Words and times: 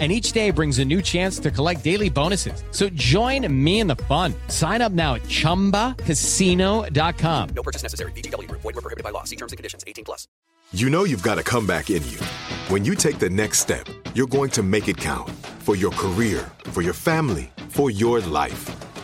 and 0.00 0.10
each 0.10 0.32
day 0.32 0.50
brings 0.50 0.80
a 0.80 0.84
new 0.84 1.00
chance 1.00 1.38
to 1.38 1.52
collect 1.52 1.84
daily 1.84 2.10
bonuses. 2.10 2.64
So 2.72 2.88
join 2.88 3.46
me 3.64 3.78
in 3.78 3.86
the 3.86 3.94
fun. 3.94 4.34
Sign 4.48 4.82
up 4.82 4.90
now 4.90 5.14
at 5.14 5.22
ChumbaCasino.com. 5.22 7.48
No 7.54 7.62
purchase 7.62 7.84
necessary. 7.84 8.10
VGW. 8.12 8.50
Void 8.50 8.64
were 8.64 8.72
prohibited 8.72 9.04
by 9.04 9.10
law. 9.10 9.22
See 9.22 9.36
terms 9.36 9.52
and 9.52 9.56
conditions. 9.56 9.84
18 9.86 10.04
plus. 10.04 10.26
You 10.72 10.90
know 10.90 11.04
you've 11.04 11.22
got 11.22 11.38
a 11.38 11.44
comeback 11.44 11.90
in 11.90 12.02
you. 12.08 12.18
When 12.68 12.84
you 12.84 12.96
take 12.96 13.20
the 13.20 13.30
next 13.30 13.60
step, 13.60 13.86
you're 14.14 14.26
going 14.26 14.50
to 14.50 14.64
make 14.64 14.88
it 14.88 14.96
count 14.96 15.30
for 15.60 15.76
your 15.76 15.92
career, 15.92 16.50
for 16.64 16.82
your 16.82 16.94
family, 16.94 17.52
for 17.68 17.92
your 17.92 18.18
life. 18.20 18.68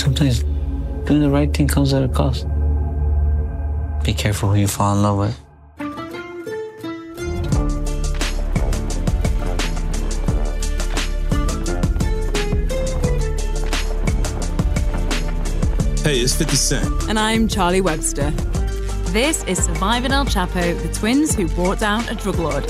Sometimes 0.00 0.42
doing 1.04 1.20
the 1.20 1.28
right 1.28 1.52
thing 1.52 1.68
comes 1.68 1.92
at 1.92 2.02
a 2.02 2.08
cost. 2.08 2.46
Be 4.02 4.14
careful 4.14 4.48
who 4.48 4.56
you 4.58 4.66
fall 4.66 4.96
in 4.96 5.02
love 5.02 5.18
with. 5.18 5.38
Hey, 16.02 16.20
it's 16.20 16.34
50 16.34 16.56
Cent. 16.56 16.86
And 17.10 17.18
I'm 17.18 17.46
Charlie 17.46 17.82
Webster. 17.82 18.30
This 19.12 19.44
is 19.44 19.62
Surviving 19.62 20.12
El 20.12 20.24
Chapo, 20.24 20.82
the 20.82 20.90
twins 20.94 21.34
who 21.34 21.46
brought 21.48 21.78
down 21.78 22.08
a 22.08 22.14
drug 22.14 22.38
lord. 22.38 22.64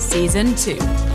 Season 0.00 0.56
2. 0.56 1.13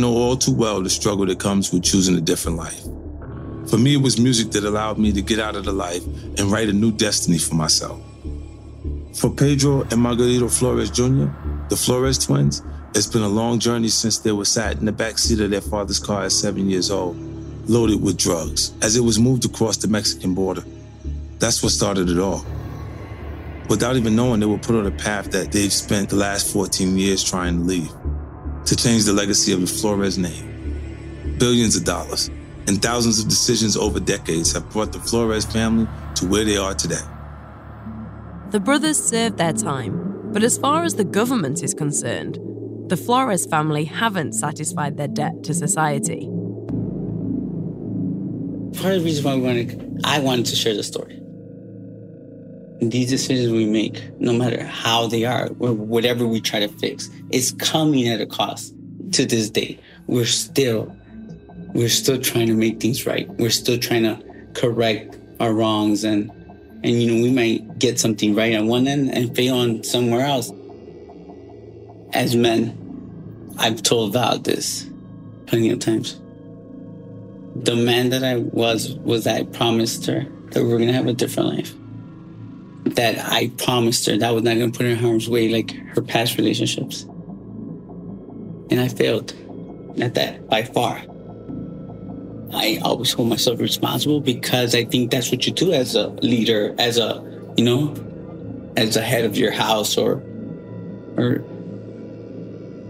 Know 0.00 0.16
all 0.16 0.36
too 0.36 0.54
well 0.54 0.82
the 0.82 0.90
struggle 0.90 1.26
that 1.26 1.38
comes 1.38 1.72
with 1.72 1.82
choosing 1.82 2.16
a 2.16 2.20
different 2.20 2.56
life. 2.56 2.82
For 3.68 3.76
me, 3.76 3.94
it 3.94 4.02
was 4.02 4.18
music 4.18 4.50
that 4.52 4.64
allowed 4.64 4.98
me 4.98 5.12
to 5.12 5.20
get 5.20 5.38
out 5.38 5.54
of 5.54 5.64
the 5.64 5.72
life 5.72 6.04
and 6.06 6.50
write 6.50 6.68
a 6.68 6.72
new 6.72 6.90
destiny 6.90 7.38
for 7.38 7.54
myself. 7.54 8.00
For 9.14 9.30
Pedro 9.30 9.82
and 9.82 10.00
Margarito 10.00 10.50
Flores 10.50 10.90
Jr., 10.90 11.26
the 11.68 11.76
Flores 11.76 12.18
twins, 12.18 12.62
it's 12.94 13.06
been 13.06 13.22
a 13.22 13.28
long 13.28 13.58
journey 13.58 13.88
since 13.88 14.18
they 14.18 14.32
were 14.32 14.46
sat 14.46 14.78
in 14.78 14.86
the 14.86 14.92
backseat 14.92 15.42
of 15.42 15.50
their 15.50 15.60
father's 15.60 15.98
car 15.98 16.24
at 16.24 16.32
seven 16.32 16.70
years 16.70 16.90
old, 16.90 17.16
loaded 17.68 18.02
with 18.02 18.16
drugs, 18.16 18.72
as 18.80 18.96
it 18.96 19.02
was 19.02 19.18
moved 19.18 19.44
across 19.44 19.76
the 19.76 19.88
Mexican 19.88 20.34
border. 20.34 20.64
That's 21.38 21.62
what 21.62 21.72
started 21.72 22.08
it 22.08 22.18
all. 22.18 22.46
Without 23.68 23.96
even 23.96 24.16
knowing, 24.16 24.40
they 24.40 24.46
were 24.46 24.56
put 24.56 24.76
on 24.76 24.86
a 24.86 24.90
path 24.90 25.30
that 25.32 25.52
they've 25.52 25.72
spent 25.72 26.08
the 26.08 26.16
last 26.16 26.52
14 26.52 26.96
years 26.96 27.22
trying 27.22 27.58
to 27.58 27.64
leave 27.64 27.92
to 28.68 28.76
change 28.76 29.04
the 29.04 29.12
legacy 29.14 29.50
of 29.50 29.62
the 29.62 29.66
Flores 29.66 30.18
name. 30.18 31.36
Billions 31.38 31.74
of 31.74 31.84
dollars 31.84 32.28
and 32.66 32.82
thousands 32.82 33.18
of 33.18 33.26
decisions 33.26 33.78
over 33.78 33.98
decades 33.98 34.52
have 34.52 34.68
brought 34.68 34.92
the 34.92 34.98
Flores 35.00 35.46
family 35.46 35.88
to 36.16 36.26
where 36.26 36.44
they 36.44 36.58
are 36.58 36.74
today. 36.74 37.00
The 38.50 38.60
brothers 38.60 39.02
served 39.02 39.38
their 39.38 39.54
time, 39.54 40.32
but 40.34 40.42
as 40.42 40.58
far 40.58 40.84
as 40.84 40.96
the 40.96 41.04
government 41.04 41.62
is 41.62 41.72
concerned, 41.72 42.38
the 42.90 42.96
Flores 42.98 43.46
family 43.46 43.84
haven't 43.84 44.34
satisfied 44.34 44.98
their 44.98 45.08
debt 45.08 45.44
to 45.44 45.54
society. 45.54 46.26
Part 48.78 48.96
of 48.96 49.00
the 49.00 49.04
reason 49.04 49.24
why 49.24 49.34
we 49.34 49.40
wanted, 49.40 50.02
I 50.04 50.18
wanted 50.18 50.44
to 50.44 50.56
share 50.56 50.74
the 50.74 50.82
story. 50.82 51.22
These 52.80 53.10
decisions 53.10 53.52
we 53.52 53.66
make, 53.66 54.20
no 54.20 54.32
matter 54.32 54.62
how 54.64 55.08
they 55.08 55.24
are, 55.24 55.48
or 55.58 55.72
whatever 55.72 56.26
we 56.26 56.40
try 56.40 56.60
to 56.60 56.68
fix, 56.68 57.10
it's 57.30 57.50
coming 57.52 58.08
at 58.08 58.20
a 58.20 58.26
cost. 58.26 58.74
To 59.12 59.24
this 59.24 59.48
day, 59.48 59.80
we're 60.06 60.26
still, 60.26 60.94
we're 61.72 61.88
still 61.88 62.20
trying 62.20 62.46
to 62.48 62.54
make 62.54 62.78
things 62.78 63.06
right. 63.06 63.26
We're 63.30 63.50
still 63.50 63.78
trying 63.78 64.02
to 64.02 64.22
correct 64.54 65.16
our 65.40 65.52
wrongs, 65.52 66.04
and 66.04 66.30
and 66.84 67.02
you 67.02 67.10
know 67.10 67.22
we 67.22 67.30
might 67.32 67.78
get 67.78 67.98
something 67.98 68.34
right 68.34 68.54
on 68.54 68.68
one 68.68 68.86
end 68.86 69.12
and 69.14 69.34
fail 69.34 69.56
on 69.56 69.82
somewhere 69.82 70.26
else. 70.26 70.52
As 72.12 72.36
men, 72.36 72.76
I've 73.58 73.82
told 73.82 74.12
Val 74.12 74.38
this 74.38 74.88
plenty 75.46 75.70
of 75.70 75.78
times. 75.78 76.20
The 77.56 77.74
man 77.74 78.10
that 78.10 78.22
I 78.22 78.36
was 78.36 78.94
was 78.96 79.26
I 79.26 79.44
promised 79.44 80.04
her 80.06 80.26
that 80.50 80.62
we're 80.62 80.78
gonna 80.78 80.92
have 80.92 81.06
a 81.06 81.14
different 81.14 81.48
life 81.48 81.74
that 82.94 83.18
I 83.32 83.50
promised 83.56 84.06
her 84.06 84.16
that 84.18 84.30
was 84.34 84.42
not 84.42 84.56
going 84.56 84.72
to 84.72 84.76
put 84.76 84.86
her 84.86 84.92
in 84.92 84.98
harm's 84.98 85.28
way 85.28 85.48
like 85.48 85.72
her 85.94 86.02
past 86.02 86.36
relationships. 86.36 87.02
And 88.70 88.80
I 88.80 88.88
failed 88.88 89.34
at 90.00 90.14
that 90.14 90.48
by 90.48 90.62
far. 90.62 91.02
I 92.52 92.80
always 92.82 93.12
hold 93.12 93.28
myself 93.28 93.60
responsible 93.60 94.20
because 94.20 94.74
I 94.74 94.84
think 94.84 95.10
that's 95.10 95.30
what 95.30 95.46
you 95.46 95.52
do 95.52 95.72
as 95.72 95.94
a 95.94 96.08
leader, 96.08 96.74
as 96.78 96.98
a, 96.98 97.22
you 97.56 97.64
know, 97.64 97.94
as 98.76 98.96
a 98.96 99.02
head 99.02 99.24
of 99.24 99.36
your 99.36 99.52
house 99.52 99.96
or, 99.96 100.22
or 101.16 101.44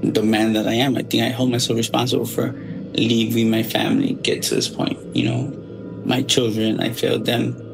the 0.02 0.22
man 0.22 0.52
that 0.52 0.66
I 0.68 0.74
am. 0.74 0.96
I 0.96 1.02
think 1.02 1.22
I 1.24 1.30
hold 1.30 1.50
myself 1.50 1.76
responsible 1.76 2.26
for 2.26 2.52
leaving 2.94 3.50
my 3.50 3.62
family, 3.62 4.14
get 4.14 4.42
to 4.44 4.54
this 4.54 4.68
point, 4.68 4.98
you 5.16 5.24
know, 5.24 5.52
my 6.04 6.22
children, 6.22 6.80
I 6.80 6.90
failed 6.90 7.26
them 7.26 7.67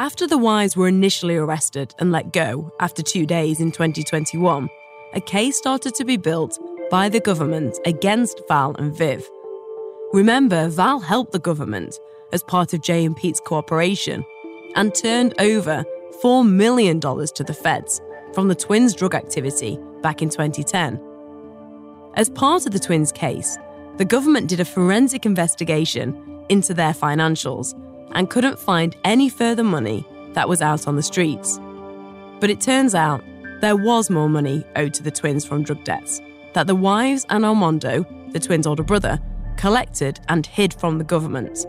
After 0.00 0.28
the 0.28 0.38
wives 0.38 0.76
were 0.76 0.86
initially 0.86 1.34
arrested 1.34 1.92
and 1.98 2.12
let 2.12 2.32
go 2.32 2.72
after 2.78 3.02
two 3.02 3.26
days 3.26 3.58
in 3.58 3.72
2021, 3.72 4.70
a 5.12 5.20
case 5.20 5.56
started 5.56 5.92
to 5.96 6.04
be 6.04 6.16
built 6.16 6.56
by 6.88 7.08
the 7.08 7.18
government 7.18 7.76
against 7.84 8.40
Val 8.46 8.76
and 8.76 8.96
Viv. 8.96 9.28
Remember, 10.12 10.68
Val 10.68 11.00
helped 11.00 11.32
the 11.32 11.40
government 11.40 11.98
as 12.32 12.44
part 12.44 12.72
of 12.72 12.80
Jay 12.80 13.04
and 13.04 13.16
Pete's 13.16 13.40
cooperation 13.40 14.24
and 14.76 14.94
turned 14.94 15.34
over 15.40 15.84
$4 16.22 16.48
million 16.48 17.00
to 17.00 17.44
the 17.44 17.52
feds 17.52 18.00
from 18.34 18.46
the 18.46 18.54
twins' 18.54 18.94
drug 18.94 19.16
activity 19.16 19.80
back 20.00 20.22
in 20.22 20.28
2010. 20.28 21.00
As 22.14 22.30
part 22.30 22.66
of 22.66 22.72
the 22.72 22.78
twins' 22.78 23.10
case, 23.10 23.58
the 23.96 24.04
government 24.04 24.48
did 24.48 24.60
a 24.60 24.64
forensic 24.64 25.26
investigation 25.26 26.44
into 26.48 26.72
their 26.72 26.92
financials 26.92 27.74
and 28.18 28.28
couldn't 28.28 28.58
find 28.58 28.96
any 29.04 29.28
further 29.28 29.62
money 29.62 30.04
that 30.32 30.48
was 30.48 30.60
out 30.60 30.88
on 30.88 30.96
the 30.96 31.02
streets. 31.02 31.60
But 32.40 32.50
it 32.50 32.60
turns 32.60 32.92
out 32.92 33.22
there 33.60 33.76
was 33.76 34.10
more 34.10 34.28
money 34.28 34.64
owed 34.74 34.92
to 34.94 35.04
the 35.04 35.12
twins 35.12 35.44
from 35.44 35.62
drug 35.62 35.84
debts 35.84 36.20
that 36.52 36.66
the 36.66 36.74
wives 36.74 37.24
and 37.30 37.44
Armando, 37.44 38.04
the 38.32 38.40
twins' 38.40 38.66
older 38.66 38.82
brother, 38.82 39.20
collected 39.56 40.18
and 40.28 40.44
hid 40.44 40.74
from 40.74 40.98
the 40.98 41.04
government. 41.04 41.64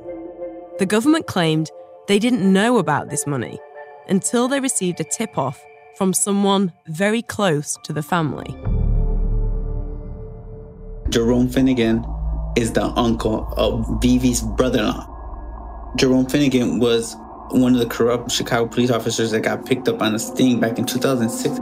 The 0.79 0.87
government 0.87 1.27
claimed 1.27 1.69
they 2.07 2.17
didn't 2.17 2.51
know 2.51 2.79
about 2.79 3.11
this 3.11 3.27
money 3.27 3.59
until 4.07 4.47
they 4.47 4.59
received 4.59 4.99
a 4.99 5.03
tip 5.03 5.37
off 5.37 5.63
from 5.97 6.13
someone 6.13 6.73
very 6.87 7.21
close 7.21 7.77
to 7.83 7.93
the 7.93 8.01
family. 8.01 8.57
Jerome 11.09 11.47
Finnegan 11.49 12.03
is 12.57 12.73
the 12.73 12.85
uncle 12.85 13.53
of 13.55 14.01
Vivi's 14.01 14.41
brother 14.41 14.79
in 14.79 14.87
law. 14.87 15.18
Jerome 15.95 16.27
Finnegan 16.27 16.79
was 16.79 17.15
one 17.51 17.73
of 17.73 17.79
the 17.79 17.87
corrupt 17.87 18.31
Chicago 18.31 18.67
police 18.67 18.91
officers 18.91 19.31
that 19.31 19.41
got 19.41 19.65
picked 19.65 19.87
up 19.87 20.01
on 20.01 20.13
a 20.13 20.19
sting 20.19 20.59
back 20.59 20.77
in 20.77 20.85
2006. 20.85 21.59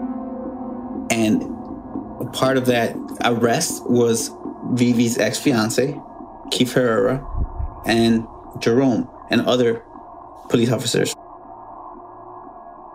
And 1.09 2.33
part 2.33 2.57
of 2.57 2.65
that 2.65 2.95
arrest 3.24 3.89
was 3.89 4.31
Vivi's 4.71 5.18
ex 5.18 5.39
fiance, 5.39 5.97
Keith 6.51 6.74
Herrera, 6.74 7.25
and 7.85 8.27
Jerome, 8.59 9.09
and 9.29 9.41
other 9.41 9.83
police 10.50 10.71
officers. 10.71 11.15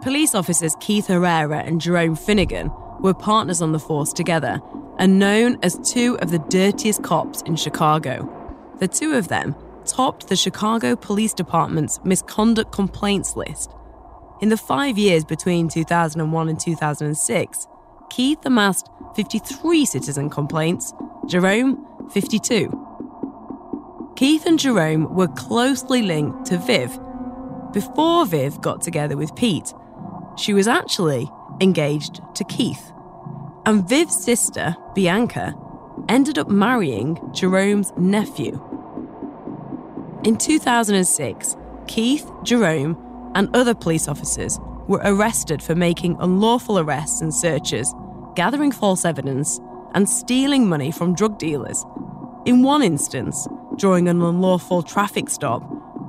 Police 0.03 0.35
officers 0.35 0.77
Keith 0.81 1.07
Herrera 1.07 1.61
and 1.61 1.81
Jerome 1.81 2.17
Finnegan 2.17 2.71
were 3.01 3.15
partners 3.15 3.63
on 3.63 3.73
the 3.73 3.79
force 3.79 4.13
together 4.13 4.61
and 4.99 5.19
known 5.19 5.59
as 5.63 5.79
two 5.79 6.19
of 6.19 6.31
the 6.31 6.39
dirtiest 6.39 7.03
cops 7.03 7.41
in 7.43 7.57
Chicago. 7.57 8.29
The 8.79 8.89
two 8.89 9.13
of 9.13 9.29
them 9.29 9.55
topped 9.87 10.29
the 10.29 10.37
Chicago 10.37 10.97
Police 10.97 11.35
Department's 11.35 12.01
misconduct 12.05 12.73
complaints 12.73 13.37
list. 13.37 13.73
In 14.41 14.49
the 14.49 14.57
five 14.57 14.99
years 14.99 15.25
between 15.25 15.69
2001 15.69 16.49
and 16.49 16.59
2006, 16.59 17.67
Keith 18.11 18.39
amassed 18.45 18.89
53 19.15 19.85
citizen 19.85 20.29
complaints, 20.29 20.93
Jerome, 21.27 21.87
52. 22.13 22.79
Keith 24.17 24.47
and 24.47 24.59
Jerome 24.59 25.15
were 25.15 25.29
closely 25.29 26.03
linked 26.03 26.47
to 26.47 26.59
Viv. 26.59 26.99
Before 27.73 28.27
Viv 28.27 28.61
got 28.61 28.83
together 28.83 29.17
with 29.17 29.35
Pete, 29.35 29.73
she 30.37 30.53
was 30.53 30.69
actually 30.69 31.31
engaged 31.61 32.21
to 32.35 32.45
Keith. 32.45 32.93
And 33.65 33.89
Viv's 33.89 34.23
sister, 34.23 34.77
Bianca, 34.95 35.55
ended 36.09 36.39
up 36.39 36.49
marrying 36.49 37.19
Jerome's 37.33 37.93
nephew. 37.97 38.72
In 40.25 40.37
2006, 40.37 41.57
Keith, 41.89 42.31
Jerome, 42.45 42.97
and 43.35 43.55
other 43.57 43.75
police 43.75 44.07
officers 44.07 44.57
were 44.87 45.01
arrested 45.05 45.61
for 45.61 45.75
making 45.75 46.17
unlawful 46.21 46.79
arrests 46.79 47.21
and 47.21 47.35
searches, 47.35 47.93
gathering 48.37 48.71
false 48.71 49.05
evidence, 49.05 49.59
and 49.95 50.09
stealing 50.09 50.69
money 50.69 50.93
from 50.93 51.17
drug 51.17 51.39
dealers. 51.39 51.85
In 52.45 52.63
one 52.63 52.83
instance, 52.83 53.49
during 53.79 54.09
an 54.09 54.23
unlawful 54.23 54.85
traffic 54.85 55.29
stop, 55.29 55.65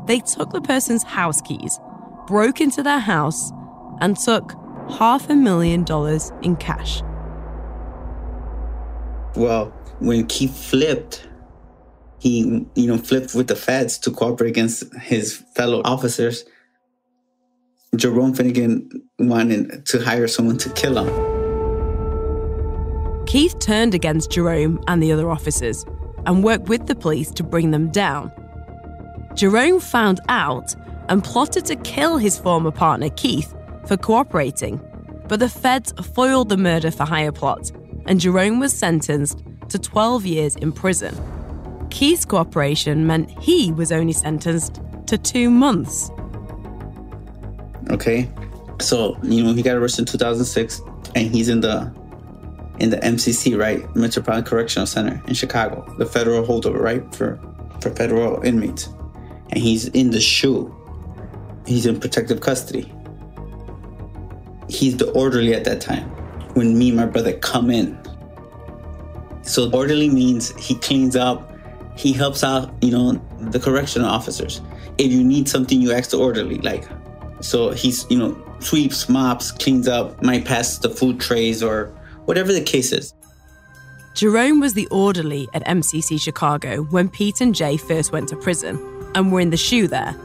they 0.06 0.19
took 0.19 0.51
the 0.51 0.62
person's 0.62 1.01
house 1.01 1.42
keys, 1.42 1.80
broke 2.27 2.62
into 2.62 2.83
their 2.83 3.00
house, 3.00 3.51
and 4.00 4.16
took 4.16 4.54
half 4.92 5.27
a 5.27 5.36
million 5.36 5.83
dollars 5.83 6.31
in 6.44 6.56
cash. 6.57 7.01
Well, 9.36 9.74
when 9.98 10.27
Keith 10.27 10.56
flipped, 10.56 11.27
he 12.23 12.65
you 12.75 12.87
know 12.87 12.97
flipped 12.97 13.35
with 13.35 13.47
the 13.49 13.55
feds 13.55 13.97
to 13.97 14.09
cooperate 14.09 14.47
against 14.47 14.85
his 14.95 15.43
fellow 15.55 15.81
officers. 15.83 16.45
Jerome 17.97 18.33
Finnegan 18.33 18.89
wanted 19.19 19.85
to 19.87 19.99
hire 19.99 20.29
someone 20.29 20.57
to 20.59 20.69
kill 20.69 21.03
him. 21.03 21.09
Keith 23.25 23.59
turned 23.59 23.93
against 23.93 24.31
Jerome 24.31 24.81
and 24.87 25.03
the 25.03 25.11
other 25.11 25.29
officers 25.29 25.85
and 26.25 26.45
worked 26.45 26.69
with 26.69 26.87
the 26.87 26.95
police 26.95 27.29
to 27.31 27.43
bring 27.43 27.71
them 27.71 27.91
down. 27.91 28.31
Jerome 29.35 29.81
found 29.81 30.21
out 30.29 30.73
and 31.09 31.21
plotted 31.25 31.65
to 31.65 31.75
kill 31.75 32.17
his 32.17 32.39
former 32.39 32.71
partner 32.71 33.09
Keith 33.09 33.53
for 33.85 33.97
cooperating, 33.97 34.79
but 35.27 35.41
the 35.41 35.49
feds 35.49 35.91
foiled 36.15 36.47
the 36.47 36.55
murder 36.55 36.89
for 36.89 37.03
hire 37.03 37.33
plot, 37.33 37.69
and 38.05 38.21
Jerome 38.21 38.61
was 38.61 38.71
sentenced 38.71 39.43
to 39.67 39.77
12 39.77 40.25
years 40.25 40.55
in 40.55 40.71
prison. 40.71 41.13
Keith's 41.94 42.25
cooperation 42.25 43.07
meant 43.07 43.30
he 43.42 43.72
was 43.72 43.92
only 43.92 44.12
sentenced 44.12 44.81
to 45.07 45.18
two 45.18 45.50
months. 45.50 46.12
Okay, 47.90 48.30
so 48.81 49.18
you 49.24 49.44
know 49.44 49.54
he 49.54 49.62
got 49.62 49.78
arrested 49.78 50.01
in 50.01 50.06
2006, 50.07 50.81
and 51.16 51.34
he's 51.34 51.48
in 51.48 51.62
the 51.62 51.90
in 52.80 52.90
the 52.90 52.98
MCC, 52.98 53.57
right, 53.57 53.84
Metropolitan 53.95 54.44
Correctional 54.44 54.88
Center 54.88 55.22
in 55.28 55.36
Chicago, 55.36 55.86
the 55.98 56.06
federal 56.06 56.44
holdover, 56.44 56.80
right, 56.80 57.16
for 57.16 57.40
for 57.80 57.92
federal 57.92 58.42
inmates, 58.42 58.90
and 59.51 59.60
he's 59.60 59.88
in 59.90 60.12
the 60.12 60.19
SHU. 60.19 60.75
He's 61.66 61.86
in 61.86 61.98
protective 61.98 62.42
custody 62.42 62.92
he's 64.74 64.98
the 64.98 65.10
orderly 65.12 65.54
at 65.54 65.63
that 65.66 65.81
time 65.81 66.10
when 66.56 66.78
me 66.78 66.90
and 66.90 66.98
my 66.98 67.06
brother 67.06 67.34
come 67.34 67.69
in. 67.69 67.98
So 69.44 69.69
orderly 69.72 70.10
means 70.10 70.56
he 70.57 70.75
cleans 70.75 71.16
up, 71.16 71.52
he 71.95 72.13
helps 72.13 72.44
out, 72.44 72.74
you 72.81 72.92
know, 72.92 73.13
the 73.40 73.60
correctional 73.60 74.10
officers. 74.10 74.62
If 74.98 75.12
you 75.12 75.24
need 75.24 75.48
something, 75.50 75.81
you 75.81 75.92
ask 75.92 76.12
the 76.12 76.18
orderly. 76.18 76.57
Like, 76.60 76.88
so 77.42 77.72
he's, 77.72 78.09
you 78.09 78.18
know, 78.18 78.42
sweeps, 78.59 79.09
mops, 79.09 79.52
cleans 79.52 79.88
up, 79.88 80.21
might 80.21 80.45
pass 80.45 80.78
the 80.78 80.90
food 80.90 81.19
trays 81.19 81.62
or 81.62 81.88
whatever 82.26 82.54
the 82.54 82.62
case 82.62 82.92
is. 82.92 83.14
Jerome 84.16 84.59
was 84.59 84.73
the 84.73 84.88
orderly 84.88 85.47
at 85.54 85.66
MCC 85.66 86.21
Chicago 86.21 86.83
when 86.83 87.09
Pete 87.09 87.42
and 87.42 87.56
Jay 87.56 87.78
first 87.78 88.12
went 88.12 88.30
to 88.30 88.35
prison 88.35 88.80
and 89.16 89.31
were 89.31 89.40
in 89.40 89.50
the 89.50 89.57
SHU 89.57 89.88
there. 89.88 90.16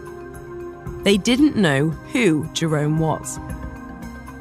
They 1.04 1.16
didn't 1.16 1.56
know 1.56 1.88
who 1.88 2.48
Jerome 2.52 2.98
was 2.98 3.38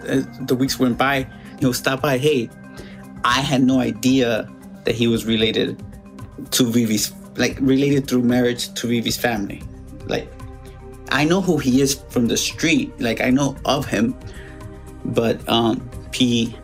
uh, 0.08 0.22
the 0.42 0.56
weeks 0.56 0.80
went 0.80 0.98
by, 0.98 1.28
he'll 1.60 1.74
stop 1.74 2.02
by. 2.02 2.18
Hey, 2.18 2.50
I 3.24 3.42
had 3.42 3.64
no 3.64 3.80
idea 3.80 4.50
that 4.86 4.96
he 4.96 5.08
was 5.08 5.26
related 5.26 5.82
to 6.52 6.66
Vivi's, 6.66 7.14
like 7.38 7.58
related 7.60 8.08
through 8.08 8.24
marriage 8.24 8.74
to 8.76 8.88
Vivi's 8.88 9.18
family. 9.18 9.64
Like, 10.06 10.32
I 11.10 11.24
know 11.24 11.42
who 11.42 11.58
he 11.58 11.82
is 11.82 11.96
from 12.10 12.28
the 12.28 12.38
street. 12.38 13.00
Like, 13.00 13.22
I 13.22 13.30
know 13.30 13.56
of 13.66 13.86
him, 13.86 14.16
but 15.06 15.48
um, 15.48 15.90
P, 16.12 16.56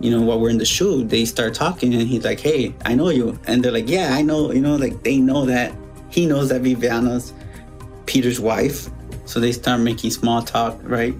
you 0.00 0.10
know, 0.10 0.22
while 0.22 0.38
we're 0.40 0.50
in 0.50 0.58
the 0.58 0.64
SHU, 0.64 1.04
they 1.04 1.24
start 1.24 1.54
talking, 1.54 1.94
and 1.94 2.06
he's 2.06 2.24
like, 2.24 2.40
"Hey, 2.40 2.74
I 2.84 2.94
know 2.94 3.08
you," 3.08 3.38
and 3.46 3.64
they're 3.64 3.72
like, 3.72 3.88
"Yeah, 3.88 4.14
I 4.14 4.22
know." 4.22 4.52
You 4.52 4.60
know, 4.60 4.76
like 4.76 5.02
they 5.02 5.18
know 5.18 5.46
that 5.46 5.74
he 6.10 6.26
knows 6.26 6.48
that 6.50 6.60
Viviana's 6.60 7.32
Peter's 8.06 8.40
wife, 8.40 8.88
so 9.24 9.40
they 9.40 9.52
start 9.52 9.80
making 9.80 10.10
small 10.10 10.42
talk, 10.42 10.78
right? 10.82 11.14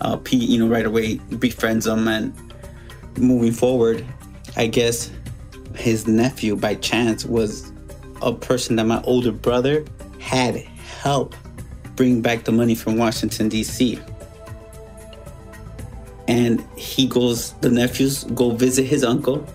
uh, 0.00 0.16
Pete, 0.16 0.48
you 0.48 0.58
know, 0.58 0.68
right 0.68 0.86
away 0.86 1.16
befriends 1.38 1.86
him. 1.86 2.08
And 2.08 2.34
moving 3.18 3.52
forward, 3.52 4.04
I 4.56 4.66
guess 4.66 5.10
his 5.76 6.06
nephew, 6.06 6.56
by 6.56 6.74
chance, 6.76 7.24
was 7.24 7.72
a 8.22 8.32
person 8.32 8.76
that 8.76 8.84
my 8.84 9.02
older 9.02 9.32
brother 9.32 9.84
had 10.20 10.56
helped 10.56 11.36
bring 11.96 12.20
back 12.20 12.44
the 12.44 12.52
money 12.52 12.74
from 12.74 12.96
Washington, 12.96 13.48
D.C. 13.48 14.00
And 16.28 16.66
he 16.76 17.06
goes, 17.06 17.52
the 17.60 17.70
nephews 17.70 18.24
go 18.24 18.50
visit 18.50 18.84
his 18.84 19.04
uncle, 19.04 19.46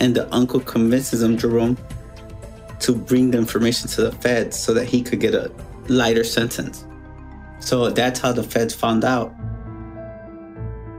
and 0.00 0.14
the 0.14 0.32
uncle 0.32 0.60
convinces 0.60 1.22
him, 1.22 1.36
Jerome, 1.36 1.76
to 2.80 2.94
bring 2.94 3.30
the 3.30 3.38
information 3.38 3.88
to 3.90 4.02
the 4.02 4.12
feds 4.12 4.58
so 4.58 4.72
that 4.74 4.84
he 4.84 5.02
could 5.02 5.20
get 5.20 5.34
a 5.34 5.50
lighter 5.88 6.24
sentence. 6.24 6.86
So 7.60 7.90
that's 7.90 8.20
how 8.20 8.32
the 8.32 8.42
feds 8.42 8.74
found 8.74 9.04
out 9.04 9.34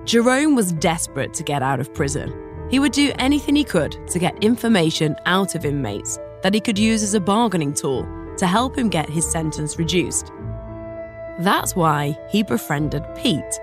Jerome 0.08 0.56
was 0.56 0.72
desperate 0.72 1.34
to 1.34 1.44
get 1.44 1.62
out 1.62 1.82
of 1.82 1.94
prison. 1.94 2.32
He 2.70 2.80
would 2.80 2.92
do 2.92 3.14
anything 3.18 3.56
he 3.56 3.64
could 3.64 3.98
to 4.10 4.20
get 4.20 4.44
information 4.44 5.16
out 5.26 5.56
of 5.56 5.66
inmates 5.66 6.20
that 6.42 6.54
he 6.54 6.60
could 6.60 6.78
use 6.78 7.02
as 7.02 7.14
a 7.14 7.20
bargaining 7.20 7.74
tool 7.74 8.06
to 8.38 8.46
help 8.46 8.78
him 8.78 8.90
get 8.90 9.10
his 9.10 9.30
sentence 9.30 9.80
reduced. 9.80 10.32
That's 11.40 11.76
why 11.76 12.18
he 12.30 12.44
befriended 12.44 13.04
Pete. 13.16 13.60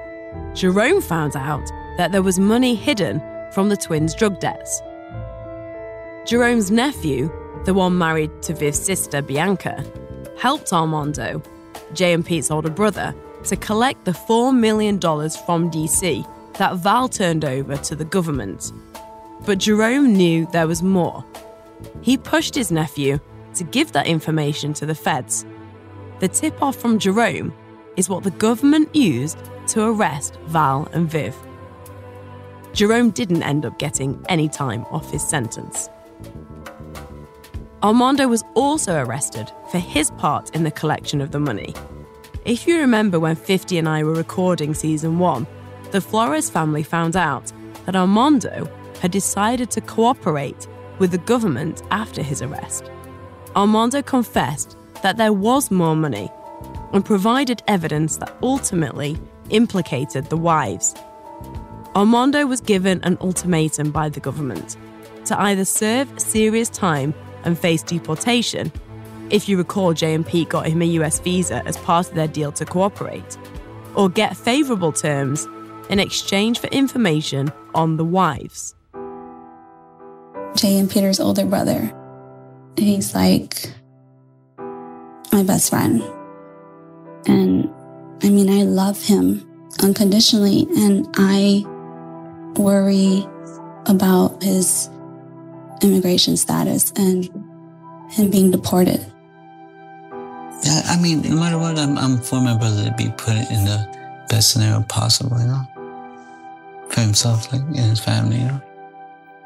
Jerome 0.54 1.02
found 1.02 1.36
out 1.36 1.66
that 1.98 2.12
there 2.12 2.22
was 2.22 2.38
money 2.38 2.74
hidden 2.74 3.22
from 3.52 3.68
the 3.68 3.76
twins' 3.76 4.14
drug 4.14 4.40
debts. 4.40 4.80
Jerome's 6.24 6.70
nephew, 6.70 7.30
the 7.64 7.74
one 7.74 7.98
married 7.98 8.42
to 8.42 8.54
Viv's 8.54 8.78
sister 8.78 9.20
Bianca, 9.20 9.84
helped 10.38 10.72
Armando, 10.72 11.42
Jay 11.92 12.12
and 12.12 12.24
Pete's 12.24 12.50
older 12.50 12.70
brother, 12.70 13.14
to 13.44 13.56
collect 13.56 14.04
the 14.04 14.12
$4 14.12 14.56
million 14.56 14.98
from 14.98 15.70
DC 15.70 16.26
that 16.58 16.76
Val 16.76 17.08
turned 17.08 17.44
over 17.44 17.76
to 17.76 17.96
the 17.96 18.04
government. 18.04 18.72
But 19.44 19.58
Jerome 19.58 20.12
knew 20.12 20.46
there 20.52 20.66
was 20.66 20.82
more. 20.82 21.24
He 22.00 22.16
pushed 22.16 22.54
his 22.54 22.70
nephew 22.70 23.18
to 23.54 23.64
give 23.64 23.92
that 23.92 24.06
information 24.06 24.72
to 24.74 24.86
the 24.86 24.94
feds. 24.94 25.44
The 26.20 26.28
tip 26.28 26.62
off 26.62 26.76
from 26.76 26.98
Jerome 26.98 27.52
is 27.96 28.08
what 28.08 28.24
the 28.24 28.30
government 28.32 28.94
used 28.94 29.38
to 29.68 29.84
arrest 29.84 30.38
Val 30.46 30.88
and 30.92 31.10
Viv. 31.10 31.34
Jerome 32.72 33.10
didn't 33.10 33.42
end 33.42 33.64
up 33.64 33.78
getting 33.78 34.24
any 34.28 34.48
time 34.48 34.84
off 34.86 35.10
his 35.10 35.26
sentence. 35.26 35.88
Armando 37.82 38.26
was 38.26 38.42
also 38.54 38.94
arrested 39.02 39.52
for 39.70 39.78
his 39.78 40.10
part 40.12 40.54
in 40.56 40.64
the 40.64 40.70
collection 40.70 41.20
of 41.20 41.30
the 41.30 41.38
money. 41.38 41.74
If 42.44 42.66
you 42.66 42.78
remember 42.78 43.20
when 43.20 43.36
50 43.36 43.78
and 43.78 43.88
I 43.88 44.02
were 44.04 44.14
recording 44.14 44.74
season 44.74 45.18
one, 45.18 45.46
the 45.94 46.00
Flores 46.00 46.50
family 46.50 46.82
found 46.82 47.14
out 47.14 47.52
that 47.86 47.94
Armando 47.94 48.68
had 49.00 49.12
decided 49.12 49.70
to 49.70 49.80
cooperate 49.80 50.66
with 50.98 51.12
the 51.12 51.18
government 51.18 51.82
after 51.92 52.20
his 52.20 52.42
arrest. 52.42 52.90
Armando 53.54 54.02
confessed 54.02 54.76
that 55.04 55.18
there 55.18 55.32
was 55.32 55.70
more 55.70 55.94
money 55.94 56.28
and 56.92 57.04
provided 57.04 57.62
evidence 57.68 58.16
that 58.16 58.36
ultimately 58.42 59.16
implicated 59.50 60.24
the 60.24 60.36
wives. 60.36 60.96
Armando 61.94 62.44
was 62.44 62.60
given 62.60 63.00
an 63.04 63.16
ultimatum 63.20 63.92
by 63.92 64.08
the 64.08 64.18
government 64.18 64.76
to 65.26 65.40
either 65.42 65.64
serve 65.64 66.08
serious 66.18 66.68
time 66.68 67.14
and 67.44 67.56
face 67.56 67.84
deportation. 67.84 68.72
If 69.30 69.48
you 69.48 69.56
recall, 69.56 69.92
J&P 69.92 70.46
got 70.46 70.66
him 70.66 70.82
a 70.82 70.86
US 70.98 71.20
visa 71.20 71.64
as 71.66 71.76
part 71.76 72.08
of 72.08 72.16
their 72.16 72.26
deal 72.26 72.50
to 72.50 72.64
cooperate, 72.64 73.38
or 73.94 74.08
get 74.08 74.36
favourable 74.36 74.90
terms 74.90 75.46
in 75.88 75.98
exchange 75.98 76.58
for 76.58 76.66
information 76.68 77.52
on 77.74 77.96
the 77.96 78.04
wives. 78.04 78.74
Jay 80.56 80.78
and 80.78 80.90
Peter's 80.90 81.20
older 81.20 81.44
brother. 81.44 81.92
He's 82.76 83.14
like 83.14 83.72
my 85.32 85.42
best 85.42 85.70
friend. 85.70 86.02
And 87.26 87.68
I 88.22 88.30
mean, 88.30 88.48
I 88.48 88.62
love 88.62 89.02
him 89.02 89.44
unconditionally, 89.82 90.66
and 90.76 91.06
I 91.16 91.64
worry 92.56 93.26
about 93.86 94.42
his 94.42 94.88
immigration 95.82 96.36
status 96.36 96.92
and 96.96 97.24
him 98.10 98.30
being 98.30 98.50
deported. 98.50 99.04
Yeah, 100.62 100.82
I 100.86 100.98
mean, 101.00 101.22
no 101.22 101.36
matter 101.36 101.58
what, 101.58 101.78
I'm, 101.78 101.98
I'm 101.98 102.18
for 102.18 102.40
my 102.40 102.56
brother 102.56 102.84
to 102.84 102.94
be 102.96 103.10
put 103.18 103.34
in 103.34 103.64
the 103.64 104.24
best 104.30 104.52
scenario 104.52 104.82
possible, 104.82 105.38
you 105.38 105.46
know, 105.46 105.62
for 106.90 107.00
himself, 107.00 107.52
like, 107.52 107.62
and 107.62 107.76
his 107.76 108.00
family, 108.00 108.38
you 108.38 108.46
know. 108.46 108.62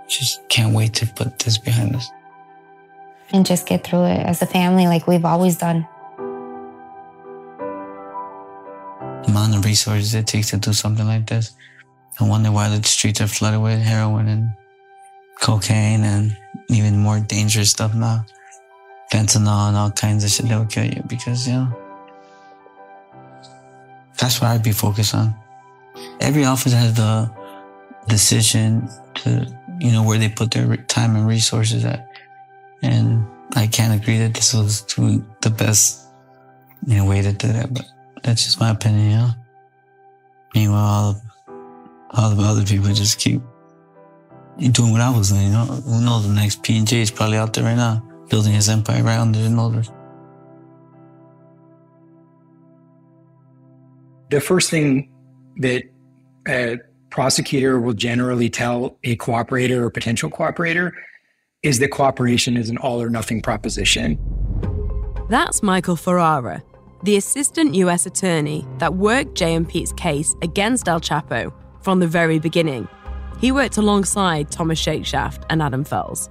Just 0.09 0.49
can't 0.49 0.75
wait 0.75 0.95
to 0.95 1.07
put 1.07 1.39
this 1.41 1.59
behind 1.59 1.95
us. 1.95 2.11
And 3.31 3.45
just 3.45 3.67
get 3.67 3.85
through 3.85 4.05
it 4.05 4.21
as 4.27 4.41
a 4.41 4.47
family, 4.47 4.87
like 4.87 5.07
we've 5.07 5.25
always 5.25 5.59
done. 5.59 5.87
The 9.23 9.29
amount 9.29 9.55
of 9.55 9.65
resources 9.65 10.15
it 10.15 10.27
takes 10.27 10.51
to 10.51 10.57
do 10.57 10.73
something 10.73 11.07
like 11.07 11.27
this. 11.27 11.53
I 12.21 12.25
wonder 12.27 12.51
why 12.51 12.69
the 12.71 12.83
streets 12.83 13.21
are 13.21 13.27
flooded 13.27 13.61
with 13.61 13.81
heroin 13.81 14.29
and 14.29 14.51
cocaine 15.41 16.05
and 16.05 16.37
even 16.71 16.99
more 16.99 17.21
dangerous 17.21 17.71
stuff 17.71 17.95
now. 17.95 18.25
Fentanyl 19.13 19.69
and 19.69 19.77
all 19.77 19.91
kinds 19.91 20.25
of 20.25 20.31
shit 20.31 20.49
that 20.49 20.59
will 20.59 20.67
kill 20.67 20.85
you 20.85 21.03
because, 21.07 21.47
you 21.47 21.55
know, 21.55 21.77
that's 24.19 24.41
what 24.41 24.51
I'd 24.51 24.63
be 24.63 24.73
focused 24.73 25.15
on. 25.15 25.35
Every 26.21 26.45
office 26.45 26.73
has 26.73 26.95
the 26.95 27.31
decision 28.09 28.89
to, 29.17 29.47
you 29.81 29.93
know, 29.93 30.03
where 30.03 30.19
they 30.19 30.29
put 30.29 30.51
their 30.51 30.77
time 30.77 31.17
and 31.17 31.27
resources 31.27 31.85
at. 31.85 32.09
And 32.83 33.27
I 33.55 33.67
can't 33.67 34.01
agree 34.01 34.19
that 34.19 34.35
this 34.35 34.55
was 34.55 34.85
the 34.85 35.51
best, 35.51 36.07
you 36.87 36.97
know, 36.97 37.07
way 37.07 37.23
to 37.23 37.33
do 37.33 37.49
that, 37.49 37.73
but 37.73 37.87
that's 38.23 38.45
just 38.45 38.61
my 38.61 38.71
opinion, 38.71 39.11
you 39.11 39.17
know. 39.17 39.31
Meanwhile, 40.55 41.23
all, 42.11 42.35
the 42.35 42.43
other 42.43 42.65
people 42.65 42.93
just 42.93 43.19
keep 43.19 43.41
doing 44.59 44.93
what 44.93 45.01
I 45.01 45.11
was 45.11 45.31
doing, 45.31 45.45
you 45.45 45.53
know. 45.53 45.65
Who 45.65 46.01
knows, 46.05 46.27
the 46.27 46.35
next 46.35 46.63
P&J 46.63 47.01
is 47.01 47.11
probably 47.11 47.37
out 47.37 47.53
there 47.53 47.65
right 47.65 47.77
now, 47.77 48.03
building 48.29 48.53
his 48.53 48.69
empire 48.69 49.03
right 49.03 49.19
under 49.19 49.39
his 49.39 49.51
nose. 49.51 49.91
The 54.31 54.41
first 54.41 54.71
thing 54.71 55.11
that 55.59 55.85
a 56.47 56.79
prosecutor 57.11 57.81
will 57.81 57.95
generally 57.95 58.51
tell 58.51 58.99
a 59.05 59.17
cooperator 59.17 59.79
or 59.79 59.91
potential 59.91 60.31
cooperator 60.31 60.93
is 61.63 61.79
that 61.81 61.91
cooperation 61.91 62.57
is 62.57 62.71
an 62.71 62.79
all 62.79 63.03
or 63.03 63.11
nothing 63.11 63.43
proposition. 63.43 64.19
That's 65.29 65.63
Michael 65.63 65.97
Ferrara, 65.97 66.63
the 67.03 67.17
assistant 67.17 67.75
US 67.75 68.07
attorney 68.07 68.67
that 68.79 68.95
worked 68.95 69.35
J&P's 69.35 69.93
case 69.93 70.35
against 70.43 70.89
El 70.89 71.01
Chapo 71.01 71.53
from 71.83 72.01
the 72.01 72.07
very 72.07 72.39
beginning. 72.39 72.89
He 73.41 73.53
worked 73.53 73.77
alongside 73.77 74.51
Thomas 74.51 74.81
Shakeshaft 74.81 75.45
and 75.51 75.63
Adam 75.63 75.85
Fells. 75.85 76.29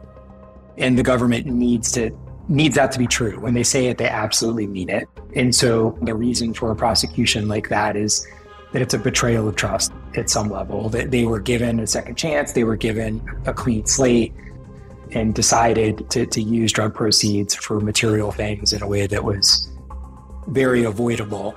And 0.77 0.98
the 0.98 1.03
government 1.03 1.46
needs 1.46 1.91
to 1.93 2.12
needs 2.50 2.75
that 2.75 2.93
to 2.93 3.00
be 3.00 3.07
true. 3.07 3.39
When 3.39 3.53
they 3.53 3.63
say 3.63 3.88
it, 3.88 3.98
they 3.98 4.07
absolutely 4.07 4.67
mean 4.67 4.89
it. 4.89 5.07
And 5.36 5.53
so 5.53 5.98
the 6.01 6.15
reason 6.15 6.53
for 6.53 6.72
a 6.72 6.75
prosecution 6.75 7.48
like 7.50 7.69
that 7.69 7.98
is 7.98 8.25
that 8.72 8.82
it's 8.82 8.94
a 8.94 8.98
betrayal 8.98 9.48
of 9.48 9.56
trust 9.56 9.92
at 10.16 10.30
some 10.30 10.50
level. 10.50 10.90
That 10.90 11.12
they 11.12 11.26
were 11.26 11.40
given 11.40 11.80
a 11.80 11.88
second 11.88 12.16
chance, 12.16 12.52
they 12.54 12.64
were 12.64 12.76
given 12.76 13.22
a 13.46 13.54
clean 13.54 13.86
slate 13.86 14.34
and 15.12 15.34
decided 15.34 16.10
to, 16.10 16.26
to 16.26 16.42
use 16.42 16.72
drug 16.72 16.94
proceeds 16.94 17.56
for 17.56 17.80
material 17.80 18.32
things 18.32 18.74
in 18.74 18.82
a 18.82 18.88
way 18.88 19.08
that 19.08 19.24
was 19.24 19.70
very 20.48 20.84
avoidable. 20.84 21.56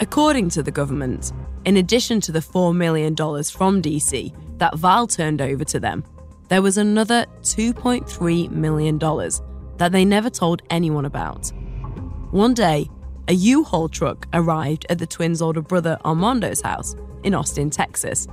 According 0.00 0.48
to 0.50 0.62
the 0.62 0.70
government, 0.70 1.32
in 1.66 1.76
addition 1.76 2.20
to 2.22 2.32
the 2.32 2.38
$4 2.38 2.74
million 2.74 3.14
from 3.14 3.82
DC 3.82 4.34
that 4.58 4.76
Val 4.78 5.06
turned 5.06 5.42
over 5.42 5.64
to 5.64 5.78
them, 5.78 6.04
there 6.48 6.62
was 6.62 6.78
another 6.78 7.26
$2.3 7.42 8.50
million 8.50 8.98
that 9.76 9.92
they 9.92 10.04
never 10.04 10.30
told 10.30 10.62
anyone 10.70 11.04
about. 11.04 11.52
One 12.30 12.54
day, 12.54 12.88
a 13.30 13.32
U-Haul 13.32 13.88
truck 13.88 14.26
arrived 14.32 14.86
at 14.90 14.98
the 14.98 15.06
twins' 15.06 15.40
older 15.40 15.62
brother 15.62 15.96
Armando's 16.04 16.60
house 16.60 16.96
in 17.22 17.32
Austin, 17.32 17.70
Texas. 17.70 18.26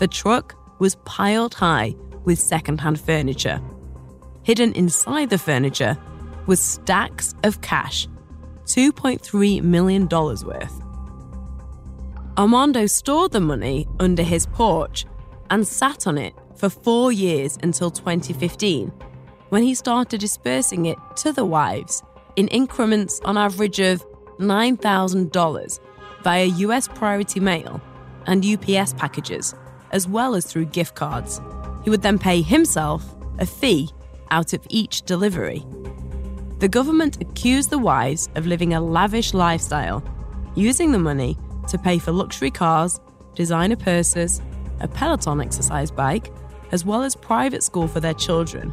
The 0.00 0.08
truck 0.08 0.56
was 0.80 0.96
piled 1.04 1.54
high 1.54 1.94
with 2.24 2.40
secondhand 2.40 3.00
furniture. 3.00 3.60
Hidden 4.42 4.72
inside 4.72 5.30
the 5.30 5.38
furniture 5.38 5.96
was 6.46 6.60
stacks 6.60 7.32
of 7.44 7.60
cash, 7.60 8.08
$2.3 8.64 9.62
million 9.62 10.08
worth. 10.08 10.82
Armando 12.36 12.86
stored 12.86 13.30
the 13.30 13.38
money 13.38 13.86
under 14.00 14.24
his 14.24 14.46
porch 14.46 15.06
and 15.50 15.64
sat 15.64 16.08
on 16.08 16.18
it 16.18 16.34
for 16.56 16.68
four 16.68 17.12
years 17.12 17.56
until 17.62 17.92
2015, 17.92 18.88
when 19.50 19.62
he 19.62 19.76
started 19.76 20.18
dispersing 20.18 20.86
it 20.86 20.98
to 21.14 21.30
the 21.30 21.44
wives 21.44 22.02
in 22.34 22.48
increments 22.48 23.20
on 23.24 23.36
average 23.36 23.78
of 23.78 24.04
$9,000 24.40 25.80
via 26.22 26.46
US 26.46 26.88
priority 26.88 27.40
mail 27.40 27.80
and 28.26 28.44
UPS 28.44 28.94
packages, 28.94 29.54
as 29.92 30.08
well 30.08 30.34
as 30.34 30.46
through 30.46 30.66
gift 30.66 30.94
cards. 30.94 31.40
He 31.84 31.90
would 31.90 32.02
then 32.02 32.18
pay 32.18 32.42
himself 32.42 33.04
a 33.38 33.46
fee 33.46 33.90
out 34.30 34.52
of 34.52 34.66
each 34.68 35.02
delivery. 35.02 35.64
The 36.58 36.68
government 36.68 37.20
accused 37.20 37.70
the 37.70 37.78
wives 37.78 38.28
of 38.34 38.46
living 38.46 38.74
a 38.74 38.80
lavish 38.80 39.32
lifestyle, 39.32 40.02
using 40.54 40.92
the 40.92 40.98
money 40.98 41.36
to 41.68 41.78
pay 41.78 41.98
for 41.98 42.12
luxury 42.12 42.50
cars, 42.50 43.00
designer 43.34 43.76
purses, 43.76 44.42
a 44.80 44.88
Peloton 44.88 45.40
exercise 45.40 45.90
bike, 45.90 46.30
as 46.72 46.84
well 46.84 47.02
as 47.02 47.16
private 47.16 47.62
school 47.62 47.88
for 47.88 48.00
their 48.00 48.14
children, 48.14 48.72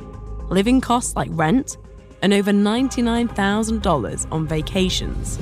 living 0.49 0.81
costs 0.81 1.15
like 1.15 1.29
rent, 1.31 1.77
and 2.21 2.33
over 2.33 2.51
$99,000 2.51 4.31
on 4.31 4.47
vacations. 4.47 5.39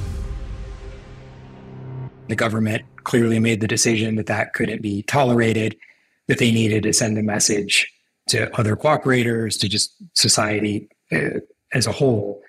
The 2.28 2.36
government 2.36 2.84
clearly 3.04 3.40
made 3.40 3.62
the 3.62 3.68
decision 3.68 4.16
that 4.16 4.26
that 4.28 4.54
couldn't 4.54 4.82
be 4.82 5.04
tolerated, 5.04 5.78
that 6.28 6.40
they 6.40 6.52
needed 6.52 6.84
to 6.84 6.94
send 6.94 7.18
a 7.18 7.24
message 7.24 7.92
to 8.30 8.54
other 8.58 8.76
cooperators, 8.76 9.60
to 9.60 9.70
just 9.70 9.94
society 10.14 10.90
uh, 11.12 11.40
as 11.74 11.86
a 11.86 11.92
whole, 11.92 12.42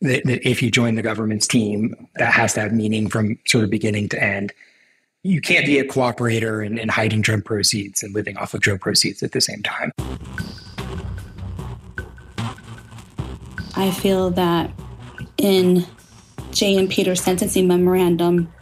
that, 0.00 0.24
that 0.24 0.48
if 0.48 0.62
you 0.62 0.70
join 0.70 0.96
the 0.96 1.02
government's 1.02 1.46
team, 1.46 2.08
that 2.16 2.32
has 2.32 2.54
to 2.54 2.60
have 2.60 2.72
meaning 2.72 3.08
from 3.08 3.38
sort 3.46 3.62
of 3.64 3.70
beginning 3.70 4.08
to 4.08 4.22
end. 4.22 4.52
You 5.22 5.40
can't 5.40 5.66
be 5.66 5.78
a 5.78 5.84
cooperator 5.84 6.64
and, 6.64 6.78
and 6.78 6.90
hiding 6.90 7.20
drug 7.20 7.44
proceeds 7.44 8.02
and 8.02 8.14
living 8.14 8.36
off 8.38 8.54
of 8.54 8.60
drug 8.60 8.80
proceeds 8.80 9.22
at 9.22 9.32
the 9.32 9.40
same 9.40 9.62
time. 9.62 9.92
I 13.76 13.90
feel 13.92 14.30
that 14.30 14.70
in 15.36 15.86
Jay 16.50 16.76
and 16.76 16.90
Peter's 16.90 17.22
sentencing 17.22 17.68
memorandum, 17.68 18.52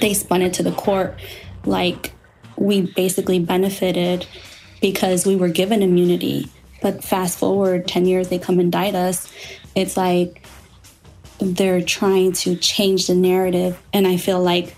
they 0.00 0.14
spun 0.14 0.42
it 0.42 0.54
to 0.54 0.62
the 0.62 0.72
court 0.72 1.18
like 1.64 2.12
we 2.56 2.82
basically 2.82 3.38
benefited 3.38 4.26
because 4.80 5.26
we 5.26 5.36
were 5.36 5.48
given 5.48 5.82
immunity. 5.82 6.50
But 6.82 7.04
fast 7.04 7.38
forward 7.38 7.88
10 7.88 8.06
years, 8.06 8.28
they 8.28 8.38
come 8.38 8.54
and 8.54 8.66
indict 8.66 8.94
us. 8.94 9.32
It's 9.74 9.96
like 9.96 10.42
they're 11.38 11.82
trying 11.82 12.32
to 12.32 12.56
change 12.56 13.06
the 13.06 13.14
narrative. 13.14 13.80
And 13.92 14.06
I 14.06 14.16
feel 14.16 14.42
like 14.42 14.74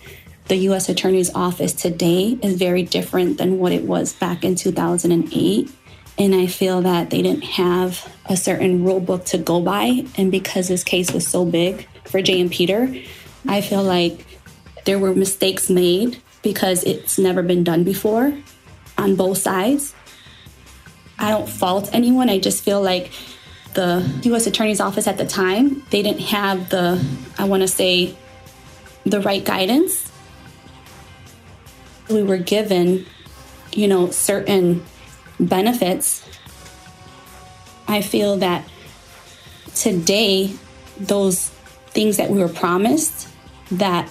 the 0.47 0.57
US 0.57 0.89
Attorney's 0.89 1.33
Office 1.35 1.73
today 1.73 2.39
is 2.43 2.57
very 2.57 2.83
different 2.83 3.39
than 3.39 3.59
what 3.59 3.73
it 3.73 3.85
was 3.85 4.13
back 4.13 4.45
in 4.45 4.55
2008. 4.55 5.71
And 6.19 6.35
I 6.35 6.47
feel 6.47 6.83
that 6.83 7.11
they 7.11 7.23
didn't 7.23 7.45
have 7.45 8.13
a 8.27 8.37
certain 8.37 8.85
rule 8.85 9.01
book 9.01 9.25
to 9.27 9.39
go 9.39 9.61
by. 9.61 10.05
And 10.17 10.33
because 10.33 10.69
this 10.69 10.83
case 10.83 11.13
was 11.13 11.27
so 11.27 11.45
big 11.45 11.87
for 12.07 12.21
Jay 12.23 12.41
and 12.41 12.51
Peter, 12.51 12.93
I 13.47 13.61
feel 13.61 13.83
like 13.83 14.25
there 14.89 14.99
were 14.99 15.15
mistakes 15.15 15.69
made 15.69 16.17
because 16.41 16.83
it's 16.83 17.19
never 17.19 17.43
been 17.43 17.63
done 17.63 17.85
before 17.85 18.33
on 18.97 19.17
both 19.17 19.37
sides. 19.37 19.95
I 21.19 21.29
don't 21.29 21.47
fault 21.47 21.91
anyone. 21.93 22.31
I 22.31 22.39
just 22.39 22.65
feel 22.65 22.81
like 22.81 23.11
the 23.75 24.03
US 24.23 24.47
Attorney's 24.47 24.81
Office 24.81 25.07
at 25.07 25.19
the 25.19 25.27
time, 25.27 25.83
they 25.91 26.01
didn't 26.01 26.23
have 26.23 26.71
the, 26.71 27.05
I 27.37 27.45
want 27.45 27.61
to 27.65 27.69
say, 27.69 28.17
the 29.05 29.21
right 29.21 29.45
guidance. 29.45 30.11
We 32.09 32.23
were 32.23 32.39
given, 32.39 33.05
you 33.75 33.89
know, 33.89 34.09
certain 34.09 34.83
benefits. 35.39 36.27
I 37.87 38.01
feel 38.01 38.39
that 38.39 38.67
today, 39.75 40.55
those 40.99 41.51
things 41.89 42.17
that 42.17 42.31
we 42.31 42.39
were 42.39 42.49
promised, 42.49 43.29
that 43.71 44.11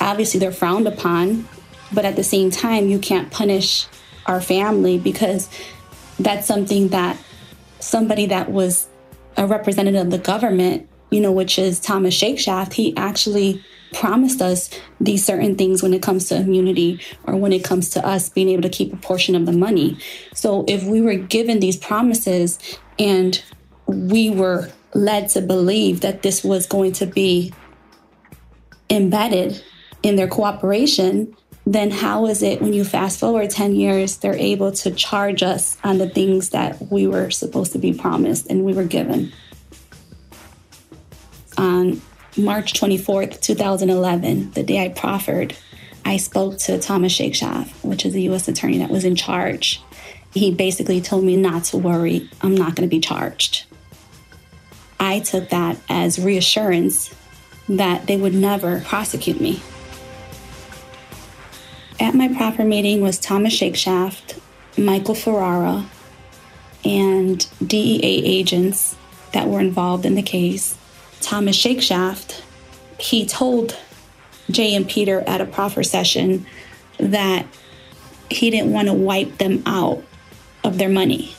obviously 0.00 0.40
they're 0.40 0.52
frowned 0.52 0.86
upon, 0.86 1.48
but 1.92 2.04
at 2.04 2.16
the 2.16 2.24
same 2.24 2.50
time, 2.50 2.88
you 2.88 2.98
can't 2.98 3.30
punish 3.30 3.86
our 4.26 4.40
family 4.40 4.98
because 4.98 5.48
that's 6.18 6.46
something 6.46 6.88
that 6.88 7.18
somebody 7.80 8.26
that 8.26 8.50
was 8.50 8.88
a 9.36 9.46
representative 9.46 10.02
of 10.02 10.10
the 10.10 10.18
government, 10.18 10.88
you 11.10 11.20
know, 11.20 11.32
which 11.32 11.58
is 11.58 11.80
Thomas 11.80 12.18
Shakeshaft, 12.18 12.72
he 12.72 12.96
actually 12.96 13.62
promised 13.92 14.42
us 14.42 14.70
these 15.00 15.24
certain 15.24 15.54
things 15.56 15.82
when 15.82 15.94
it 15.94 16.02
comes 16.02 16.28
to 16.28 16.36
immunity 16.36 17.00
or 17.24 17.36
when 17.36 17.52
it 17.52 17.62
comes 17.62 17.90
to 17.90 18.04
us 18.04 18.28
being 18.28 18.48
able 18.48 18.62
to 18.62 18.68
keep 18.68 18.92
a 18.92 18.96
portion 18.96 19.34
of 19.34 19.46
the 19.46 19.52
money. 19.52 19.96
So 20.34 20.64
if 20.66 20.84
we 20.84 21.00
were 21.00 21.14
given 21.14 21.60
these 21.60 21.76
promises 21.76 22.58
and 22.98 23.40
we 23.86 24.30
were 24.30 24.70
led 24.94 25.28
to 25.30 25.40
believe 25.40 26.00
that 26.00 26.22
this 26.22 26.42
was 26.42 26.66
going 26.66 26.92
to 26.92 27.06
be 27.06 27.52
embedded 28.90 29.62
in 30.04 30.16
their 30.16 30.28
cooperation, 30.28 31.34
then 31.66 31.90
how 31.90 32.26
is 32.26 32.42
it 32.42 32.60
when 32.60 32.74
you 32.74 32.84
fast 32.84 33.18
forward 33.18 33.48
10 33.48 33.74
years, 33.74 34.18
they're 34.18 34.36
able 34.36 34.70
to 34.70 34.90
charge 34.90 35.42
us 35.42 35.78
on 35.82 35.98
the 35.98 36.08
things 36.08 36.50
that 36.50 36.90
we 36.90 37.06
were 37.06 37.30
supposed 37.30 37.72
to 37.72 37.78
be 37.78 37.94
promised 37.94 38.46
and 38.48 38.64
we 38.64 38.74
were 38.74 38.84
given? 38.84 39.32
On 41.56 42.02
March 42.36 42.74
24th, 42.74 43.40
2011, 43.40 44.50
the 44.50 44.62
day 44.62 44.84
I 44.84 44.88
proffered, 44.90 45.56
I 46.04 46.18
spoke 46.18 46.58
to 46.58 46.78
Thomas 46.78 47.16
Shakeshaft, 47.16 47.70
which 47.82 48.04
is 48.04 48.12
the 48.12 48.22
U.S. 48.22 48.46
attorney 48.46 48.78
that 48.78 48.90
was 48.90 49.04
in 49.04 49.16
charge. 49.16 49.80
He 50.34 50.52
basically 50.52 51.00
told 51.00 51.24
me 51.24 51.36
not 51.36 51.64
to 51.64 51.78
worry, 51.78 52.28
I'm 52.42 52.54
not 52.54 52.74
going 52.74 52.88
to 52.88 52.94
be 52.94 53.00
charged. 53.00 53.64
I 55.00 55.20
took 55.20 55.48
that 55.48 55.78
as 55.88 56.18
reassurance 56.18 57.14
that 57.68 58.06
they 58.06 58.16
would 58.16 58.34
never 58.34 58.80
prosecute 58.80 59.40
me. 59.40 59.62
At 62.00 62.14
my 62.14 62.28
proffer 62.28 62.64
meeting 62.64 63.00
was 63.00 63.18
Thomas 63.18 63.58
Shakeshaft, 63.58 64.40
Michael 64.76 65.14
Ferrara, 65.14 65.86
and 66.84 67.46
DEA 67.64 68.24
agents 68.24 68.96
that 69.32 69.48
were 69.48 69.60
involved 69.60 70.04
in 70.04 70.14
the 70.14 70.22
case. 70.22 70.76
Thomas 71.20 71.56
Shakeshaft, 71.56 72.42
he 72.98 73.24
told 73.24 73.76
Jay 74.50 74.74
and 74.74 74.88
Peter 74.88 75.20
at 75.26 75.40
a 75.40 75.46
proffer 75.46 75.82
session 75.82 76.46
that 76.98 77.46
he 78.30 78.50
didn't 78.50 78.72
want 78.72 78.88
to 78.88 78.94
wipe 78.94 79.38
them 79.38 79.62
out 79.64 80.02
of 80.64 80.78
their 80.78 80.88
money. 80.88 81.34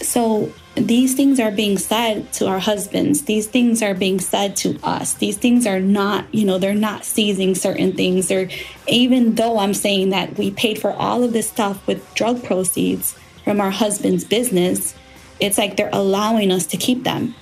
So 0.00 0.52
these 0.86 1.14
things 1.14 1.40
are 1.40 1.50
being 1.50 1.78
said 1.78 2.32
to 2.34 2.46
our 2.46 2.58
husbands. 2.58 3.22
These 3.22 3.46
things 3.46 3.82
are 3.82 3.94
being 3.94 4.20
said 4.20 4.56
to 4.56 4.78
us. 4.82 5.14
These 5.14 5.38
things 5.38 5.66
are 5.66 5.80
not, 5.80 6.32
you 6.34 6.44
know, 6.44 6.58
they're 6.58 6.74
not 6.74 7.04
seizing 7.04 7.54
certain 7.54 7.92
things. 7.94 8.28
They're, 8.28 8.48
even 8.86 9.34
though 9.34 9.58
I'm 9.58 9.74
saying 9.74 10.10
that 10.10 10.36
we 10.36 10.50
paid 10.50 10.78
for 10.78 10.92
all 10.92 11.24
of 11.24 11.32
this 11.32 11.48
stuff 11.48 11.86
with 11.86 12.14
drug 12.14 12.44
proceeds 12.44 13.16
from 13.44 13.60
our 13.60 13.70
husband's 13.70 14.24
business, 14.24 14.94
it's 15.40 15.58
like 15.58 15.76
they're 15.76 15.90
allowing 15.92 16.52
us 16.52 16.66
to 16.66 16.76
keep 16.76 17.04
them. 17.04 17.34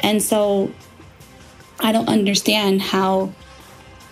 And 0.00 0.22
so 0.22 0.72
I 1.80 1.92
don't 1.92 2.08
understand 2.08 2.80
how 2.80 3.32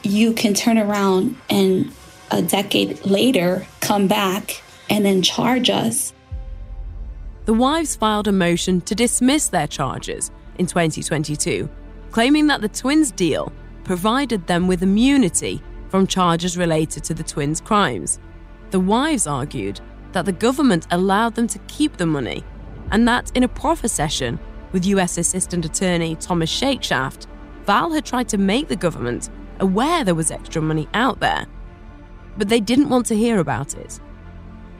you 0.02 0.32
can 0.32 0.54
turn 0.54 0.78
around 0.78 1.36
and 1.48 1.92
a 2.30 2.42
decade 2.42 3.04
later 3.04 3.66
come 3.80 4.06
back 4.06 4.62
and 4.88 5.04
then 5.04 5.22
charge 5.22 5.70
us 5.70 6.12
the 7.50 7.54
wives 7.54 7.96
filed 7.96 8.28
a 8.28 8.32
motion 8.32 8.80
to 8.80 8.94
dismiss 8.94 9.48
their 9.48 9.66
charges 9.66 10.30
in 10.58 10.66
2022, 10.66 11.68
claiming 12.12 12.46
that 12.46 12.60
the 12.60 12.68
twins' 12.68 13.10
deal 13.10 13.52
provided 13.82 14.46
them 14.46 14.68
with 14.68 14.84
immunity 14.84 15.60
from 15.88 16.06
charges 16.06 16.56
related 16.56 17.02
to 17.02 17.12
the 17.12 17.24
twins' 17.24 17.60
crimes. 17.60 18.20
The 18.70 18.78
wives 18.78 19.26
argued 19.26 19.80
that 20.12 20.26
the 20.26 20.32
government 20.32 20.86
allowed 20.92 21.34
them 21.34 21.48
to 21.48 21.58
keep 21.66 21.96
the 21.96 22.06
money 22.06 22.44
and 22.92 23.08
that 23.08 23.32
in 23.34 23.42
a 23.42 23.48
proffer 23.48 23.88
session 23.88 24.38
with 24.70 24.86
US 24.86 25.18
Assistant 25.18 25.64
Attorney 25.64 26.14
Thomas 26.14 26.56
Shakeshaft, 26.56 27.26
Val 27.66 27.90
had 27.90 28.04
tried 28.04 28.28
to 28.28 28.38
make 28.38 28.68
the 28.68 28.76
government 28.76 29.28
aware 29.58 30.04
there 30.04 30.14
was 30.14 30.30
extra 30.30 30.62
money 30.62 30.88
out 30.94 31.18
there. 31.18 31.48
But 32.38 32.48
they 32.48 32.60
didn't 32.60 32.90
want 32.90 33.06
to 33.06 33.16
hear 33.16 33.40
about 33.40 33.74
it. 33.74 33.98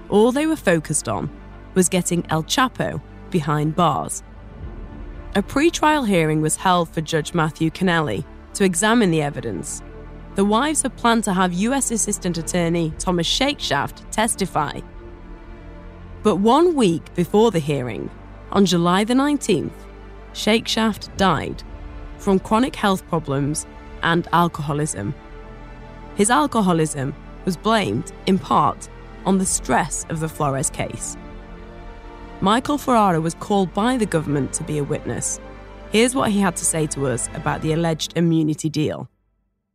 All 0.09 0.30
they 0.30 0.46
were 0.46 0.54
focused 0.54 1.09
on 1.09 1.28
was 1.74 1.88
getting 1.88 2.24
El 2.30 2.44
Chapo 2.44 3.00
behind 3.30 3.76
bars. 3.76 4.22
A 5.35 5.42
pre-trial 5.42 6.04
hearing 6.04 6.40
was 6.40 6.56
held 6.56 6.88
for 6.88 7.00
Judge 7.00 7.35
Matthew 7.35 7.70
Kennelly 7.70 8.24
to 8.54 8.64
examine 8.64 9.11
the 9.11 9.22
evidence. 9.22 9.83
The 10.35 10.44
wives 10.44 10.83
had 10.83 10.96
planned 10.96 11.24
to 11.24 11.33
have 11.33 11.52
US 11.52 11.90
Assistant 11.90 12.38
Attorney 12.38 12.92
Thomas 12.98 13.28
Shakeshaft 13.28 14.11
testify. 14.11 14.80
But 16.22 16.37
one 16.37 16.74
week 16.74 17.14
before 17.14 17.50
the 17.50 17.59
hearing, 17.59 18.11
on 18.52 18.66
July 18.66 19.04
the 19.04 19.14
19th, 19.14 19.72
Shakeshaft 20.33 21.16
died 21.16 21.62
from 22.18 22.38
chronic 22.38 22.76
health 22.76 23.06
problems 23.09 23.66
and 24.02 24.28
alcoholism. 24.33 25.14
His 26.16 26.30
alcoholism 26.30 27.14
was 27.44 27.56
blamed, 27.56 28.12
in 28.26 28.38
part, 28.38 28.88
on 29.24 29.38
the 29.38 29.46
stress 29.46 30.04
of 30.09 30.20
the 30.20 30.28
Flores 30.28 30.70
case. 30.70 31.16
Michael 32.42 32.79
Ferrara 32.79 33.20
was 33.20 33.35
called 33.35 33.74
by 33.74 33.98
the 33.98 34.07
government 34.07 34.55
to 34.55 34.64
be 34.64 34.79
a 34.79 34.85
witness. 34.85 35.38
Here's 35.92 36.14
what 36.14 36.31
he 36.31 36.40
had 36.40 36.57
to 36.57 36.64
say 36.64 36.87
to 36.87 37.07
us 37.07 37.29
about 37.35 37.61
the 37.61 37.72
alleged 37.72 38.16
immunity 38.16 38.70
deal. 38.70 39.11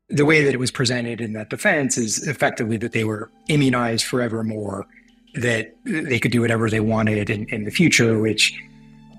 The 0.10 0.25
way 0.25 0.43
that 0.43 0.54
it 0.54 0.60
was 0.60 0.71
presented 0.71 1.21
in 1.21 1.34
that 1.34 1.51
defense 1.51 1.95
is 1.97 2.28
effectively 2.28 2.78
that 2.78 2.91
they 2.91 3.04
were 3.04 3.30
immunized 3.49 4.06
forevermore, 4.06 4.88
that 5.36 5.75
they 5.84 6.19
could 6.19 6.32
do 6.32 6.41
whatever 6.41 6.69
they 6.69 6.80
wanted 6.80 7.30
in, 7.30 7.47
in 7.49 7.65
the 7.65 7.71
future, 7.71 8.17
which 8.17 8.60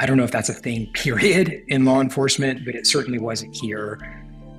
I 0.01 0.07
don't 0.07 0.17
know 0.17 0.25
if 0.25 0.33
that's 0.33 0.49
a 0.49 0.55
thing, 0.55 0.91
period, 0.95 1.63
in 1.69 1.85
law 1.85 2.01
enforcement, 2.01 2.65
but 2.65 2.75
it 2.75 2.87
certainly 2.87 3.21
wasn't 3.21 3.55
here. 3.55 4.01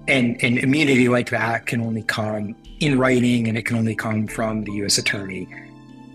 And, 0.08 0.42
and 0.42 0.58
immunity 0.60 1.10
like 1.10 1.30
that 1.32 1.66
can 1.66 1.82
only 1.82 2.04
come 2.04 2.56
in 2.80 2.98
writing 2.98 3.50
and 3.50 3.58
it 3.58 3.66
can 3.66 3.76
only 3.76 3.96
come 3.96 4.28
from 4.28 4.64
the 4.64 4.72
US 4.84 4.98
attorney. 4.98 5.46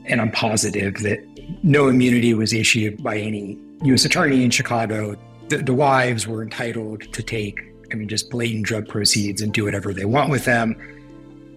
And 0.07 0.23
I'm 0.23 0.31
positive 0.31 0.95
that 1.03 1.21
no 1.63 1.89
immunity 1.89 2.35
was 2.35 2.53
issued 2.53 3.03
by 3.03 3.17
any 3.17 3.59
U.S. 3.83 4.05
attorney 4.05 4.45
in 4.45 4.51
Chicago. 4.51 5.17
The, 5.49 5.59
the, 5.59 5.75
wives 5.75 6.27
were 6.27 6.43
entitled 6.43 7.13
to 7.13 7.23
take, 7.23 7.61
I 7.91 7.95
mean, 7.95 8.09
just 8.09 8.31
blatant 8.31 8.65
drug 8.65 8.89
proceeds 8.89 9.43
and 9.43 9.53
do 9.53 9.65
whatever 9.65 9.93
they 9.93 10.05
want 10.05 10.31
with 10.31 10.45
them. 10.45 10.77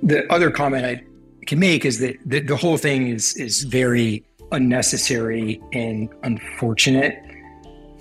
The 0.04 0.32
other 0.32 0.52
comment 0.52 0.86
I 0.86 1.04
can 1.46 1.60
make 1.60 1.86
is 1.86 2.00
that 2.00 2.18
the, 2.26 2.42
the 2.42 2.58
whole 2.58 2.78
thing 2.78 3.08
is 3.08 3.36
is 3.38 3.64
very 3.64 4.26
unnecessary 4.52 5.62
and 5.74 6.10
unfortunate 6.24 7.22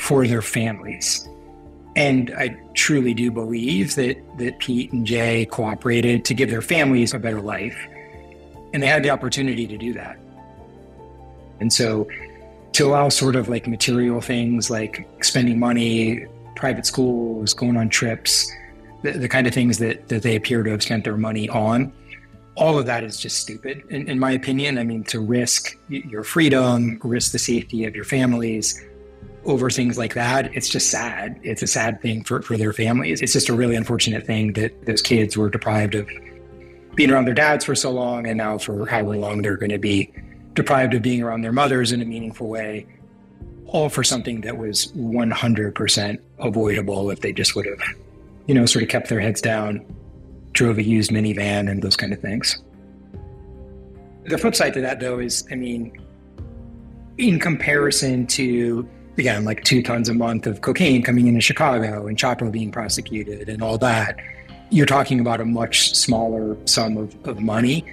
for 0.00 0.26
their 0.26 0.42
families. 0.42 1.28
And 1.96 2.34
I 2.36 2.56
truly 2.74 3.14
do 3.14 3.30
believe 3.30 3.94
that, 3.94 4.16
that 4.38 4.58
Pete 4.58 4.92
and 4.92 5.06
Jay 5.06 5.46
cooperated 5.46 6.24
to 6.24 6.34
give 6.34 6.50
their 6.50 6.62
families 6.62 7.14
a 7.14 7.18
better 7.18 7.40
life. 7.40 7.76
And 8.72 8.82
they 8.82 8.88
had 8.88 9.04
the 9.04 9.10
opportunity 9.10 9.66
to 9.66 9.78
do 9.78 9.92
that. 9.92 10.18
And 11.60 11.72
so 11.72 12.08
to 12.72 12.86
allow 12.86 13.08
sort 13.08 13.36
of 13.36 13.48
like 13.48 13.66
material 13.66 14.20
things 14.20 14.70
like 14.70 15.06
spending 15.22 15.58
money, 15.58 16.26
private 16.56 16.86
schools, 16.86 17.54
going 17.54 17.76
on 17.76 17.88
trips, 17.88 18.50
the, 19.02 19.12
the 19.12 19.28
kind 19.28 19.46
of 19.46 19.54
things 19.54 19.78
that, 19.78 20.08
that 20.08 20.22
they 20.22 20.36
appear 20.36 20.62
to 20.62 20.70
have 20.70 20.82
spent 20.82 21.04
their 21.04 21.16
money 21.16 21.48
on, 21.48 21.92
all 22.56 22.78
of 22.78 22.86
that 22.86 23.02
is 23.02 23.18
just 23.18 23.38
stupid, 23.38 23.82
in, 23.90 24.08
in 24.08 24.18
my 24.18 24.30
opinion. 24.30 24.78
I 24.78 24.84
mean, 24.84 25.04
to 25.04 25.20
risk 25.20 25.76
your 25.88 26.22
freedom, 26.22 27.00
risk 27.02 27.32
the 27.32 27.38
safety 27.38 27.84
of 27.84 27.96
your 27.96 28.04
families 28.04 28.80
over 29.44 29.70
things 29.70 29.98
like 29.98 30.14
that, 30.14 30.54
it's 30.54 30.68
just 30.68 30.90
sad. 30.90 31.38
It's 31.42 31.62
a 31.62 31.66
sad 31.66 32.00
thing 32.00 32.24
for, 32.24 32.42
for 32.42 32.56
their 32.56 32.72
families. 32.72 33.20
It's 33.20 33.32
just 33.32 33.48
a 33.48 33.54
really 33.54 33.76
unfortunate 33.76 34.26
thing 34.26 34.54
that 34.54 34.86
those 34.86 35.02
kids 35.02 35.36
were 35.36 35.50
deprived 35.50 35.94
of 35.94 36.08
being 36.94 37.10
around 37.10 37.26
their 37.26 37.34
dads 37.34 37.64
for 37.64 37.74
so 37.74 37.90
long, 37.90 38.26
and 38.26 38.38
now 38.38 38.56
for 38.58 38.86
however 38.86 39.16
long 39.16 39.42
they're 39.42 39.56
going 39.56 39.70
to 39.70 39.78
be 39.78 40.12
deprived 40.54 40.94
of 40.94 41.02
being 41.02 41.22
around 41.22 41.42
their 41.42 41.52
mothers 41.52 41.92
in 41.92 42.00
a 42.00 42.04
meaningful 42.04 42.48
way, 42.48 42.86
all 43.66 43.88
for 43.88 44.04
something 44.04 44.40
that 44.42 44.56
was 44.56 44.92
100% 44.92 46.18
avoidable 46.38 47.10
if 47.10 47.20
they 47.20 47.32
just 47.32 47.56
would 47.56 47.66
have, 47.66 47.80
you 48.46 48.54
know, 48.54 48.66
sort 48.66 48.82
of 48.82 48.88
kept 48.88 49.08
their 49.08 49.20
heads 49.20 49.40
down, 49.40 49.84
drove 50.52 50.78
a 50.78 50.82
used 50.82 51.10
minivan, 51.10 51.70
and 51.70 51.82
those 51.82 51.96
kind 51.96 52.12
of 52.12 52.20
things. 52.20 52.62
The 54.26 54.38
flip 54.38 54.54
side 54.54 54.74
to 54.74 54.80
that, 54.80 55.00
though, 55.00 55.18
is 55.18 55.46
I 55.50 55.56
mean, 55.56 56.00
in 57.18 57.38
comparison 57.38 58.26
to, 58.28 58.88
again, 59.18 59.44
like 59.44 59.64
two 59.64 59.82
tons 59.82 60.08
a 60.08 60.14
month 60.14 60.46
of 60.46 60.60
cocaine 60.60 61.02
coming 61.02 61.26
into 61.26 61.40
Chicago 61.40 62.06
and 62.06 62.16
Chapo 62.16 62.50
being 62.50 62.70
prosecuted 62.70 63.48
and 63.48 63.62
all 63.62 63.76
that, 63.78 64.18
you're 64.70 64.86
talking 64.86 65.20
about 65.20 65.40
a 65.40 65.44
much 65.44 65.94
smaller 65.94 66.56
sum 66.64 66.96
of, 66.96 67.14
of 67.26 67.40
money 67.40 67.84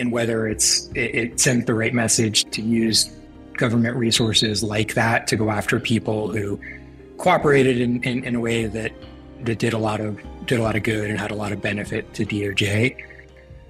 and 0.00 0.10
whether 0.10 0.48
it's 0.48 0.88
it, 0.94 1.14
it 1.14 1.40
sent 1.40 1.66
the 1.66 1.74
right 1.74 1.94
message 1.94 2.44
to 2.50 2.62
use 2.62 3.10
government 3.56 3.94
resources 3.96 4.62
like 4.62 4.94
that 4.94 5.26
to 5.28 5.36
go 5.36 5.50
after 5.50 5.78
people 5.78 6.28
who 6.28 6.58
cooperated 7.18 7.80
in, 7.80 8.02
in, 8.02 8.24
in, 8.24 8.34
a 8.34 8.40
way 8.40 8.64
that 8.66 8.92
that 9.42 9.58
did 9.58 9.74
a 9.74 9.78
lot 9.78 10.00
of 10.00 10.18
did 10.46 10.58
a 10.58 10.62
lot 10.62 10.74
of 10.74 10.82
good 10.82 11.10
and 11.10 11.20
had 11.20 11.30
a 11.30 11.34
lot 11.34 11.52
of 11.52 11.60
benefit 11.60 12.12
to 12.14 12.24
DOJ. 12.24 12.96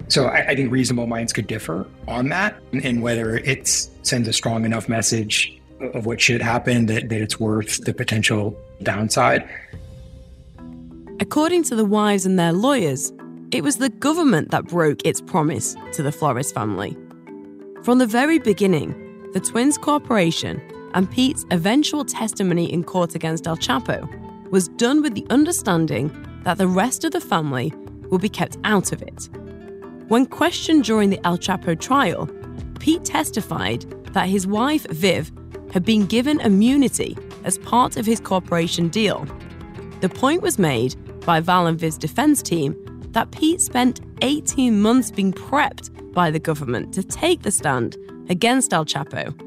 So 0.07 0.25
I, 0.25 0.47
I 0.47 0.55
think 0.55 0.71
reasonable 0.71 1.07
minds 1.07 1.33
could 1.33 1.47
differ 1.47 1.85
on 2.07 2.29
that 2.29 2.55
and, 2.71 2.83
and 2.83 3.01
whether 3.01 3.35
it 3.35 3.67
sends 3.67 4.27
a 4.27 4.33
strong 4.33 4.65
enough 4.65 4.89
message 4.89 5.57
of 5.93 6.05
what 6.05 6.21
should 6.21 6.41
happen 6.41 6.85
that, 6.87 7.09
that 7.09 7.21
it's 7.21 7.39
worth 7.39 7.83
the 7.83 7.93
potential 7.93 8.57
downside. 8.83 9.47
According 11.19 11.63
to 11.65 11.75
the 11.75 11.85
wives 11.85 12.25
and 12.25 12.39
their 12.39 12.53
lawyers, 12.53 13.11
it 13.51 13.63
was 13.63 13.77
the 13.77 13.89
government 13.89 14.49
that 14.51 14.65
broke 14.65 15.05
its 15.05 15.19
promise 15.19 15.75
to 15.91 16.01
the 16.01 16.11
Flores 16.11 16.51
family. 16.51 16.97
From 17.83 17.97
the 17.97 18.05
very 18.05 18.39
beginning, 18.39 19.29
the 19.33 19.41
Twins 19.41 19.77
Corporation 19.77 20.61
and 20.93 21.11
Pete's 21.11 21.45
eventual 21.51 22.05
testimony 22.05 22.71
in 22.71 22.83
court 22.83 23.13
against 23.13 23.47
El 23.47 23.57
Chapo 23.57 24.07
was 24.51 24.69
done 24.69 25.01
with 25.01 25.15
the 25.15 25.25
understanding 25.29 26.11
that 26.43 26.57
the 26.57 26.67
rest 26.67 27.03
of 27.03 27.11
the 27.11 27.21
family 27.21 27.73
would 28.09 28.21
be 28.21 28.29
kept 28.29 28.57
out 28.63 28.93
of 28.93 29.01
it. 29.01 29.29
When 30.07 30.25
questioned 30.25 30.85
during 30.85 31.09
the 31.09 31.25
El 31.25 31.37
Chapo 31.37 31.79
trial, 31.79 32.29
Pete 32.79 33.03
testified 33.03 33.81
that 34.13 34.29
his 34.29 34.47
wife, 34.47 34.85
Viv, 34.87 35.31
had 35.73 35.83
been 35.83 36.05
given 36.05 36.39
immunity 36.41 37.17
as 37.43 37.57
part 37.57 37.97
of 37.97 38.05
his 38.05 38.19
corporation 38.19 38.87
deal. 38.87 39.25
The 39.99 40.09
point 40.09 40.41
was 40.41 40.57
made 40.57 40.95
by 41.25 41.39
Val 41.41 41.67
and 41.67 41.79
Viv's 41.79 41.97
defense 41.97 42.41
team 42.41 42.75
that 43.11 43.31
Pete 43.31 43.61
spent 43.61 44.01
18 44.21 44.81
months 44.81 45.11
being 45.11 45.33
prepped 45.33 46.13
by 46.13 46.31
the 46.31 46.39
government 46.39 46.93
to 46.93 47.03
take 47.03 47.41
the 47.41 47.51
stand 47.51 47.97
against 48.29 48.73
El 48.73 48.85
Chapo. 48.85 49.37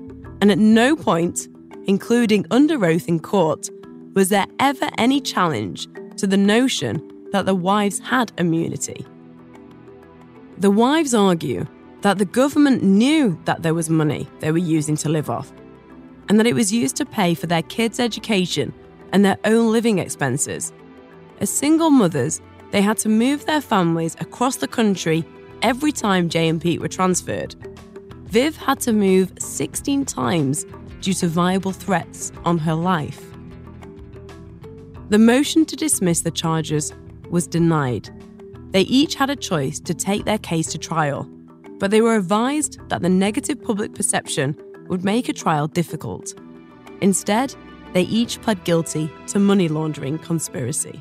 And 0.41 0.51
at 0.51 0.59
no 0.59 0.97
point, 0.97 1.49
including 1.87 2.47
under 2.51 2.85
oath 2.85 3.09
in 3.09 3.21
court, 3.21 3.69
was 4.15 4.29
there 4.29 4.47
ever 4.59 4.89
any 4.99 5.21
challenge 5.21 5.89
to 6.17 6.27
the 6.27 6.37
notion 6.37 7.03
that 7.33 7.47
the 7.47 7.55
wives 7.55 7.99
had 7.99 8.33
immunity. 8.39 9.05
The 10.59 10.71
wives 10.71 11.15
argue 11.15 11.67
that 12.03 12.19
the 12.19 12.25
government 12.25 12.83
knew 12.83 13.39
that 13.45 13.63
there 13.63 13.75
was 13.75 13.91
money 13.91 14.29
they 14.41 14.53
were 14.53 14.59
using 14.59 14.97
to 14.99 15.09
live 15.09 15.29
off, 15.29 15.53
and 16.29 16.39
that 16.39 16.47
it 16.47 16.55
was 16.55 16.73
used 16.73 16.97
to 16.97 17.05
pay 17.05 17.35
for 17.35 17.47
their 17.47 17.63
kids' 17.63 17.99
education 17.99 18.73
and 19.13 19.25
their 19.25 19.39
own 19.45 19.73
living 19.73 19.99
expenses. 19.99 20.73
As 21.41 21.51
single 21.51 21.91
mothers, 21.91 22.41
they 22.71 22.83
had 22.83 22.99
to 22.99 23.09
move 23.09 23.47
their 23.47 23.61
families 23.61 24.17
across 24.21 24.57
the 24.57 24.69
country 24.69 25.25
every 25.63 25.93
time 25.93 26.29
Jay 26.29 26.49
and 26.49 26.61
Pete 26.61 26.81
were 26.81 26.89
transferred. 26.89 27.55
Viv 28.27 28.57
had 28.57 28.81
to 28.81 28.93
move 28.93 29.33
16 29.39 30.05
times 30.05 30.67
due 31.01 31.15
to 31.15 31.29
viable 31.29 31.73
threats 31.73 32.33
on 32.45 32.59
her 32.59 32.75
life. 32.75 33.23
The 35.11 35.19
motion 35.19 35.65
to 35.67 35.77
dismiss 35.77 36.23
the 36.23 36.31
charges 36.31 36.93
was 37.31 37.47
denied. 37.47 38.09
They 38.71 38.83
each 38.83 39.15
had 39.15 39.31
a 39.31 39.37
choice 39.37 39.79
to 39.81 39.95
take 39.95 40.25
their 40.25 40.39
case 40.39 40.67
to 40.73 40.79
trial, 40.79 41.29
but 41.79 41.91
they 41.91 42.01
were 42.01 42.17
advised 42.17 42.81
that 42.89 43.03
the 43.03 43.09
negative 43.09 43.63
public 43.63 43.95
perception 43.95 44.57
would 44.89 45.05
make 45.05 45.29
a 45.29 45.33
trial 45.33 45.69
difficult. 45.69 46.35
Instead, 47.01 47.55
they 47.93 48.03
each 48.03 48.41
pled 48.43 48.65
guilty 48.65 49.11
to 49.29 49.39
money 49.39 49.69
laundering 49.69 50.19
conspiracy. 50.19 51.01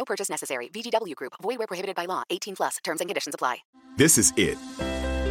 No 0.00 0.04
purchase 0.06 0.30
necessary. 0.30 0.68
VGW 0.68 1.14
Group. 1.14 1.34
Void 1.42 1.58
where 1.58 1.66
prohibited 1.66 1.94
by 1.94 2.06
law. 2.06 2.22
18 2.30 2.56
plus. 2.56 2.78
Terms 2.82 3.02
and 3.02 3.08
conditions 3.10 3.34
apply. 3.34 3.58
This 3.98 4.16
is 4.16 4.32
it. 4.38 4.56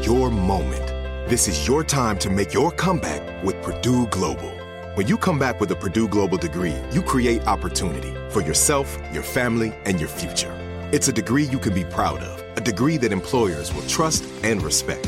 Your 0.05 0.29
moment. 0.29 0.85
This 1.27 1.47
is 1.47 1.67
your 1.67 1.83
time 1.83 2.19
to 2.19 2.29
make 2.29 2.53
your 2.53 2.71
comeback 2.71 3.43
with 3.43 3.59
Purdue 3.63 4.05
Global. 4.07 4.51
When 4.93 5.07
you 5.07 5.17
come 5.17 5.39
back 5.39 5.59
with 5.59 5.71
a 5.71 5.75
Purdue 5.75 6.07
Global 6.07 6.37
degree, 6.37 6.75
you 6.91 7.01
create 7.01 7.47
opportunity 7.47 8.13
for 8.29 8.41
yourself, 8.41 8.95
your 9.11 9.23
family, 9.23 9.73
and 9.85 9.99
your 9.99 10.09
future. 10.09 10.53
It's 10.91 11.07
a 11.07 11.13
degree 11.13 11.45
you 11.45 11.57
can 11.57 11.73
be 11.73 11.85
proud 11.85 12.19
of, 12.19 12.43
a 12.55 12.61
degree 12.61 12.97
that 12.97 13.11
employers 13.11 13.73
will 13.73 13.87
trust 13.87 14.23
and 14.43 14.61
respect. 14.61 15.07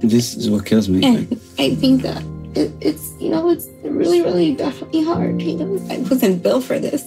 This 0.00 0.36
is 0.36 0.48
what 0.48 0.66
kills 0.66 0.88
me. 0.88 1.04
And 1.04 1.40
I 1.58 1.74
think 1.74 2.02
that 2.02 2.22
it, 2.54 2.72
it's, 2.80 3.12
you 3.20 3.30
know, 3.30 3.50
it's 3.50 3.66
really, 3.82 4.22
really 4.22 4.54
definitely 4.54 5.04
hard. 5.04 5.42
You 5.42 5.56
know, 5.56 5.86
I 5.90 5.98
wasn't 5.98 6.42
built 6.42 6.64
for 6.64 6.78
this. 6.78 7.02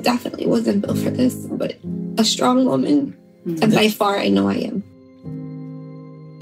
Definitely 0.00 0.46
wasn't 0.46 0.84
built 0.84 0.98
for 0.98 1.10
this, 1.10 1.34
but 1.34 1.76
a 2.18 2.24
strong 2.24 2.64
woman, 2.64 3.16
mm-hmm. 3.46 3.62
and 3.62 3.72
by 3.72 3.88
far 3.88 4.18
I 4.18 4.28
know 4.28 4.48
I 4.48 4.54
am. 4.54 4.82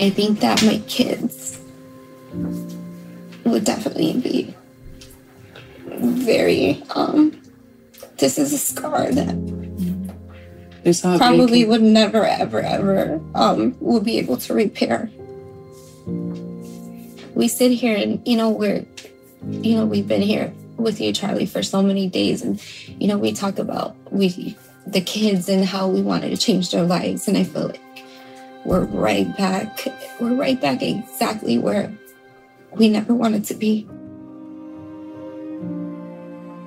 I 0.00 0.08
think 0.08 0.40
that 0.40 0.62
my 0.62 0.78
kids 0.88 1.60
would 3.44 3.64
definitely 3.64 4.14
be 4.14 4.54
very, 5.86 6.82
um, 6.94 7.40
this 8.18 8.38
is 8.38 8.52
a 8.52 8.58
scar 8.58 9.10
that 9.12 9.34
It's 10.84 11.00
probably 11.00 11.64
would 11.64 11.82
never, 11.82 12.24
ever, 12.24 12.60
ever, 12.60 13.20
um, 13.34 13.76
will 13.80 14.00
be 14.00 14.18
able 14.18 14.36
to 14.38 14.54
repair. 14.54 15.10
We 17.34 17.48
sit 17.48 17.72
here 17.72 17.96
and, 17.96 18.20
you 18.26 18.36
know, 18.36 18.50
we're, 18.50 18.84
you 19.50 19.76
know, 19.76 19.86
we've 19.86 20.06
been 20.06 20.22
here 20.22 20.52
with 20.76 21.00
you, 21.00 21.12
Charlie, 21.12 21.46
for 21.46 21.62
so 21.62 21.82
many 21.82 22.08
days. 22.08 22.42
And, 22.42 22.62
you 23.00 23.06
know, 23.06 23.18
we 23.18 23.32
talk 23.32 23.58
about 23.58 23.96
we, 24.12 24.56
the 24.86 25.00
kids 25.00 25.48
and 25.48 25.64
how 25.64 25.88
we 25.88 26.02
wanted 26.02 26.30
to 26.30 26.36
change 26.36 26.70
their 26.70 26.84
lives. 26.84 27.28
And 27.28 27.36
I 27.36 27.44
feel 27.44 27.68
like 27.68 27.80
we're 28.64 28.84
right 28.84 29.36
back, 29.36 29.86
we're 30.20 30.34
right 30.34 30.60
back 30.60 30.82
exactly 30.82 31.58
where 31.58 31.92
we 32.76 32.88
never 32.88 33.14
wanted 33.14 33.44
to 33.44 33.54
be. 33.54 33.86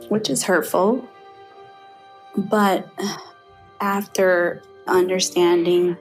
which 0.10 0.30
is 0.30 0.43
hurtful. 0.43 1.08
But 2.36 2.89
after 3.80 4.62
understanding, 4.88 5.98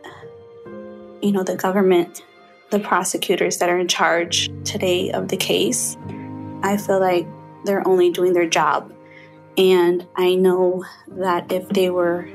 you 1.23 1.33
know, 1.33 1.43
the 1.43 1.57
government, 1.57 2.23
the 2.71 2.81
prosecutors 2.81 3.59
that 3.59 3.69
are 3.69 3.79
in 3.79 3.89
charge 3.89 4.51
today 4.65 5.11
of 5.11 5.29
the 5.29 5.37
case, 5.37 5.97
I 6.63 6.77
feel 6.77 7.01
like 7.01 7.27
they're 7.65 7.87
only 7.87 8.11
doing 8.11 8.33
their 8.33 8.49
job. 8.49 8.93
And 9.57 10.07
I 10.17 10.35
know 10.35 10.85
that 11.09 11.51
if 11.51 11.69
they 11.69 11.91
were 11.91 12.29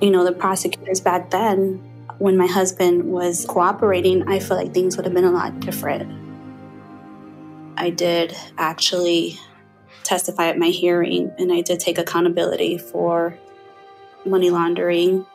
you 0.00 0.10
know, 0.10 0.24
the 0.24 0.32
prosecutors 0.32 1.00
back 1.00 1.30
then, 1.30 1.76
when 2.18 2.36
my 2.36 2.46
husband 2.46 3.04
was 3.04 3.46
cooperating, 3.46 4.28
I 4.28 4.38
feel 4.38 4.56
like 4.56 4.72
things 4.74 4.96
would 4.96 5.06
have 5.06 5.14
been 5.14 5.24
a 5.24 5.30
lot 5.30 5.60
different. 5.60 6.12
I 7.78 7.90
did 7.90 8.36
actually 8.58 9.38
testify 10.06 10.46
at 10.48 10.58
my 10.58 10.68
hearing, 10.68 11.32
and 11.38 11.52
I 11.52 11.60
did 11.60 11.80
take 11.80 11.98
accountability 11.98 12.78
for 12.78 13.38
money 14.24 14.50
laundering. 14.50 15.26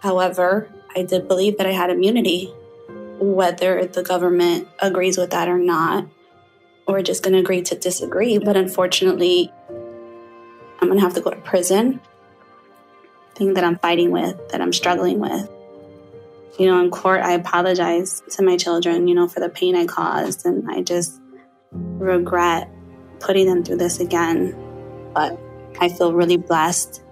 However, 0.00 0.68
I 0.94 1.02
did 1.02 1.28
believe 1.28 1.58
that 1.58 1.66
I 1.66 1.72
had 1.72 1.90
immunity, 1.90 2.52
whether 3.18 3.84
the 3.86 4.02
government 4.02 4.68
agrees 4.78 5.18
with 5.18 5.30
that 5.30 5.48
or 5.48 5.58
not. 5.58 6.06
We're 6.86 7.02
just 7.02 7.22
going 7.22 7.34
to 7.34 7.40
agree 7.40 7.62
to 7.62 7.74
disagree. 7.74 8.38
But 8.38 8.56
unfortunately, 8.56 9.52
I'm 10.80 10.88
going 10.88 10.98
to 10.98 11.04
have 11.04 11.14
to 11.14 11.20
go 11.20 11.30
to 11.30 11.36
prison 11.36 12.00
thing 13.34 13.54
that 13.54 13.64
I'm 13.64 13.78
fighting 13.78 14.10
with, 14.12 14.48
that 14.50 14.60
I'm 14.60 14.72
struggling 14.72 15.18
with. 15.18 15.50
You 16.58 16.66
know, 16.66 16.82
in 16.82 16.90
court, 16.90 17.20
I 17.22 17.32
apologize 17.32 18.22
to 18.30 18.42
my 18.42 18.56
children, 18.56 19.08
you 19.08 19.14
know, 19.14 19.28
for 19.28 19.40
the 19.40 19.48
pain 19.48 19.76
I 19.76 19.86
caused. 19.86 20.46
And 20.46 20.70
I 20.70 20.82
just 20.82 21.20
regret 21.72 22.70
putting 23.20 23.46
them 23.46 23.64
through 23.64 23.76
this 23.76 24.00
again. 24.00 24.54
But 25.14 25.38
I 25.80 25.88
feel 25.88 26.12
really 26.12 26.36
blessed 26.36 27.02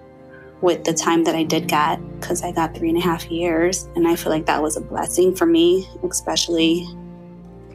with 0.60 0.84
the 0.84 0.94
time 0.94 1.24
that 1.24 1.34
I 1.34 1.42
did 1.42 1.68
get 1.68 1.98
because 2.18 2.42
I 2.42 2.52
got 2.52 2.74
three 2.74 2.88
and 2.88 2.98
a 2.98 3.00
half 3.00 3.30
years. 3.30 3.88
And 3.96 4.08
I 4.08 4.16
feel 4.16 4.32
like 4.32 4.46
that 4.46 4.62
was 4.62 4.76
a 4.76 4.80
blessing 4.80 5.34
for 5.34 5.46
me, 5.46 5.88
especially 6.08 6.86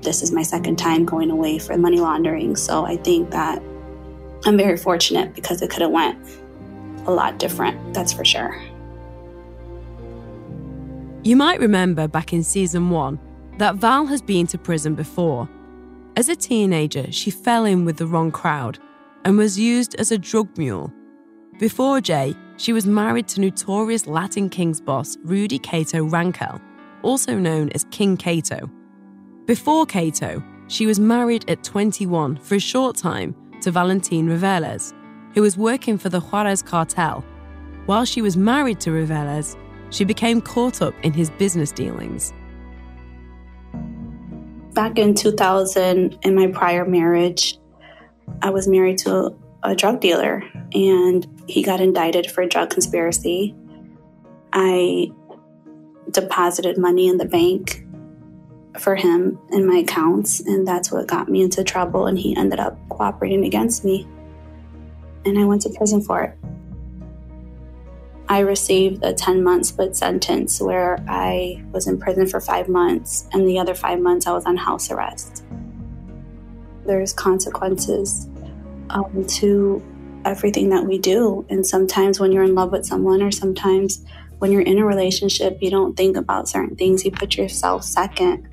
this 0.01 0.23
is 0.23 0.31
my 0.31 0.43
second 0.43 0.77
time 0.77 1.05
going 1.05 1.29
away 1.29 1.59
for 1.59 1.77
money 1.77 1.99
laundering. 1.99 2.55
So 2.55 2.85
I 2.85 2.97
think 2.97 3.31
that 3.31 3.61
I'm 4.45 4.57
very 4.57 4.77
fortunate 4.77 5.35
because 5.35 5.61
it 5.61 5.69
could 5.69 5.81
have 5.81 5.91
went 5.91 6.17
a 7.05 7.11
lot 7.11 7.39
different, 7.39 7.93
that's 7.93 8.13
for 8.13 8.23
sure. 8.23 8.59
You 11.23 11.35
might 11.35 11.59
remember 11.59 12.07
back 12.07 12.31
in 12.31 12.43
season 12.43 12.89
one 12.89 13.19
that 13.57 13.75
Val 13.75 14.05
has 14.05 14.21
been 14.21 14.47
to 14.47 14.57
prison 14.57 14.95
before. 14.95 15.49
As 16.19 16.27
a 16.27 16.35
teenager, 16.35 17.09
she 17.13 17.31
fell 17.31 17.63
in 17.63 17.85
with 17.85 17.95
the 17.95 18.05
wrong 18.05 18.29
crowd 18.29 18.77
and 19.23 19.37
was 19.37 19.57
used 19.57 19.95
as 19.95 20.11
a 20.11 20.17
drug 20.17 20.49
mule. 20.57 20.91
Before 21.59 22.01
Jay, 22.01 22.35
she 22.57 22.73
was 22.73 22.85
married 22.85 23.29
to 23.29 23.39
notorious 23.39 24.05
Latin 24.05 24.49
Kings 24.49 24.81
boss 24.81 25.15
Rudy 25.23 25.57
Cato 25.57 26.05
Rangel, 26.05 26.59
also 27.03 27.35
known 27.35 27.69
as 27.69 27.85
King 27.89 28.17
Cato. 28.17 28.69
Before 29.45 29.85
Cato, 29.85 30.43
she 30.67 30.85
was 30.85 30.99
married 30.99 31.49
at 31.49 31.63
21 31.63 32.35
for 32.35 32.55
a 32.55 32.59
short 32.59 32.97
time 32.97 33.33
to 33.61 33.71
Valentin 33.71 34.27
Reveles, 34.27 34.93
who 35.33 35.41
was 35.41 35.57
working 35.57 35.97
for 35.97 36.09
the 36.09 36.19
Juarez 36.19 36.61
cartel. 36.61 37.23
While 37.85 38.03
she 38.03 38.21
was 38.21 38.35
married 38.35 38.81
to 38.81 38.91
Reveles, 38.91 39.55
she 39.89 40.03
became 40.03 40.41
caught 40.41 40.81
up 40.81 40.95
in 41.01 41.13
his 41.13 41.29
business 41.29 41.71
dealings. 41.71 42.33
Back 44.73 44.97
in 44.97 45.15
2000, 45.15 46.19
in 46.21 46.35
my 46.35 46.47
prior 46.47 46.85
marriage, 46.85 47.57
I 48.41 48.49
was 48.49 48.67
married 48.67 48.99
to 48.99 49.35
a 49.63 49.75
drug 49.75 49.99
dealer 49.99 50.43
and 50.73 51.27
he 51.47 51.63
got 51.63 51.81
indicted 51.81 52.29
for 52.31 52.45
drug 52.45 52.69
conspiracy. 52.69 53.55
I 54.53 55.11
deposited 56.11 56.77
money 56.77 57.07
in 57.07 57.17
the 57.17 57.25
bank 57.25 57.85
for 58.77 58.95
him 58.95 59.39
in 59.51 59.65
my 59.65 59.77
accounts, 59.79 60.39
and 60.39 60.67
that's 60.67 60.91
what 60.91 61.07
got 61.07 61.27
me 61.27 61.41
into 61.41 61.63
trouble. 61.63 62.07
And 62.07 62.17
he 62.17 62.35
ended 62.35 62.59
up 62.59 62.77
cooperating 62.89 63.45
against 63.45 63.83
me, 63.83 64.07
and 65.25 65.37
I 65.37 65.45
went 65.45 65.63
to 65.63 65.69
prison 65.69 66.01
for 66.01 66.21
it. 66.23 66.37
I 68.29 68.39
received 68.39 69.03
a 69.03 69.11
10 69.11 69.43
month 69.43 69.65
split 69.65 69.97
sentence 69.97 70.61
where 70.61 71.03
I 71.07 71.63
was 71.71 71.87
in 71.87 71.99
prison 71.99 72.27
for 72.27 72.39
five 72.39 72.69
months, 72.69 73.27
and 73.33 73.47
the 73.47 73.57
other 73.57 73.73
five 73.73 73.99
months 73.99 74.27
I 74.27 74.33
was 74.33 74.45
on 74.45 74.55
house 74.55 74.91
arrest. 74.91 75.43
There's 76.85 77.11
consequences 77.11 78.27
um, 78.91 79.25
to 79.25 79.83
everything 80.25 80.69
that 80.69 80.85
we 80.85 80.99
do. 80.99 81.43
And 81.49 81.65
sometimes 81.65 82.19
when 82.19 82.31
you're 82.31 82.43
in 82.43 82.53
love 82.53 82.71
with 82.71 82.85
someone, 82.85 83.23
or 83.23 83.31
sometimes 83.31 84.05
when 84.37 84.51
you're 84.51 84.61
in 84.61 84.77
a 84.77 84.85
relationship, 84.85 85.57
you 85.59 85.71
don't 85.71 85.97
think 85.97 86.15
about 86.15 86.47
certain 86.47 86.75
things. 86.75 87.03
You 87.03 87.11
put 87.11 87.35
yourself 87.35 87.83
second 87.83 88.47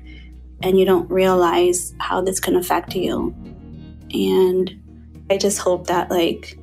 and 0.63 0.79
you 0.79 0.85
don't 0.85 1.09
realize 1.11 1.93
how 1.99 2.21
this 2.21 2.39
can 2.39 2.55
affect 2.55 2.95
you. 2.95 3.35
And 4.11 5.23
I 5.29 5.37
just 5.37 5.59
hope 5.59 5.85
that, 5.87 6.09
like, 6.09 6.57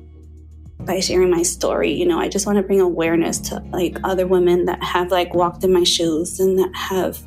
by 0.79 0.99
sharing 0.99 1.31
my 1.31 1.41
story, 1.41 1.91
you 1.91 2.05
know, 2.05 2.19
I 2.19 2.27
just 2.27 2.45
want 2.45 2.57
to 2.57 2.63
bring 2.63 2.81
awareness 2.81 3.39
to 3.49 3.59
like 3.71 3.97
other 4.03 4.27
women 4.27 4.65
that 4.65 4.83
have 4.83 5.11
like 5.11 5.33
walked 5.33 5.63
in 5.63 5.73
my 5.73 5.83
shoes 5.83 6.39
and 6.39 6.59
that 6.59 6.75
have 6.75 7.19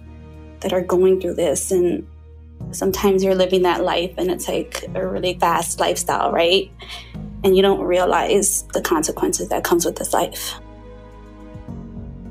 that 0.61 0.72
are 0.72 0.82
going 0.82 1.20
through 1.20 1.34
this 1.34 1.70
and 1.70 2.06
sometimes 2.72 3.22
you're 3.22 3.34
living 3.34 3.62
that 3.62 3.82
life 3.84 4.12
and 4.18 4.30
it's 4.30 4.48
like 4.48 4.84
a 4.94 5.06
really 5.06 5.38
fast 5.38 5.80
lifestyle, 5.80 6.32
right? 6.32 6.70
And 7.44 7.56
you 7.56 7.62
don't 7.62 7.80
realize 7.80 8.64
the 8.74 8.82
consequences 8.82 9.48
that 9.48 9.64
comes 9.64 9.84
with 9.84 9.96
this 9.96 10.12
life. 10.12 10.54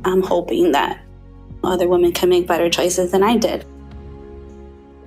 I'm 0.05 0.21
hoping 0.21 0.73
that 0.73 1.01
other 1.63 1.87
women 1.87 2.11
can 2.11 2.29
make 2.29 2.47
better 2.47 2.69
choices 2.69 3.11
than 3.11 3.23
I 3.23 3.37
did. 3.37 3.65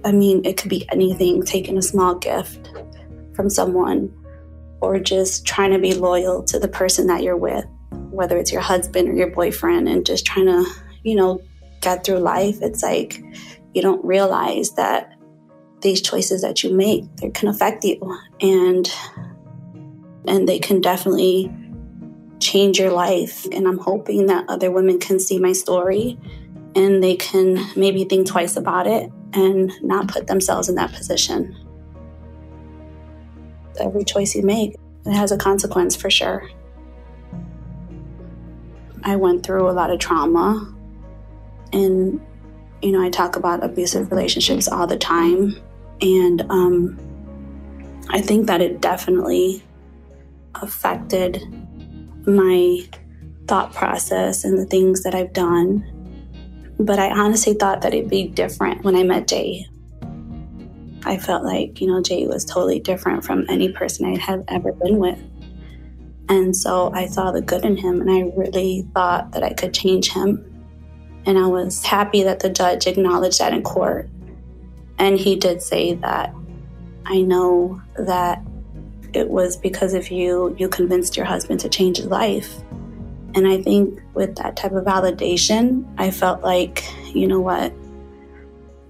I 0.05 0.13
mean, 0.13 0.45
it 0.45 0.57
could 0.57 0.71
be 0.71 0.89
anything 0.91 1.43
taking 1.43 1.79
a 1.79 1.83
small 1.83 2.15
gift 2.15 2.71
from 3.35 3.51
someone 3.51 4.13
or 4.81 4.99
just 4.99 5.47
trying 5.47 5.73
to 5.73 5.79
be 5.79 5.95
loyal 5.95 6.43
to 6.45 6.59
the 6.59 6.69
person 6.69 7.07
that 7.09 7.23
you're 7.23 7.37
with, 7.37 7.65
whether 8.11 8.37
it's 8.37 8.53
your 8.53 8.61
husband 8.61 9.09
or 9.09 9.13
your 9.13 9.31
boyfriend, 9.31 9.89
and 9.89 10.07
just 10.07 10.27
trying 10.27 10.47
to, 10.47 10.65
you 11.03 11.15
know, 11.15 11.41
get 11.81 12.05
through 12.05 12.19
life. 12.19 12.59
It's 12.61 12.83
like 12.83 13.23
you 13.75 13.83
don't 13.83 14.05
realize 14.05 14.73
that 14.73 15.15
these 15.81 16.03
choices 16.03 16.43
that 16.43 16.63
you 16.63 16.75
make 16.75 17.05
they 17.17 17.31
can 17.31 17.49
affect 17.49 17.85
you 17.85 17.99
and 18.41 18.93
and 20.27 20.49
they 20.49 20.59
can 20.59 20.81
definitely 20.81 21.51
change 22.39 22.79
your 22.79 22.91
life 22.91 23.47
and 23.53 23.67
i'm 23.67 23.79
hoping 23.79 24.27
that 24.27 24.45
other 24.49 24.71
women 24.71 24.99
can 24.99 25.19
see 25.19 25.39
my 25.39 25.53
story 25.53 26.19
and 26.75 27.03
they 27.03 27.17
can 27.17 27.59
maybe 27.77 28.05
think 28.05 28.27
twice 28.27 28.57
about 28.57 28.87
it 28.87 29.11
and 29.33 29.73
not 29.83 30.09
put 30.09 30.27
themselves 30.27 30.69
in 30.69 30.75
that 30.75 30.93
position 30.93 31.57
every 33.79 34.05
choice 34.05 34.35
you 34.35 34.43
make 34.43 34.75
it 35.07 35.13
has 35.13 35.33
a 35.33 35.37
consequence 35.37 35.95
for 35.95 36.11
sure 36.11 36.49
i 39.05 39.17
went 39.17 39.45
through 39.45 39.69
a 39.69 39.73
lot 39.73 39.91
of 39.91 39.99
trauma 39.99 40.75
and 41.73 42.21
you 42.83 42.93
know 42.93 43.03
i 43.03 43.09
talk 43.09 43.37
about 43.37 43.63
abusive 43.63 44.11
relationships 44.11 44.69
all 44.69 44.87
the 44.87 44.99
time 44.99 45.55
and 46.03 46.43
um, 46.51 46.99
I 48.13 48.21
think 48.21 48.47
that 48.47 48.61
it 48.61 48.81
definitely 48.81 49.63
affected 50.57 51.43
my 52.27 52.81
thought 53.47 53.73
process 53.73 54.45
and 54.45 54.59
the 54.59 54.67
things 54.67 55.03
that 55.03 55.15
I've 55.15 55.33
done. 55.33 55.87
But 56.79 56.99
I 56.99 57.11
honestly 57.11 57.55
thought 57.55 57.83
that 57.83 57.95
it'd 57.95 58.11
be 58.11 58.29
different 58.29 58.83
when 58.83 58.97
I 58.97 59.05
met 59.05 59.29
Jay. 59.29 59.67
I 61.05 61.17
felt 61.17 61.45
like, 61.45 61.81
you 61.81 61.87
know, 61.87 62.03
Jay 62.03 62.27
was 62.27 62.45
totally 62.45 62.81
different 62.81 63.25
from 63.25 63.47
any 63.49 63.73
person 63.73 64.07
I 64.07 64.19
had 64.19 64.45
ever 64.49 64.73
been 64.73 64.99
with. 64.99 65.19
And 66.29 66.55
so 66.57 66.93
I 66.95 67.07
saw 67.07 67.33
the 67.33 67.41
good 67.41 67.65
in 67.65 67.77
him 67.77 68.01
and 68.01 68.11
I 68.11 68.33
really 68.37 68.87
thought 68.95 69.33
that 69.33 69.43
I 69.43 69.53
could 69.53 69.75
change 69.75 70.13
him. 70.13 70.47
And 71.27 71.39
I 71.39 71.47
was 71.47 71.85
happy 71.85 72.23
that 72.23 72.41
the 72.41 72.51
judge 72.51 72.87
acknowledged 72.87 73.41
that 73.41 73.53
in 73.53 73.63
court 73.63 74.09
and 75.01 75.19
he 75.19 75.35
did 75.35 75.63
say 75.63 75.95
that 75.95 76.35
I 77.07 77.23
know 77.23 77.81
that 77.97 78.43
it 79.15 79.31
was 79.31 79.57
because 79.57 79.95
of 79.95 80.11
you, 80.11 80.55
you 80.59 80.69
convinced 80.69 81.17
your 81.17 81.25
husband 81.25 81.61
to 81.61 81.71
change 81.71 81.97
his 81.97 82.07
life. 82.07 82.63
And 83.35 83.49
I 83.49 83.63
think 83.63 83.99
with 84.13 84.37
that 84.37 84.57
type 84.57 84.73
of 84.73 84.85
validation, 84.85 85.91
I 85.97 86.11
felt 86.11 86.43
like, 86.43 86.85
you 87.15 87.27
know 87.27 87.41
what, 87.41 87.73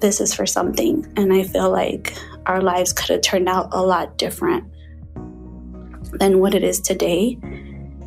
this 0.01 0.21
is 0.21 0.35
for 0.35 0.47
something. 0.47 1.07
And 1.17 1.33
I 1.33 1.43
feel 1.43 1.71
like 1.71 2.17
our 2.47 2.61
lives 2.61 2.93
could 2.93 3.09
have 3.11 3.23
turned 3.23 3.49
out 3.49 3.69
a 3.73 3.83
lot 3.83 4.17
different 4.19 4.65
than 6.13 6.41
what 6.41 6.55
it 6.55 6.65
is 6.65 6.81
today. 6.81 7.39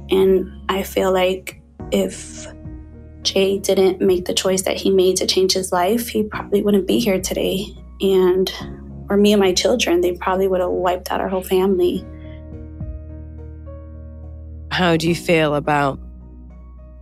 And 0.09 0.51
I 0.69 0.83
feel 0.83 1.11
like 1.11 1.61
if 1.91 2.47
Jay 3.21 3.59
didn't 3.59 4.01
make 4.01 4.25
the 4.25 4.33
choice 4.33 4.63
that 4.63 4.77
he 4.77 4.89
made 4.89 5.17
to 5.17 5.25
change 5.25 5.53
his 5.53 5.71
life, 5.71 6.09
he 6.09 6.23
probably 6.23 6.61
wouldn't 6.61 6.87
be 6.87 6.99
here 6.99 7.21
today 7.21 7.67
and 8.01 8.51
or 9.09 9.17
me 9.17 9.33
and 9.33 9.39
my 9.39 9.53
children, 9.53 10.01
they 10.01 10.13
probably 10.13 10.47
would 10.47 10.61
have 10.61 10.69
wiped 10.69 11.11
out 11.11 11.21
our 11.21 11.29
whole 11.29 11.43
family. 11.43 12.05
How 14.71 14.97
do 14.97 15.07
you 15.07 15.15
feel 15.15 15.55
about 15.55 15.99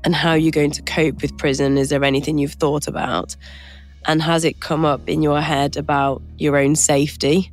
and 0.04 0.16
how 0.16 0.32
are 0.32 0.38
you're 0.38 0.52
going 0.52 0.72
to 0.72 0.82
cope 0.82 1.22
with 1.22 1.38
prison? 1.38 1.78
Is 1.78 1.90
there 1.90 2.04
anything 2.04 2.38
you've 2.38 2.54
thought 2.54 2.88
about? 2.88 3.36
And 4.06 4.22
has 4.22 4.44
it 4.44 4.60
come 4.60 4.84
up 4.84 5.08
in 5.08 5.22
your 5.22 5.42
head 5.42 5.78
about 5.78 6.22
your 6.38 6.58
own 6.58 6.76
safety? 6.76 7.52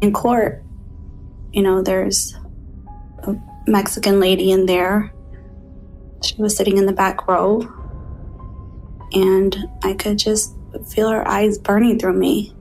In 0.00 0.12
court, 0.12 0.62
you 1.52 1.62
know, 1.62 1.82
there's 1.82 2.34
a 3.18 3.36
Mexican 3.66 4.20
lady 4.20 4.50
in 4.50 4.66
there. 4.66 5.12
She 6.22 6.34
was 6.36 6.56
sitting 6.56 6.78
in 6.78 6.86
the 6.86 6.92
back 6.92 7.28
row. 7.28 7.60
And 9.12 9.56
I 9.82 9.94
could 9.94 10.18
just 10.18 10.54
feel 10.88 11.10
her 11.10 11.26
eyes 11.26 11.58
burning 11.58 11.98
through 11.98 12.14
me. 12.14 12.54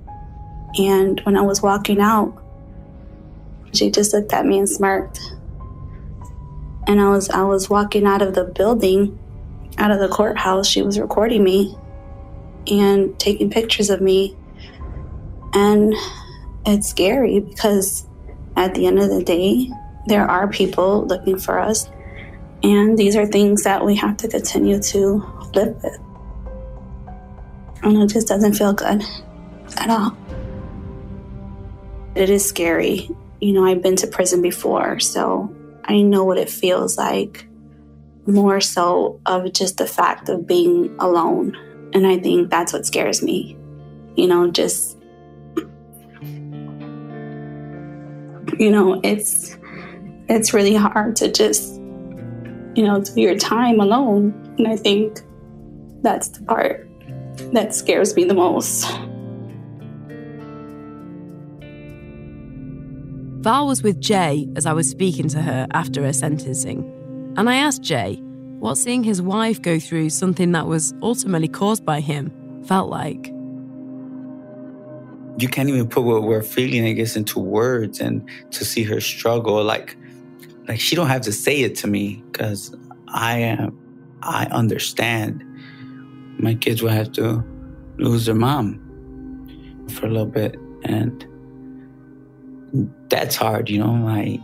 And 0.78 1.20
when 1.22 1.38
I 1.38 1.42
was 1.42 1.62
walking 1.62 2.00
out, 2.00 2.40
she 3.74 3.90
just 3.90 4.14
looked 4.14 4.34
at 4.34 4.46
me 4.46 4.60
and 4.60 4.70
smirked. 4.70 5.20
And 6.88 7.00
I 7.00 7.10
was 7.10 7.30
I 7.30 7.44
was 7.44 7.70
walking 7.70 8.06
out 8.06 8.22
of 8.22 8.36
the 8.36 8.44
building, 8.44 9.18
out 9.78 9.92
of 9.92 10.00
the 10.00 10.08
courthouse. 10.08 10.68
She 10.68 10.82
was 10.82 11.00
recording 11.00 11.44
me 11.44 11.76
and 12.68 13.18
taking 13.20 13.50
pictures 13.50 13.90
of 13.90 14.02
me. 14.02 14.36
And 15.54 15.94
it's 16.66 16.90
scary 16.90 17.40
because 17.40 18.06
at 18.56 18.74
the 18.76 18.88
end 18.88 19.00
of 19.00 19.10
the 19.10 19.24
day, 19.24 19.70
there 20.08 20.30
are 20.30 20.48
people 20.48 21.06
looking 21.06 21.38
for 21.38 21.60
us. 21.60 21.90
And 22.64 22.98
these 22.98 23.16
are 23.16 23.26
things 23.26 23.64
that 23.64 23.86
we 23.86 23.96
have 23.96 24.18
to 24.18 24.28
continue 24.28 24.82
to 24.82 25.24
live 25.54 25.82
with 25.84 26.00
and 27.84 28.02
it 28.02 28.08
just 28.14 28.28
doesn't 28.28 28.54
feel 28.54 28.74
good 28.74 29.04
at 29.78 29.90
all. 29.90 30.18
It 32.16 32.30
is 32.30 32.46
scary. 32.48 33.10
You 33.42 33.54
know, 33.54 33.66
I've 33.66 33.82
been 33.82 33.98
to 33.98 34.08
prison 34.08 34.42
before, 34.42 35.00
so 35.00 35.54
I 35.84 36.02
know 36.02 36.24
what 36.24 36.38
it 36.38 36.50
feels 36.50 36.98
like 36.98 37.46
more 38.26 38.62
so 38.62 39.20
of 39.26 39.52
just 39.54 39.78
the 39.78 39.88
fact 39.88 40.30
of 40.30 40.48
being 40.48 40.96
alone. 41.00 41.56
And 41.94 42.08
I 42.08 42.18
think 42.18 42.50
that's 42.50 42.74
what 42.74 42.86
scares 42.86 43.22
me. 43.22 43.58
You 44.16 44.28
know, 44.28 44.50
just, 44.50 44.98
you 48.58 48.70
know, 48.70 49.00
it's, 49.04 49.58
it's 50.30 50.54
really 50.54 50.76
hard 50.76 51.16
to 51.18 51.32
just, 51.32 51.74
you 52.76 52.84
know, 52.84 53.02
do 53.02 53.22
your 53.22 53.38
time 53.38 53.80
alone. 53.80 54.34
And 54.58 54.68
I 54.68 54.76
think 54.76 55.22
that's 56.02 56.30
the 56.30 56.44
part 56.46 56.88
that 57.54 57.74
scares 57.74 58.16
me 58.16 58.24
the 58.24 58.34
most. 58.34 58.86
Val 63.44 63.68
was 63.68 63.84
with 63.84 64.00
Jay 64.00 64.48
as 64.56 64.66
I 64.66 64.72
was 64.72 64.90
speaking 64.90 65.28
to 65.30 65.42
her 65.42 65.68
after 65.72 66.04
her 66.04 66.14
sentencing 66.14 67.03
and 67.38 67.50
I 67.50 67.56
asked 67.56 67.82
Jay 67.82 68.20
what 68.60 68.76
seeing 68.76 69.04
his 69.04 69.22
wife 69.22 69.62
go 69.62 69.80
through 69.80 70.10
something 70.10 70.54
that 70.54 70.68
was 70.68 70.94
ultimately 71.02 71.48
caused 71.48 71.86
by 71.86 72.00
him 72.00 72.32
felt 72.64 72.90
like. 72.90 73.28
You 75.38 75.48
can't 75.50 75.68
even 75.68 75.90
put 75.90 76.04
what 76.04 76.24
we're 76.24 76.44
feeling, 76.44 76.86
I 76.86 76.94
guess, 76.94 77.16
into 77.16 77.40
words, 77.40 78.00
and 78.00 78.28
to 78.52 78.64
see 78.64 78.84
her 78.84 79.02
struggle, 79.02 79.64
like, 79.64 79.98
like 80.68 80.80
she 80.80 80.96
don't 80.96 81.08
have 81.08 81.22
to 81.22 81.32
say 81.32 81.62
it 81.62 81.76
to 81.78 81.88
me 81.88 82.24
because 82.32 82.74
I 83.08 83.40
am, 83.40 83.78
I 84.22 84.46
understand. 84.46 85.44
My 86.38 86.54
kids 86.54 86.82
will 86.82 86.92
have 86.92 87.12
to 87.14 87.44
lose 87.98 88.28
their 88.28 88.36
mom 88.36 88.80
for 89.90 90.06
a 90.06 90.10
little 90.10 90.26
bit, 90.26 90.56
and 90.84 91.26
that's 93.10 93.36
hard, 93.36 93.70
you 93.70 93.80
know, 93.80 93.94
like 93.94 94.40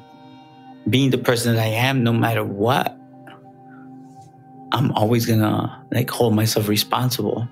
being 0.90 1.10
the 1.10 1.18
person 1.18 1.56
that 1.56 1.62
I 1.62 1.68
am, 1.68 2.04
no 2.04 2.14
matter 2.14 2.44
what, 2.44 2.98
I'm 4.72 4.92
always 4.92 5.26
gonna 5.26 5.86
like 5.92 6.10
hold 6.10 6.36
myself 6.36 6.68
responsible 6.68 7.48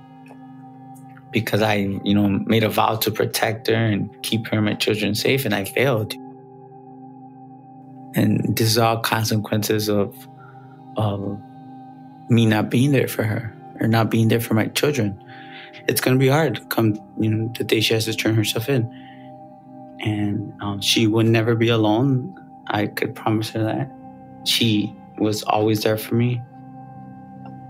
because 1.31 1.61
I, 1.61 1.75
you 2.03 2.13
know, 2.13 2.27
made 2.45 2.63
a 2.63 2.69
vow 2.69 2.95
to 2.95 3.11
protect 3.11 3.67
her 3.67 3.75
and 3.75 4.09
keep 4.23 4.47
her 4.47 4.57
and 4.57 4.65
my 4.65 4.75
children 4.75 5.15
safe, 5.15 5.45
and 5.45 5.53
I 5.53 5.65
failed. 5.65 6.13
And 8.15 8.55
this 8.55 8.67
is 8.67 8.77
all 8.77 8.99
consequences 8.99 9.89
of, 9.89 10.15
of 10.95 11.39
me 12.29 12.45
not 12.45 12.69
being 12.69 12.91
there 12.91 13.07
for 13.07 13.23
her 13.23 13.53
or 13.79 13.87
not 13.87 14.09
being 14.09 14.27
there 14.27 14.39
for 14.39 14.53
my 14.53 14.67
children. 14.67 15.21
It's 15.87 16.01
gonna 16.01 16.17
be 16.17 16.27
hard 16.27 16.69
come, 16.69 16.97
you 17.19 17.29
know, 17.29 17.51
the 17.57 17.63
day 17.63 17.79
she 17.79 17.93
has 17.93 18.05
to 18.05 18.13
turn 18.13 18.35
herself 18.35 18.69
in 18.69 18.89
and 19.99 20.53
um, 20.61 20.81
she 20.81 21.07
would 21.07 21.25
never 21.25 21.55
be 21.55 21.69
alone. 21.69 22.35
I 22.69 22.87
could 22.87 23.15
promise 23.15 23.49
her 23.51 23.63
that. 23.63 23.91
She 24.45 24.95
was 25.17 25.43
always 25.43 25.83
there 25.83 25.97
for 25.97 26.15
me. 26.15 26.41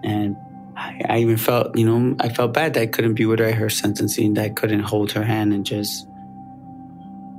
And 0.03 0.35
I, 0.75 1.01
I, 1.09 1.17
even 1.19 1.37
felt, 1.37 1.77
you 1.77 1.85
know, 1.85 2.15
I 2.19 2.29
felt 2.29 2.53
bad 2.53 2.73
that 2.75 2.81
I 2.81 2.87
couldn't 2.87 3.15
be 3.15 3.25
with 3.25 3.39
her 3.39 3.45
at 3.45 3.55
her 3.55 3.69
sentencing, 3.69 4.35
that 4.35 4.45
I 4.45 4.49
couldn't 4.49 4.81
hold 4.81 5.11
her 5.13 5.23
hand 5.23 5.53
and 5.53 5.65
just. 5.65 6.07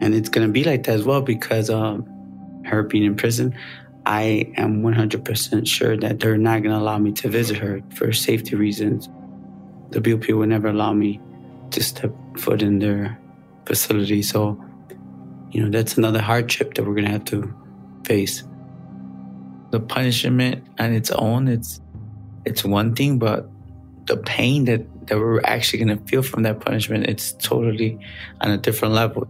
And 0.00 0.14
it's 0.14 0.28
going 0.28 0.46
to 0.46 0.52
be 0.52 0.64
like 0.64 0.84
that 0.84 0.94
as 0.94 1.04
well 1.04 1.22
because 1.22 1.70
um, 1.70 2.06
her 2.64 2.82
being 2.82 3.04
in 3.04 3.16
prison, 3.16 3.54
I 4.06 4.52
am 4.56 4.82
100% 4.82 5.66
sure 5.66 5.96
that 5.96 6.20
they're 6.20 6.38
not 6.38 6.62
going 6.62 6.74
to 6.74 6.80
allow 6.80 6.98
me 6.98 7.12
to 7.12 7.28
visit 7.28 7.59
her 7.59 7.82
for 7.94 8.12
safety 8.12 8.54
reasons. 8.54 9.09
The 9.90 10.00
BOP 10.00 10.28
would 10.30 10.48
never 10.48 10.68
allow 10.68 10.92
me 10.92 11.20
to 11.70 11.82
step 11.82 12.12
foot 12.38 12.62
in 12.62 12.78
their 12.78 13.18
facility. 13.66 14.22
So 14.22 14.62
you 15.51 15.62
know, 15.62 15.70
that's 15.70 15.96
another 15.96 16.20
hardship 16.20 16.74
that 16.74 16.84
we're 16.84 16.94
going 16.94 17.07
to 17.07 17.12
have 17.12 17.24
to 17.26 17.55
face. 18.05 18.44
The 19.70 19.80
punishment 19.80 20.66
on 20.78 20.92
its 20.92 21.11
own, 21.11 21.49
it's 21.49 21.80
it's 22.44 22.64
one 22.64 22.94
thing, 22.94 23.18
but 23.18 23.49
the 24.07 24.16
pain 24.16 24.64
that, 24.64 25.07
that 25.07 25.18
we're 25.18 25.42
actually 25.42 25.84
going 25.84 25.99
to 25.99 26.05
feel 26.07 26.22
from 26.22 26.42
that 26.44 26.61
punishment, 26.61 27.07
it's 27.07 27.32
totally 27.32 27.99
on 28.40 28.51
a 28.51 28.57
different 28.57 28.94
level. 28.94 29.28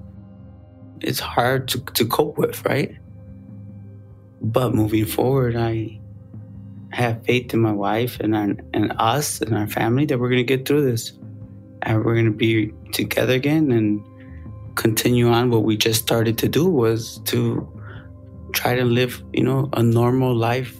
It's 1.00 1.18
hard 1.18 1.68
to, 1.68 1.80
to 1.80 2.06
cope 2.06 2.38
with, 2.38 2.64
right? 2.64 2.96
But 4.40 4.74
moving 4.74 5.04
forward, 5.04 5.56
I 5.56 5.98
have 6.92 7.24
faith 7.24 7.52
in 7.52 7.60
my 7.60 7.72
wife 7.72 8.18
and, 8.20 8.36
our, 8.36 8.54
and 8.72 8.92
us 8.98 9.40
and 9.40 9.56
our 9.56 9.66
family 9.66 10.06
that 10.06 10.18
we're 10.18 10.28
going 10.28 10.46
to 10.46 10.56
get 10.56 10.66
through 10.66 10.90
this. 10.90 11.12
And 11.82 12.04
we're 12.04 12.14
going 12.14 12.26
to 12.26 12.30
be 12.30 12.72
together 12.92 13.34
again 13.34 13.70
and 13.72 14.04
continue 14.78 15.28
on 15.28 15.50
what 15.50 15.64
we 15.64 15.76
just 15.76 16.00
started 16.00 16.38
to 16.38 16.48
do 16.48 16.64
was 16.68 17.18
to 17.24 17.68
try 18.52 18.76
to 18.76 18.84
live, 18.84 19.22
you 19.32 19.42
know, 19.42 19.68
a 19.72 19.82
normal 19.82 20.34
life 20.34 20.72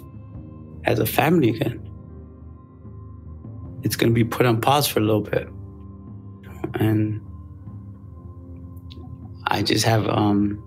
as 0.85 1.01
a 1.01 1.05
family 1.05 1.51
again. 1.51 1.85
It's 3.83 3.97
going 3.97 4.11
to 4.11 4.15
be 4.15 4.25
put 4.25 4.47
on 4.47 4.61
pause 4.61 4.87
for 4.87 5.01
a 5.01 5.03
little 5.03 5.23
bit. 5.23 5.49
And 6.75 7.21
I 9.49 9.63
just 9.63 9.85
have, 9.85 10.07
um, 10.07 10.63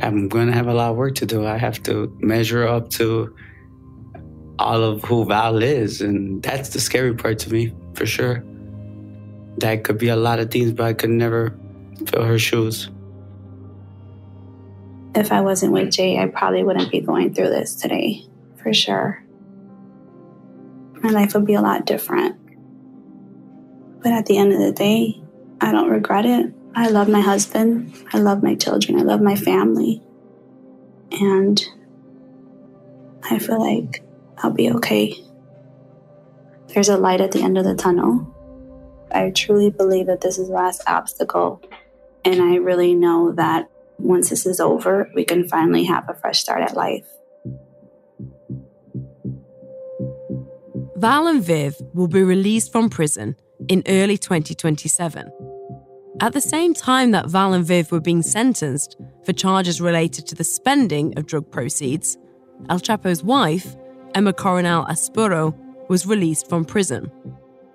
I'm 0.00 0.28
going 0.28 0.46
to 0.46 0.54
have 0.54 0.68
a 0.68 0.74
lot 0.74 0.90
of 0.90 0.96
work 0.96 1.16
to 1.16 1.26
do. 1.26 1.46
I 1.46 1.58
have 1.58 1.82
to 1.82 2.16
measure 2.18 2.66
up 2.66 2.88
to 2.92 3.36
all 4.58 4.82
of 4.82 5.04
who 5.04 5.26
Val 5.26 5.62
is. 5.62 6.00
And 6.00 6.42
that's 6.42 6.70
the 6.70 6.80
scary 6.80 7.14
part 7.14 7.38
to 7.40 7.52
me, 7.52 7.74
for 7.92 8.06
sure. 8.06 8.42
That 9.58 9.84
could 9.84 9.98
be 9.98 10.08
a 10.08 10.16
lot 10.16 10.38
of 10.38 10.50
things, 10.50 10.72
but 10.72 10.84
I 10.84 10.94
could 10.94 11.10
never 11.10 11.58
fill 12.06 12.24
her 12.24 12.38
shoes. 12.38 12.90
If 15.14 15.30
I 15.30 15.40
wasn't 15.40 15.72
with 15.72 15.92
Jay, 15.92 16.18
I 16.18 16.26
probably 16.26 16.64
wouldn't 16.64 16.90
be 16.90 17.00
going 17.00 17.34
through 17.34 17.50
this 17.50 17.76
today, 17.76 18.26
for 18.56 18.74
sure. 18.74 19.24
My 21.02 21.10
life 21.10 21.34
would 21.34 21.46
be 21.46 21.54
a 21.54 21.60
lot 21.60 21.86
different. 21.86 22.36
But 24.02 24.12
at 24.12 24.26
the 24.26 24.38
end 24.38 24.52
of 24.52 24.58
the 24.58 24.72
day, 24.72 25.22
I 25.60 25.70
don't 25.70 25.88
regret 25.88 26.26
it. 26.26 26.52
I 26.74 26.88
love 26.88 27.08
my 27.08 27.20
husband. 27.20 27.94
I 28.12 28.18
love 28.18 28.42
my 28.42 28.56
children. 28.56 28.98
I 28.98 29.02
love 29.02 29.20
my 29.20 29.36
family. 29.36 30.02
And 31.12 31.64
I 33.30 33.38
feel 33.38 33.60
like 33.60 34.02
I'll 34.38 34.50
be 34.50 34.70
okay. 34.72 35.14
There's 36.68 36.88
a 36.88 36.96
light 36.96 37.20
at 37.20 37.30
the 37.30 37.42
end 37.42 37.56
of 37.56 37.64
the 37.64 37.76
tunnel. 37.76 38.30
I 39.12 39.30
truly 39.30 39.70
believe 39.70 40.06
that 40.06 40.20
this 40.20 40.38
is 40.38 40.48
the 40.48 40.54
last 40.54 40.82
obstacle 40.88 41.62
and 42.24 42.42
I 42.42 42.56
really 42.56 42.94
know 42.94 43.32
that 43.32 43.70
once 43.98 44.30
this 44.30 44.46
is 44.46 44.60
over, 44.60 45.10
we 45.14 45.24
can 45.24 45.48
finally 45.48 45.84
have 45.84 46.08
a 46.08 46.14
fresh 46.14 46.40
start 46.40 46.62
at 46.62 46.74
life. 46.74 47.06
Val 50.96 51.26
and 51.26 51.42
Viv 51.42 51.76
will 51.92 52.08
be 52.08 52.22
released 52.22 52.72
from 52.72 52.88
prison 52.88 53.36
in 53.68 53.82
early 53.86 54.16
2027. 54.16 55.30
At 56.20 56.32
the 56.32 56.40
same 56.40 56.72
time 56.74 57.10
that 57.10 57.28
Val 57.28 57.52
and 57.52 57.64
Viv 57.64 57.90
were 57.92 58.00
being 58.00 58.22
sentenced 58.22 58.96
for 59.24 59.32
charges 59.32 59.80
related 59.80 60.26
to 60.28 60.34
the 60.34 60.44
spending 60.44 61.12
of 61.18 61.26
drug 61.26 61.50
proceeds, 61.50 62.16
El 62.70 62.78
Chapo's 62.78 63.22
wife, 63.22 63.76
Emma 64.14 64.32
Coronel 64.32 64.86
Aispuro, 64.86 65.54
was 65.88 66.06
released 66.06 66.48
from 66.48 66.64
prison. 66.64 67.10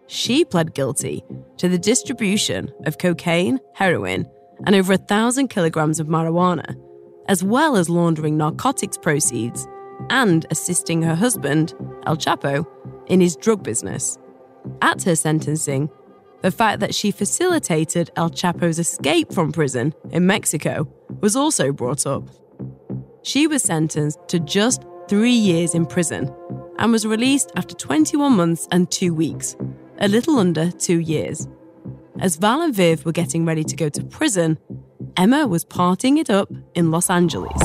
She 0.08 0.44
pled 0.44 0.74
guilty 0.74 1.24
to 1.58 1.70
the 1.70 1.78
distribution 1.78 2.72
of 2.86 2.98
cocaine, 2.98 3.60
heroin, 3.76 4.28
and 4.66 4.76
over 4.76 4.94
a 4.94 4.98
thousand 4.98 5.50
kilograms 5.50 6.00
of 6.00 6.08
marijuana, 6.08 6.76
as 7.28 7.44
well 7.44 7.76
as 7.76 7.90
laundering 7.90 8.38
narcotics 8.38 8.98
proceeds 8.98 9.68
and 10.10 10.46
assisting 10.52 11.02
her 11.02 11.16
husband, 11.16 11.74
El 12.06 12.18
Chapo, 12.18 12.66
in 13.08 13.22
his 13.22 13.36
drug 13.36 13.64
business. 13.64 14.18
At 14.82 15.04
her 15.04 15.16
sentencing, 15.16 15.90
the 16.42 16.52
fact 16.52 16.80
that 16.80 16.96
she 16.96 17.12
facilitated 17.12 18.12
El 18.16 18.30
Chapo's 18.30 18.80
escape 18.80 19.34
from 19.34 19.52
prison 19.52 19.94
in 20.12 20.26
Mexico 20.26 20.88
was 21.22 21.36
also 21.36 21.72
brought 21.72 22.06
up. 22.06 22.30
She 23.24 23.48
was 23.48 23.64
sentenced 23.64 24.20
to 24.30 24.40
just 24.40 24.84
three 25.10 25.32
years 25.32 25.76
in 25.76 25.86
prison 25.86 26.34
and 26.78 26.92
was 26.92 27.06
released 27.06 27.52
after 27.56 27.76
21 27.76 28.34
months 28.34 28.68
and 28.72 28.90
two 28.90 29.14
weeks, 29.14 29.56
a 30.00 30.08
little 30.08 30.40
under 30.40 30.72
two 30.72 31.00
years. 31.00 31.48
As 32.22 32.36
Val 32.36 32.62
and 32.62 32.76
Viv 32.76 33.06
were 33.06 33.14
getting 33.14 33.46
ready 33.46 33.64
to 33.64 33.78
go 33.78 33.88
to 33.88 34.04
prison, 34.04 34.58
Emma 35.16 35.48
was 35.48 35.64
partying 35.64 36.18
it 36.18 36.30
up 36.30 36.52
in 36.76 36.92
Los 36.92 37.10
Angeles. 37.10 37.62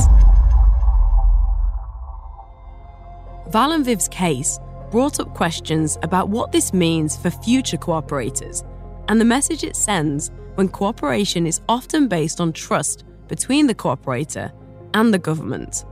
Val 3.49 3.73
and 3.73 3.83
Viv's 3.83 4.07
case 4.07 4.57
brought 4.91 5.19
up 5.19 5.33
questions 5.33 5.97
about 6.03 6.29
what 6.29 6.53
this 6.53 6.73
means 6.73 7.17
for 7.17 7.29
future 7.29 7.75
cooperators 7.75 8.65
and 9.09 9.19
the 9.19 9.25
message 9.25 9.65
it 9.65 9.75
sends 9.75 10.31
when 10.55 10.69
cooperation 10.69 11.45
is 11.45 11.59
often 11.67 12.07
based 12.07 12.39
on 12.39 12.53
trust 12.53 13.03
between 13.27 13.67
the 13.67 13.75
cooperator 13.75 14.53
and 14.93 15.13
the 15.13 15.19
government. 15.19 15.83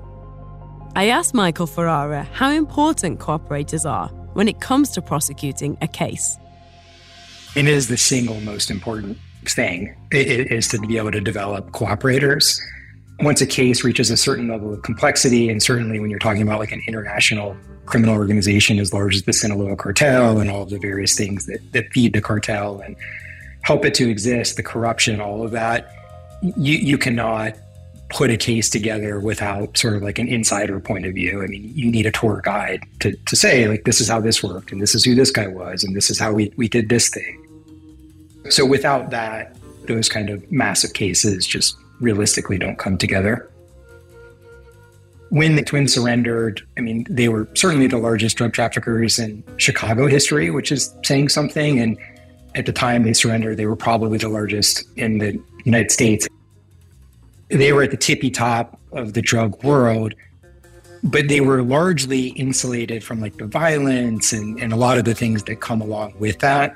I 0.95 1.07
asked 1.09 1.33
Michael 1.33 1.67
Ferrara 1.67 2.23
how 2.31 2.49
important 2.49 3.19
cooperators 3.19 3.85
are 3.85 4.07
when 4.35 4.47
it 4.47 4.61
comes 4.61 4.91
to 4.91 5.01
prosecuting 5.01 5.77
a 5.81 5.87
case. 5.87 6.37
It 7.55 7.67
is 7.67 7.87
the 7.87 7.97
single 7.97 8.39
most 8.41 8.71
important 8.71 9.17
thing 9.45 9.95
it 10.11 10.51
is 10.51 10.67
to 10.69 10.79
be 10.79 10.97
able 10.97 11.11
to 11.11 11.21
develop 11.21 11.71
cooperators. 11.71 12.59
Once 13.19 13.41
a 13.41 13.45
case 13.45 13.83
reaches 13.83 14.09
a 14.09 14.17
certain 14.17 14.47
level 14.47 14.73
of 14.73 14.81
complexity, 14.81 15.49
and 15.49 15.61
certainly 15.61 15.99
when 15.99 16.09
you're 16.09 16.17
talking 16.17 16.41
about 16.41 16.59
like 16.59 16.71
an 16.71 16.81
international 16.87 17.55
criminal 17.85 18.15
organization 18.15 18.79
as 18.79 18.91
large 18.91 19.15
as 19.15 19.23
the 19.23 19.33
Sinaloa 19.33 19.75
cartel 19.75 20.39
and 20.39 20.49
all 20.49 20.63
of 20.63 20.71
the 20.71 20.79
various 20.79 21.15
things 21.15 21.45
that, 21.45 21.59
that 21.73 21.91
feed 21.93 22.13
the 22.13 22.21
cartel 22.21 22.79
and 22.79 22.95
help 23.61 23.85
it 23.85 23.93
to 23.95 24.09
exist, 24.09 24.55
the 24.55 24.63
corruption, 24.63 25.21
all 25.21 25.43
of 25.43 25.51
that, 25.51 25.91
you, 26.57 26.77
you 26.77 26.97
cannot 26.97 27.55
put 28.09 28.29
a 28.29 28.37
case 28.37 28.69
together 28.69 29.19
without 29.19 29.77
sort 29.77 29.95
of 29.95 30.01
like 30.01 30.19
an 30.19 30.27
insider 30.27 30.79
point 30.79 31.05
of 31.05 31.13
view. 31.13 31.43
I 31.43 31.47
mean, 31.47 31.71
you 31.75 31.91
need 31.91 32.05
a 32.05 32.11
tour 32.11 32.41
guide 32.43 32.83
to, 33.01 33.15
to 33.15 33.35
say, 33.35 33.67
like, 33.67 33.85
this 33.85 33.99
is 34.01 34.07
how 34.07 34.19
this 34.19 34.43
worked, 34.43 34.71
and 34.71 34.81
this 34.81 34.95
is 34.95 35.03
who 35.03 35.15
this 35.15 35.31
guy 35.31 35.47
was, 35.47 35.83
and 35.83 35.95
this 35.95 36.09
is 36.09 36.19
how 36.19 36.33
we, 36.33 36.53
we 36.55 36.67
did 36.67 36.89
this 36.89 37.09
thing. 37.09 37.42
So 38.49 38.65
without 38.65 39.09
that, 39.11 39.55
those 39.87 40.09
kind 40.09 40.29
of 40.29 40.49
massive 40.51 40.93
cases 40.93 41.45
just 41.45 41.77
realistically 41.99 42.57
don't 42.57 42.77
come 42.77 42.97
together. 42.97 43.49
When 45.29 45.55
the 45.55 45.63
twins 45.63 45.93
surrendered, 45.93 46.61
I 46.77 46.81
mean, 46.81 47.05
they 47.09 47.27
were 47.27 47.47
certainly 47.55 47.87
the 47.87 47.97
largest 47.97 48.37
drug 48.37 48.53
traffickers 48.53 49.17
in 49.17 49.43
Chicago 49.57 50.07
history, 50.07 50.51
which 50.51 50.71
is 50.71 50.93
saying 51.03 51.29
something. 51.29 51.79
And 51.79 51.97
at 52.55 52.65
the 52.65 52.71
time 52.71 53.03
they 53.03 53.13
surrendered, 53.13 53.57
they 53.57 53.65
were 53.65 53.75
probably 53.75 54.19
the 54.19 54.29
largest 54.29 54.83
in 54.95 55.17
the 55.17 55.41
United 55.63 55.91
States. 55.91 56.27
They 57.47 57.73
were 57.73 57.83
at 57.83 57.91
the 57.91 57.97
tippy 57.97 58.29
top 58.29 58.79
of 58.91 59.13
the 59.13 59.21
drug 59.21 59.63
world, 59.63 60.13
but 61.03 61.27
they 61.29 61.41
were 61.41 61.63
largely 61.63 62.27
insulated 62.29 63.03
from 63.03 63.19
like 63.19 63.37
the 63.37 63.47
violence 63.47 64.33
and, 64.33 64.59
and 64.59 64.71
a 64.71 64.75
lot 64.75 64.97
of 64.97 65.05
the 65.05 65.15
things 65.15 65.43
that 65.43 65.61
come 65.61 65.81
along 65.81 66.13
with 66.19 66.39
that. 66.39 66.75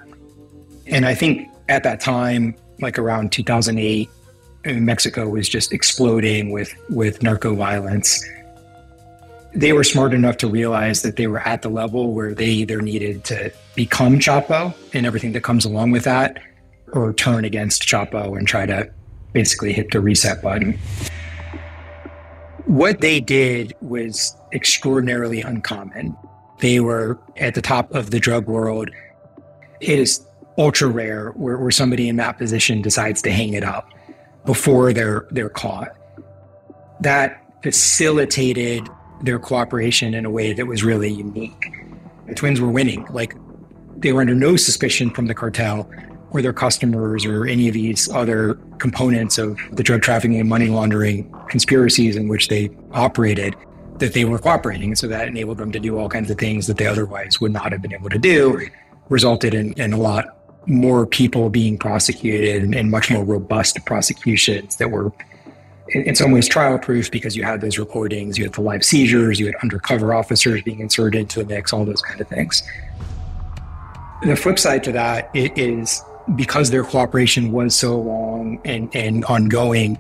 And 0.88 1.06
I 1.06 1.14
think 1.14 1.48
at 1.70 1.84
that 1.84 2.00
time, 2.00 2.56
like 2.82 2.98
around 3.00 3.32
2008, 3.32 4.10
Mexico 4.66 5.30
was 5.30 5.48
just 5.48 5.72
exploding 5.72 6.52
with, 6.52 6.74
with 6.90 7.24
narco 7.24 7.56
violence 7.56 8.24
they 9.58 9.74
were 9.74 9.84
smart 9.84 10.14
enough 10.14 10.38
to 10.38 10.48
realize 10.48 11.02
that 11.02 11.16
they 11.16 11.26
were 11.26 11.40
at 11.40 11.64
the 11.64 11.70
level 11.70 12.14
where 12.14 12.36
they 12.36 12.46
either 12.46 12.80
needed 12.80 13.24
to 13.24 13.52
become 13.74 14.20
Chapo 14.20 14.72
and 14.94 15.04
everything 15.04 15.32
that 15.34 15.42
comes 15.42 15.66
along 15.66 15.90
with 15.90 16.04
that, 16.04 16.40
or 16.94 17.12
turn 17.12 17.44
against 17.44 17.82
Chapo 17.82 18.38
and 18.38 18.48
try 18.48 18.68
to 18.68 18.88
basically 19.34 19.74
hit 19.74 19.90
the 19.92 20.00
reset 20.00 20.44
button. 20.44 20.78
What 22.66 23.02
they 23.02 23.20
did 23.20 23.74
was 23.82 24.36
extraordinarily 24.54 25.42
uncommon. 25.42 26.16
They 26.60 26.80
were 26.80 27.18
at 27.38 27.56
the 27.56 27.62
top 27.62 27.92
of 27.96 28.12
the 28.12 28.20
drug 28.20 28.46
world. 28.46 28.92
It 29.80 29.98
is 29.98 30.24
ultra 30.58 30.88
rare 30.88 31.32
where, 31.32 31.58
where 31.58 31.72
somebody 31.72 32.10
in 32.10 32.16
that 32.18 32.38
position 32.38 32.82
decides 32.82 33.22
to 33.22 33.32
hang 33.32 33.54
it 33.54 33.64
up 33.64 33.94
before 34.46 34.94
they're 34.94 35.28
they're 35.32 35.50
caught. 35.50 35.96
That 37.02 37.44
facilitated 37.64 38.88
their 39.22 39.40
cooperation 39.40 40.14
in 40.14 40.26
a 40.26 40.30
way 40.30 40.54
that 40.54 40.66
was 40.66 40.84
really 40.84 41.12
unique. 41.12 41.74
The 42.28 42.36
twins 42.36 42.62
were 42.62 42.70
winning. 42.70 43.06
Like 43.10 43.36
they 43.98 44.14
were 44.14 44.22
under 44.22 44.36
no 44.36 44.56
suspicion 44.56 45.10
from 45.10 45.28
the 45.28 45.34
cartel 45.34 45.90
or 46.32 46.42
their 46.42 46.54
customers 46.54 47.26
or 47.26 47.46
any 47.46 47.68
of 47.68 47.74
these 47.74 48.10
other 48.12 48.56
components 48.80 49.38
of 49.38 49.58
the 49.72 49.84
drug 49.84 50.02
trafficking 50.02 50.40
and 50.40 50.50
money 50.50 50.68
laundering 50.68 51.34
conspiracies 51.50 52.16
in 52.16 52.28
which 52.28 52.48
they 52.48 52.70
operated 52.92 53.56
that 54.00 54.14
they 54.14 54.26
were 54.26 54.38
cooperating. 54.38 54.96
So 54.96 55.08
that 55.08 55.28
enabled 55.28 55.58
them 55.58 55.72
to 55.72 55.80
do 55.80 55.98
all 55.98 56.10
kinds 56.10 56.30
of 56.30 56.38
things 56.38 56.68
that 56.68 56.78
they 56.78 56.86
otherwise 56.86 57.42
would 57.42 57.54
not 57.54 57.72
have 57.72 57.82
been 57.82 57.94
able 57.94 58.10
to 58.10 58.20
do, 58.20 58.68
resulted 59.10 59.54
in, 59.54 59.74
in 59.74 59.94
a 59.94 59.98
lot 59.98 60.37
more 60.68 61.06
people 61.06 61.50
being 61.50 61.78
prosecuted 61.78 62.76
and, 62.76 62.92
much 62.92 63.10
more 63.10 63.24
robust 63.24 63.84
prosecutions 63.86 64.76
that 64.78 64.92
were 64.92 65.12
in 65.90 66.16
some 66.16 66.32
ways 66.32 66.48
trial 66.48 66.78
proof 66.78 67.10
because 67.10 67.36
you 67.38 67.44
had 67.44 67.62
those 67.62 67.78
recordings, 67.78 68.38
you 68.38 68.44
had 68.44 68.54
the 68.54 68.62
live 68.62 68.84
seizures, 68.84 69.40
you 69.40 69.46
had 69.46 69.56
undercover 69.64 70.14
officers 70.14 70.62
being 70.62 70.82
inserted 70.82 71.22
into 71.22 71.40
the 71.42 71.46
mix, 71.46 71.72
all 71.72 71.86
those 71.86 72.02
kind 72.02 72.20
of 72.20 72.28
things. 72.28 72.62
The 74.24 74.36
flip 74.36 74.60
side 74.60 74.84
to 74.84 74.92
that 74.92 75.30
is 75.34 76.04
because 76.36 76.72
their 76.72 76.84
cooperation 76.84 77.54
was 77.54 77.74
so 77.74 77.98
long 77.98 78.60
and, 78.66 78.94
and 78.94 79.24
ongoing, 79.26 79.98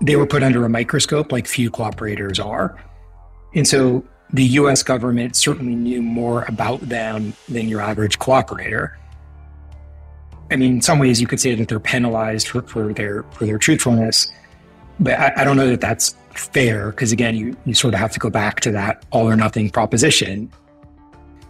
they 0.00 0.16
were 0.16 0.26
put 0.26 0.42
under 0.42 0.64
a 0.64 0.68
microscope 0.68 1.30
like 1.30 1.46
few 1.46 1.70
cooperators 1.70 2.44
are. 2.44 2.76
And 3.54 3.68
so 3.68 4.04
the 4.32 4.44
US 4.44 4.82
government 4.82 5.36
certainly 5.36 5.76
knew 5.76 6.02
more 6.02 6.44
about 6.48 6.80
them 6.80 7.34
than 7.48 7.68
your 7.68 7.80
average 7.80 8.18
cooperator. 8.18 8.94
I 10.52 10.56
mean, 10.56 10.74
in 10.74 10.82
some 10.82 10.98
ways 10.98 11.20
you 11.20 11.26
could 11.26 11.40
say 11.40 11.54
that 11.54 11.68
they're 11.68 11.80
penalized 11.80 12.48
for, 12.48 12.62
for 12.62 12.92
their 12.92 13.24
for 13.32 13.46
their 13.46 13.58
truthfulness 13.58 14.30
but 15.02 15.18
I, 15.18 15.32
I 15.38 15.44
don't 15.44 15.56
know 15.56 15.68
that 15.68 15.80
that's 15.80 16.14
fair 16.34 16.90
because 16.90 17.12
again, 17.12 17.34
you 17.34 17.56
you 17.64 17.74
sort 17.74 17.94
of 17.94 18.00
have 18.00 18.12
to 18.12 18.20
go 18.20 18.30
back 18.30 18.60
to 18.60 18.72
that 18.72 19.04
all 19.10 19.28
or 19.28 19.36
nothing 19.36 19.70
proposition. 19.70 20.50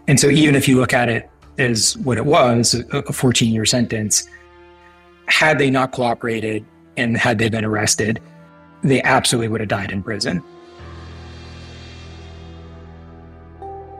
And 0.09 0.18
so 0.18 0.28
even 0.28 0.55
if 0.55 0.66
you 0.68 0.78
look 0.78 0.92
at 0.92 1.09
it 1.09 1.30
as 1.59 1.96
what 1.98 2.18
it 2.18 2.26
was, 2.26 2.74
a 2.92 3.12
14 3.12 3.53
year 3.53 3.64
sentence, 3.64 4.28
had 5.26 5.59
they 5.59 5.70
not 5.70 5.92
cooperated 5.92 6.64
and 6.96 7.16
had 7.16 7.38
they 7.38 7.48
been 7.48 7.64
arrested, 7.64 8.20
they 8.82 9.03
absolutely 9.03 9.48
would 9.48 9.61
have 9.61 9.68
died 9.68 9.92
in 9.92 10.03
prison. 10.03 10.42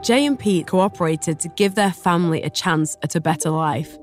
Jay 0.03 0.27
and 0.27 0.37
Pete 0.37 0.67
cooperated 0.67 1.39
to 1.39 1.49
give 1.51 1.77
their 1.77 1.93
family 1.93 2.43
a 2.43 2.51
chance 2.51 2.97
at 3.05 3.15
a 3.15 3.21
better 3.21 3.51
life. 3.51 3.97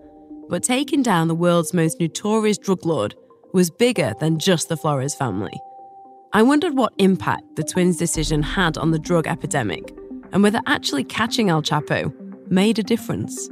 But 0.50 0.64
taking 0.64 1.04
down 1.04 1.28
the 1.28 1.36
world's 1.36 1.76
most 1.76 2.00
notorious 2.00 2.58
drug 2.58 2.84
lord 2.84 3.14
was 3.54 3.70
bigger 3.70 4.14
than 4.20 4.40
just 4.40 4.68
the 4.68 4.76
Flores 4.76 5.14
family. 5.14 5.54
I 6.34 6.42
wondered 6.42 6.76
what 6.76 6.94
impact 6.98 7.56
the 7.56 7.64
twins' 7.64 7.98
decision 7.98 8.42
had 8.42 8.78
on 8.78 8.90
the 8.90 8.98
drug 8.98 9.28
epidemic 9.28 9.94
and 10.32 10.42
whether 10.42 10.60
actually 10.66 11.04
catching 11.04 11.50
El 11.50 11.62
Chapo 11.62 12.12
made 12.50 12.80
a 12.80 12.84
difference. 12.84 13.48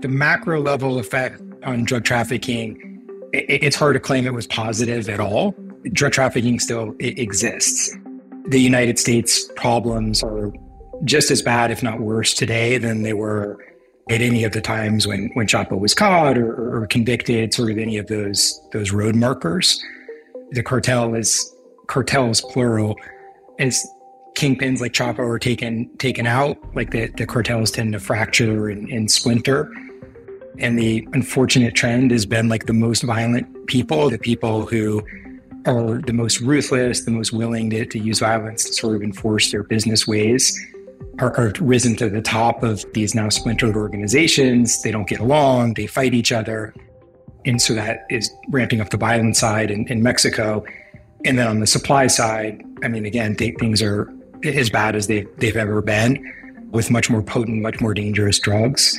The 0.00 0.08
macro 0.08 0.60
level 0.60 0.98
effect 1.00 1.42
on 1.64 1.84
drug 1.84 2.04
trafficking, 2.04 3.02
it's 3.32 3.76
hard 3.76 3.94
to 3.94 4.00
claim 4.00 4.26
it 4.26 4.34
was 4.34 4.46
positive 4.46 5.08
at 5.08 5.18
all. 5.18 5.54
Drug 5.92 6.12
trafficking 6.12 6.60
still 6.60 6.94
exists. 7.00 7.96
The 8.46 8.60
United 8.60 8.98
States 8.98 9.50
problems 9.56 10.22
are 10.22 10.52
just 11.04 11.30
as 11.30 11.42
bad, 11.42 11.70
if 11.70 11.82
not 11.82 12.00
worse, 12.00 12.34
today 12.34 12.78
than 12.78 13.02
they 13.02 13.14
were 13.14 13.58
at 14.08 14.20
any 14.20 14.44
of 14.44 14.52
the 14.52 14.60
times 14.60 15.06
when 15.06 15.30
when 15.34 15.46
Chapo 15.46 15.78
was 15.78 15.94
caught 15.94 16.38
or, 16.38 16.82
or 16.82 16.86
convicted, 16.86 17.52
sort 17.52 17.70
of 17.70 17.78
any 17.78 17.98
of 17.98 18.06
those 18.06 18.60
those 18.72 18.92
road 18.92 19.14
markers. 19.14 19.82
The 20.52 20.62
cartel 20.62 21.14
is 21.14 21.54
cartels 21.86 22.40
plural 22.40 22.96
as 23.58 23.86
kingpins 24.34 24.80
like 24.80 24.92
Chapo 24.92 25.20
are 25.20 25.38
taken 25.38 25.94
taken 25.98 26.26
out, 26.26 26.56
like 26.74 26.90
the, 26.90 27.08
the 27.08 27.26
cartels 27.26 27.70
tend 27.70 27.92
to 27.92 28.00
fracture 28.00 28.68
and, 28.68 28.88
and 28.88 29.10
splinter. 29.10 29.70
And 30.58 30.78
the 30.78 31.06
unfortunate 31.12 31.74
trend 31.74 32.10
has 32.10 32.26
been 32.26 32.48
like 32.48 32.66
the 32.66 32.72
most 32.72 33.02
violent 33.02 33.66
people, 33.66 34.10
the 34.10 34.18
people 34.18 34.66
who 34.66 35.02
are 35.66 35.98
the 35.98 36.12
most 36.12 36.40
ruthless, 36.40 37.04
the 37.04 37.10
most 37.10 37.32
willing 37.32 37.70
to, 37.70 37.86
to 37.86 37.98
use 37.98 38.18
violence 38.18 38.64
to 38.64 38.72
sort 38.72 38.96
of 38.96 39.02
enforce 39.02 39.52
their 39.52 39.62
business 39.62 40.06
ways 40.06 40.58
are, 41.18 41.36
are 41.36 41.52
risen 41.60 41.96
to 41.96 42.08
the 42.08 42.22
top 42.22 42.62
of 42.62 42.84
these 42.94 43.14
now 43.14 43.28
splintered 43.28 43.76
organizations. 43.76 44.82
They 44.82 44.90
don't 44.90 45.08
get 45.08 45.20
along, 45.20 45.74
they 45.74 45.86
fight 45.86 46.14
each 46.14 46.32
other. 46.32 46.74
And 47.44 47.60
so 47.60 47.74
that 47.74 48.04
is 48.10 48.30
ramping 48.48 48.80
up 48.80 48.90
the 48.90 48.96
violence 48.96 49.38
side 49.38 49.70
in, 49.70 49.86
in 49.88 50.02
Mexico. 50.02 50.64
And 51.24 51.38
then 51.38 51.46
on 51.46 51.60
the 51.60 51.66
supply 51.66 52.06
side, 52.06 52.62
I 52.82 52.88
mean, 52.88 53.06
again, 53.06 53.36
th- 53.36 53.56
things 53.58 53.82
are 53.82 54.12
as 54.44 54.70
bad 54.70 54.96
as 54.96 55.06
they've, 55.06 55.28
they've 55.38 55.56
ever 55.56 55.82
been 55.82 56.68
with 56.70 56.90
much 56.90 57.10
more 57.10 57.22
potent, 57.22 57.62
much 57.62 57.80
more 57.80 57.94
dangerous 57.94 58.38
drugs. 58.38 58.98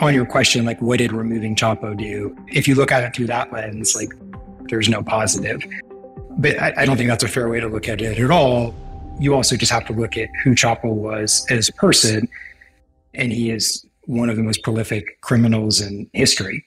On 0.00 0.12
your 0.12 0.26
question, 0.26 0.64
like, 0.64 0.80
what 0.82 0.98
did 0.98 1.12
removing 1.12 1.56
Chapo 1.56 1.96
do? 1.96 2.36
If 2.48 2.68
you 2.68 2.74
look 2.74 2.92
at 2.92 3.02
it 3.02 3.14
through 3.14 3.26
that 3.28 3.52
lens, 3.52 3.94
like, 3.96 4.12
there's 4.68 4.88
no 4.88 5.02
positive. 5.02 5.64
But 6.38 6.60
I, 6.60 6.74
I 6.78 6.84
don't 6.84 6.96
think 6.96 7.08
that's 7.08 7.24
a 7.24 7.28
fair 7.28 7.48
way 7.48 7.60
to 7.60 7.68
look 7.68 7.88
at 7.88 8.02
it 8.02 8.18
at 8.18 8.30
all 8.30 8.74
you 9.18 9.34
also 9.34 9.56
just 9.56 9.72
have 9.72 9.86
to 9.86 9.92
look 9.92 10.16
at 10.16 10.28
who 10.42 10.54
Chapo 10.54 10.92
was 10.92 11.46
as 11.50 11.68
a 11.68 11.72
person. 11.72 12.28
And 13.14 13.32
he 13.32 13.50
is 13.50 13.86
one 14.02 14.28
of 14.28 14.36
the 14.36 14.42
most 14.42 14.62
prolific 14.62 15.20
criminals 15.20 15.80
in 15.80 16.08
history. 16.12 16.64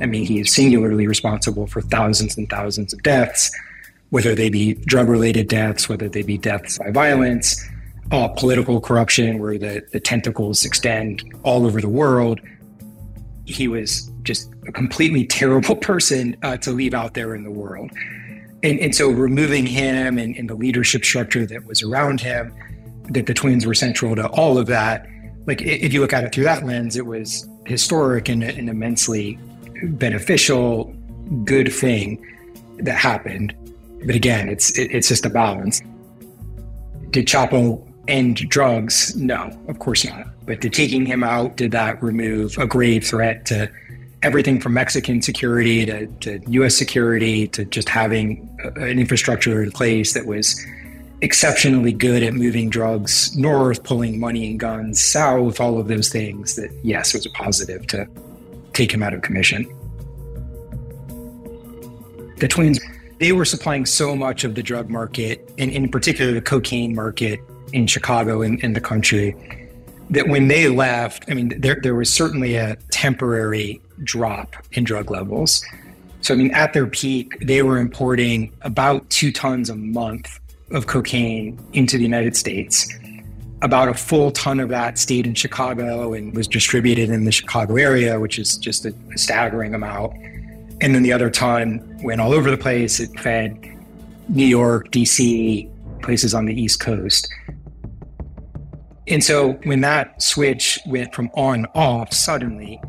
I 0.00 0.06
mean, 0.06 0.24
he 0.24 0.40
is 0.40 0.52
singularly 0.52 1.06
responsible 1.06 1.66
for 1.66 1.80
thousands 1.80 2.36
and 2.36 2.48
thousands 2.48 2.92
of 2.92 3.02
deaths, 3.02 3.50
whether 4.10 4.34
they 4.34 4.50
be 4.50 4.74
drug 4.74 5.08
related 5.08 5.48
deaths, 5.48 5.88
whether 5.88 6.08
they 6.08 6.22
be 6.22 6.36
deaths 6.36 6.78
by 6.78 6.90
violence, 6.90 7.64
uh, 8.10 8.28
political 8.28 8.80
corruption, 8.80 9.38
where 9.38 9.56
the, 9.56 9.82
the 9.92 10.00
tentacles 10.00 10.64
extend 10.64 11.22
all 11.42 11.64
over 11.64 11.80
the 11.80 11.88
world. 11.88 12.40
He 13.46 13.68
was 13.68 14.10
just 14.22 14.50
a 14.66 14.72
completely 14.72 15.26
terrible 15.26 15.76
person 15.90 16.36
uh, 16.42 16.56
to 16.58 16.72
leave 16.72 16.94
out 16.94 17.14
there 17.14 17.34
in 17.34 17.44
the 17.44 17.50
world. 17.50 17.90
And, 18.64 18.80
and 18.80 18.94
so 18.94 19.10
removing 19.10 19.66
him 19.66 20.18
and, 20.18 20.34
and 20.36 20.48
the 20.48 20.54
leadership 20.54 21.04
structure 21.04 21.44
that 21.44 21.66
was 21.66 21.82
around 21.82 22.22
him, 22.22 22.52
that 23.10 23.26
the 23.26 23.34
twins 23.34 23.66
were 23.66 23.74
central 23.74 24.16
to 24.16 24.26
all 24.28 24.56
of 24.56 24.66
that. 24.68 25.06
Like 25.46 25.60
if 25.60 25.92
you 25.92 26.00
look 26.00 26.14
at 26.14 26.24
it 26.24 26.34
through 26.34 26.44
that 26.44 26.64
lens, 26.64 26.96
it 26.96 27.04
was 27.04 27.46
historic 27.66 28.30
and 28.30 28.42
an 28.42 28.70
immensely 28.70 29.38
beneficial, 29.82 30.94
good 31.44 31.70
thing 31.70 32.26
that 32.78 32.96
happened. 32.96 33.54
But 34.06 34.14
again, 34.14 34.48
it's 34.48 34.78
it, 34.78 34.90
it's 34.90 35.08
just 35.08 35.26
a 35.26 35.30
balance. 35.30 35.82
Did 37.10 37.26
Chapo 37.26 37.86
end 38.08 38.48
drugs? 38.48 39.14
No, 39.14 39.50
of 39.68 39.78
course 39.78 40.06
not. 40.06 40.26
But 40.46 40.62
did 40.62 40.72
taking 40.72 41.04
him 41.04 41.22
out, 41.22 41.56
did 41.56 41.70
that 41.72 42.02
remove 42.02 42.56
a 42.56 42.66
grave 42.66 43.04
threat 43.04 43.44
to 43.46 43.70
everything 44.24 44.58
from 44.60 44.72
Mexican 44.72 45.22
security 45.22 45.86
to, 45.86 46.06
to 46.06 46.40
US 46.48 46.74
security 46.74 47.46
to 47.48 47.64
just 47.64 47.88
having 47.88 48.48
an 48.76 48.98
infrastructure 48.98 49.62
in 49.62 49.70
place 49.70 50.14
that 50.14 50.26
was 50.26 50.60
exceptionally 51.20 51.92
good 51.92 52.22
at 52.22 52.34
moving 52.34 52.70
drugs 52.70 53.36
north, 53.36 53.84
pulling 53.84 54.18
money 54.18 54.50
and 54.50 54.58
guns 54.58 55.00
south, 55.00 55.60
all 55.60 55.78
of 55.78 55.88
those 55.88 56.08
things 56.08 56.56
that, 56.56 56.70
yes, 56.82 57.14
was 57.14 57.24
a 57.26 57.30
positive 57.30 57.86
to 57.86 58.08
take 58.72 58.92
him 58.92 59.02
out 59.02 59.14
of 59.14 59.22
commission. 59.22 59.66
the 62.38 62.48
twins, 62.48 62.80
they 63.20 63.32
were 63.32 63.44
supplying 63.44 63.86
so 63.86 64.16
much 64.16 64.44
of 64.44 64.54
the 64.54 64.62
drug 64.62 64.90
market, 64.90 65.50
and 65.56 65.70
in 65.70 65.88
particular 65.88 66.32
the 66.32 66.42
cocaine 66.42 66.94
market 66.94 67.40
in 67.72 67.86
Chicago 67.86 68.42
and 68.42 68.62
in 68.62 68.72
the 68.72 68.80
country, 68.80 69.36
that 70.10 70.28
when 70.28 70.48
they 70.48 70.68
left, 70.68 71.24
I 71.28 71.34
mean, 71.34 71.58
there, 71.60 71.78
there 71.82 71.94
was 71.94 72.12
certainly 72.12 72.56
a 72.56 72.76
temporary 72.90 73.80
drop 74.02 74.56
in 74.72 74.84
drug 74.84 75.10
levels. 75.10 75.64
So, 76.20 76.32
I 76.32 76.36
mean, 76.36 76.52
at 76.52 76.72
their 76.72 76.86
peak, 76.86 77.38
they 77.40 77.62
were 77.62 77.78
importing 77.78 78.52
about 78.62 79.08
two 79.10 79.30
tons 79.30 79.68
a 79.68 79.76
month 79.76 80.40
of 80.70 80.86
cocaine 80.86 81.58
into 81.72 81.98
the 81.98 82.02
United 82.02 82.36
States. 82.36 82.88
About 83.62 83.88
a 83.88 83.94
full 83.94 84.30
ton 84.30 84.60
of 84.60 84.68
that 84.70 84.98
stayed 84.98 85.26
in 85.26 85.34
Chicago 85.34 86.12
and 86.14 86.34
was 86.34 86.48
distributed 86.48 87.10
in 87.10 87.24
the 87.24 87.32
Chicago 87.32 87.76
area, 87.76 88.18
which 88.18 88.38
is 88.38 88.56
just 88.56 88.84
a, 88.86 88.94
staggering 89.16 89.74
amount. 89.74 90.14
And 90.80 90.94
then 90.94 91.02
the 91.02 91.12
other 91.12 91.30
ton 91.30 91.98
went 92.02 92.20
all 92.20 92.32
over 92.32 92.50
the 92.50 92.58
place. 92.58 93.00
It 93.00 93.18
fed 93.20 93.58
New 94.28 94.46
York, 94.46 94.90
DC, 94.90 95.70
places 96.02 96.34
on 96.34 96.46
the 96.46 96.58
East 96.58 96.80
Coast. 96.80 97.28
And 99.08 99.22
so 99.22 99.52
when 99.64 99.82
that 99.82 100.22
switch 100.22 100.78
went 100.86 101.14
from 101.14 101.30
on 101.34 101.66
off 101.74 102.12
suddenly, 102.12 102.80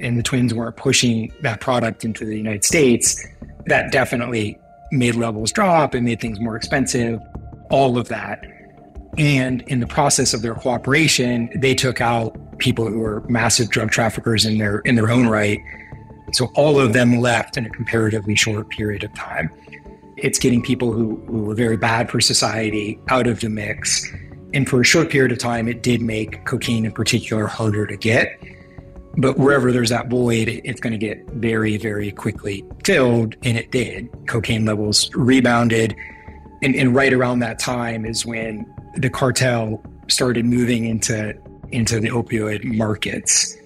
and 0.00 0.18
the 0.18 0.22
twins 0.22 0.54
weren't 0.54 0.76
pushing 0.76 1.32
that 1.42 1.60
product 1.60 2.04
into 2.04 2.24
the 2.24 2.36
United 2.36 2.64
States, 2.64 3.26
that 3.66 3.92
definitely 3.92 4.58
made 4.92 5.14
levels 5.14 5.52
drop 5.52 5.94
and 5.94 6.04
made 6.04 6.20
things 6.20 6.40
more 6.40 6.56
expensive, 6.56 7.20
all 7.70 7.98
of 7.98 8.08
that. 8.08 8.44
And 9.18 9.62
in 9.62 9.80
the 9.80 9.86
process 9.86 10.34
of 10.34 10.42
their 10.42 10.54
cooperation, 10.54 11.50
they 11.56 11.74
took 11.74 12.00
out 12.00 12.36
people 12.58 12.86
who 12.86 12.98
were 12.98 13.22
massive 13.28 13.70
drug 13.70 13.90
traffickers 13.90 14.44
in 14.44 14.58
their 14.58 14.80
in 14.80 14.94
their 14.94 15.10
own 15.10 15.26
right. 15.26 15.58
So 16.32 16.50
all 16.54 16.78
of 16.78 16.92
them 16.92 17.18
left 17.18 17.56
in 17.56 17.66
a 17.66 17.70
comparatively 17.70 18.36
short 18.36 18.68
period 18.70 19.02
of 19.02 19.12
time. 19.14 19.50
It's 20.16 20.38
getting 20.38 20.62
people 20.62 20.92
who, 20.92 21.16
who 21.26 21.42
were 21.42 21.54
very 21.54 21.76
bad 21.76 22.10
for 22.10 22.20
society 22.20 23.00
out 23.08 23.26
of 23.26 23.40
the 23.40 23.48
mix. 23.48 24.08
And 24.52 24.68
for 24.68 24.80
a 24.80 24.84
short 24.84 25.10
period 25.10 25.32
of 25.32 25.38
time, 25.38 25.66
it 25.66 25.82
did 25.82 26.02
make 26.02 26.44
cocaine 26.44 26.84
in 26.84 26.92
particular 26.92 27.46
harder 27.46 27.86
to 27.86 27.96
get. 27.96 28.38
But 29.16 29.38
wherever 29.38 29.72
there's 29.72 29.90
that 29.90 30.08
void, 30.08 30.48
it's 30.64 30.80
going 30.80 30.92
to 30.92 30.98
get 30.98 31.28
very, 31.30 31.76
very 31.76 32.12
quickly 32.12 32.64
filled. 32.84 33.36
And 33.42 33.56
it 33.56 33.70
did. 33.70 34.08
Cocaine 34.28 34.64
levels 34.64 35.10
rebounded. 35.14 35.96
And, 36.62 36.74
and 36.76 36.94
right 36.94 37.12
around 37.12 37.40
that 37.40 37.58
time 37.58 38.04
is 38.04 38.24
when 38.24 38.72
the 38.96 39.10
cartel 39.10 39.82
started 40.08 40.44
moving 40.44 40.84
into, 40.84 41.34
into 41.70 42.00
the 42.00 42.08
opioid 42.08 42.64
markets. 42.64 43.56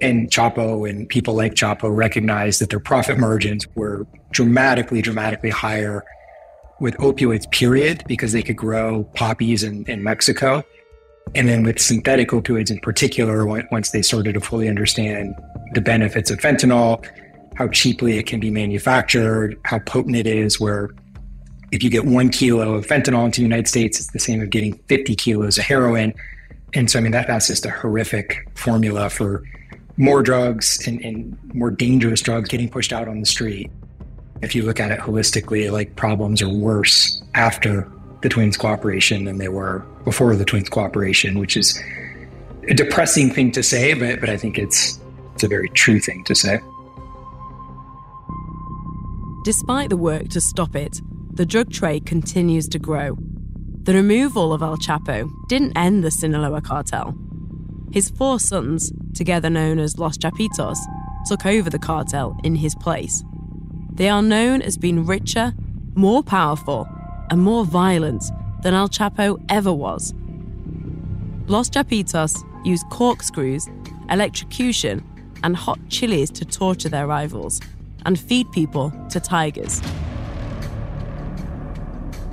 And 0.00 0.30
Chapo 0.30 0.88
and 0.88 1.08
people 1.08 1.34
like 1.34 1.54
Chapo 1.54 1.94
recognized 1.94 2.60
that 2.60 2.70
their 2.70 2.80
profit 2.80 3.18
margins 3.18 3.66
were 3.74 4.06
dramatically, 4.30 5.02
dramatically 5.02 5.50
higher 5.50 6.04
with 6.80 6.96
opioids, 6.98 7.50
period, 7.50 8.04
because 8.06 8.32
they 8.32 8.42
could 8.42 8.56
grow 8.56 9.04
poppies 9.14 9.64
in, 9.64 9.84
in 9.86 10.02
Mexico. 10.02 10.62
And 11.34 11.48
then 11.48 11.62
with 11.62 11.78
synthetic 11.78 12.30
opioids 12.30 12.70
in 12.70 12.80
particular, 12.80 13.44
once 13.46 13.90
they 13.90 14.02
started 14.02 14.34
to 14.34 14.40
fully 14.40 14.68
understand 14.68 15.34
the 15.74 15.80
benefits 15.80 16.30
of 16.30 16.38
fentanyl, 16.38 17.04
how 17.54 17.68
cheaply 17.68 18.18
it 18.18 18.26
can 18.26 18.40
be 18.40 18.50
manufactured, 18.50 19.58
how 19.64 19.78
potent 19.80 20.16
it 20.16 20.26
is, 20.26 20.60
where 20.60 20.90
if 21.70 21.82
you 21.82 21.90
get 21.90 22.06
one 22.06 22.30
kilo 22.30 22.74
of 22.74 22.86
fentanyl 22.86 23.24
into 23.26 23.40
the 23.40 23.42
United 23.42 23.68
States, 23.68 23.98
it's 23.98 24.12
the 24.12 24.18
same 24.18 24.40
as 24.40 24.48
getting 24.48 24.74
50 24.88 25.14
kilos 25.16 25.58
of 25.58 25.64
heroin. 25.64 26.14
And 26.74 26.90
so, 26.90 26.98
I 26.98 27.02
mean, 27.02 27.12
that, 27.12 27.26
that's 27.26 27.48
just 27.48 27.66
a 27.66 27.70
horrific 27.70 28.48
formula 28.54 29.10
for 29.10 29.42
more 29.96 30.22
drugs 30.22 30.86
and, 30.86 31.00
and 31.04 31.36
more 31.54 31.70
dangerous 31.70 32.20
drugs 32.20 32.48
getting 32.48 32.68
pushed 32.68 32.92
out 32.92 33.08
on 33.08 33.20
the 33.20 33.26
street. 33.26 33.70
If 34.40 34.54
you 34.54 34.62
look 34.62 34.78
at 34.78 34.92
it 34.92 35.00
holistically, 35.00 35.70
like 35.70 35.96
problems 35.96 36.40
are 36.40 36.48
worse 36.48 37.20
after 37.34 37.90
the 38.22 38.28
twins 38.28 38.56
cooperation 38.56 39.24
than 39.24 39.38
they 39.38 39.48
were 39.48 39.80
before 40.04 40.34
the 40.36 40.44
twins 40.44 40.68
cooperation, 40.68 41.38
which 41.38 41.56
is 41.56 41.80
a 42.68 42.74
depressing 42.74 43.30
thing 43.30 43.52
to 43.52 43.62
say, 43.62 43.94
but 43.94 44.20
but 44.20 44.28
I 44.28 44.36
think 44.36 44.58
it's 44.58 45.00
it's 45.34 45.44
a 45.44 45.48
very 45.48 45.68
true 45.70 46.00
thing 46.00 46.24
to 46.24 46.34
say. 46.34 46.60
Despite 49.44 49.88
the 49.88 49.96
work 49.96 50.28
to 50.28 50.40
stop 50.40 50.74
it, 50.74 51.00
the 51.32 51.46
drug 51.46 51.72
trade 51.72 52.04
continues 52.04 52.68
to 52.68 52.78
grow. 52.78 53.16
The 53.84 53.94
removal 53.94 54.52
of 54.52 54.60
El 54.60 54.76
Chapo 54.76 55.30
didn't 55.48 55.76
end 55.76 56.04
the 56.04 56.10
Sinaloa 56.10 56.60
cartel. 56.60 57.16
His 57.92 58.10
four 58.10 58.38
sons, 58.38 58.92
together 59.14 59.48
known 59.48 59.78
as 59.78 59.98
Los 59.98 60.18
Chapitos, 60.18 60.76
took 61.26 61.46
over 61.46 61.70
the 61.70 61.78
cartel 61.78 62.36
in 62.44 62.56
his 62.56 62.74
place. 62.74 63.22
They 63.94 64.08
are 64.08 64.20
known 64.20 64.60
as 64.60 64.76
being 64.76 65.06
richer, 65.06 65.54
more 65.94 66.22
powerful, 66.22 66.86
and 67.30 67.42
more 67.42 67.64
violent 67.64 68.24
than 68.62 68.74
El 68.74 68.88
Chapo 68.88 69.42
ever 69.48 69.72
was. 69.72 70.14
Los 71.46 71.70
Chapitos 71.70 72.44
use 72.64 72.84
corkscrews, 72.90 73.68
electrocution, 74.10 75.04
and 75.42 75.56
hot 75.56 75.78
chilies 75.88 76.30
to 76.30 76.44
torture 76.44 76.88
their 76.88 77.06
rivals 77.06 77.60
and 78.04 78.18
feed 78.18 78.50
people 78.52 78.92
to 79.10 79.20
tigers. 79.20 79.80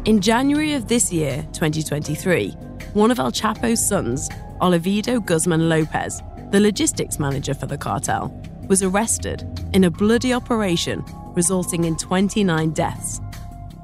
In 0.05 0.21
January 0.21 0.73
of 0.73 0.87
this 0.87 1.11
year, 1.11 1.47
2023, 1.53 2.51
one 2.93 3.11
of 3.11 3.19
El 3.19 3.31
Chapo's 3.31 3.87
sons, 3.87 4.29
Ovidio 4.61 5.23
Guzman 5.25 5.67
Lopez, 5.67 6.21
the 6.51 6.59
logistics 6.59 7.19
manager 7.19 7.53
for 7.53 7.65
the 7.65 7.77
cartel, 7.77 8.33
was 8.67 8.83
arrested 8.83 9.43
in 9.73 9.83
a 9.83 9.91
bloody 9.91 10.33
operation 10.33 11.03
resulting 11.35 11.83
in 11.83 11.95
29 11.97 12.71
deaths. 12.71 13.19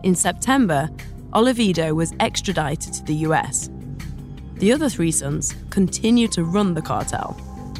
In 0.04 0.16
September, 0.16 0.90
Ovidio 1.32 1.94
was 1.94 2.14
extradited 2.20 2.94
to 2.94 3.04
the 3.04 3.14
US. 3.28 3.70
The 4.56 4.72
other 4.72 4.90
three 4.90 5.12
sons 5.12 5.56
continue 5.70 6.28
to 6.30 6.44
run 6.44 6.74
the 6.74 6.82
cartel. 6.82 7.34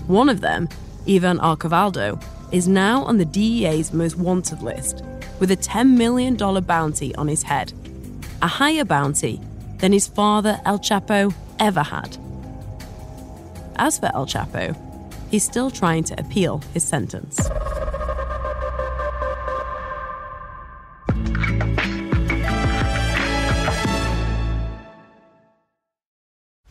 One 0.06 0.30
of 0.30 0.42
them, 0.42 0.70
Ivan 1.08 1.40
Archivaldo, 1.40 2.24
is 2.52 2.68
now 2.68 3.04
on 3.04 3.18
the 3.18 3.26
DEA's 3.26 3.92
most 3.92 4.18
wanted 4.18 4.62
list 4.62 5.04
with 5.40 5.50
a 5.50 5.58
$10 5.58 5.98
million 5.98 6.36
bounty 6.36 7.16
on 7.16 7.28
his 7.28 7.42
head, 7.42 7.74
a 8.44 8.48
higher 8.48 8.86
bounty 8.86 9.42
than 9.80 9.92
his 9.92 10.08
father 10.08 10.62
El 10.66 10.78
Chapo 10.78 11.34
ever 11.60 11.82
had. 11.82 12.18
As 13.78 13.98
for 13.98 14.12
El 14.14 14.28
Chapo, 14.28 14.78
he's 15.32 15.44
still 15.44 15.72
trying 15.72 16.04
to 16.04 16.20
appeal 16.20 16.60
his 16.74 16.84
sentence. 16.84 17.40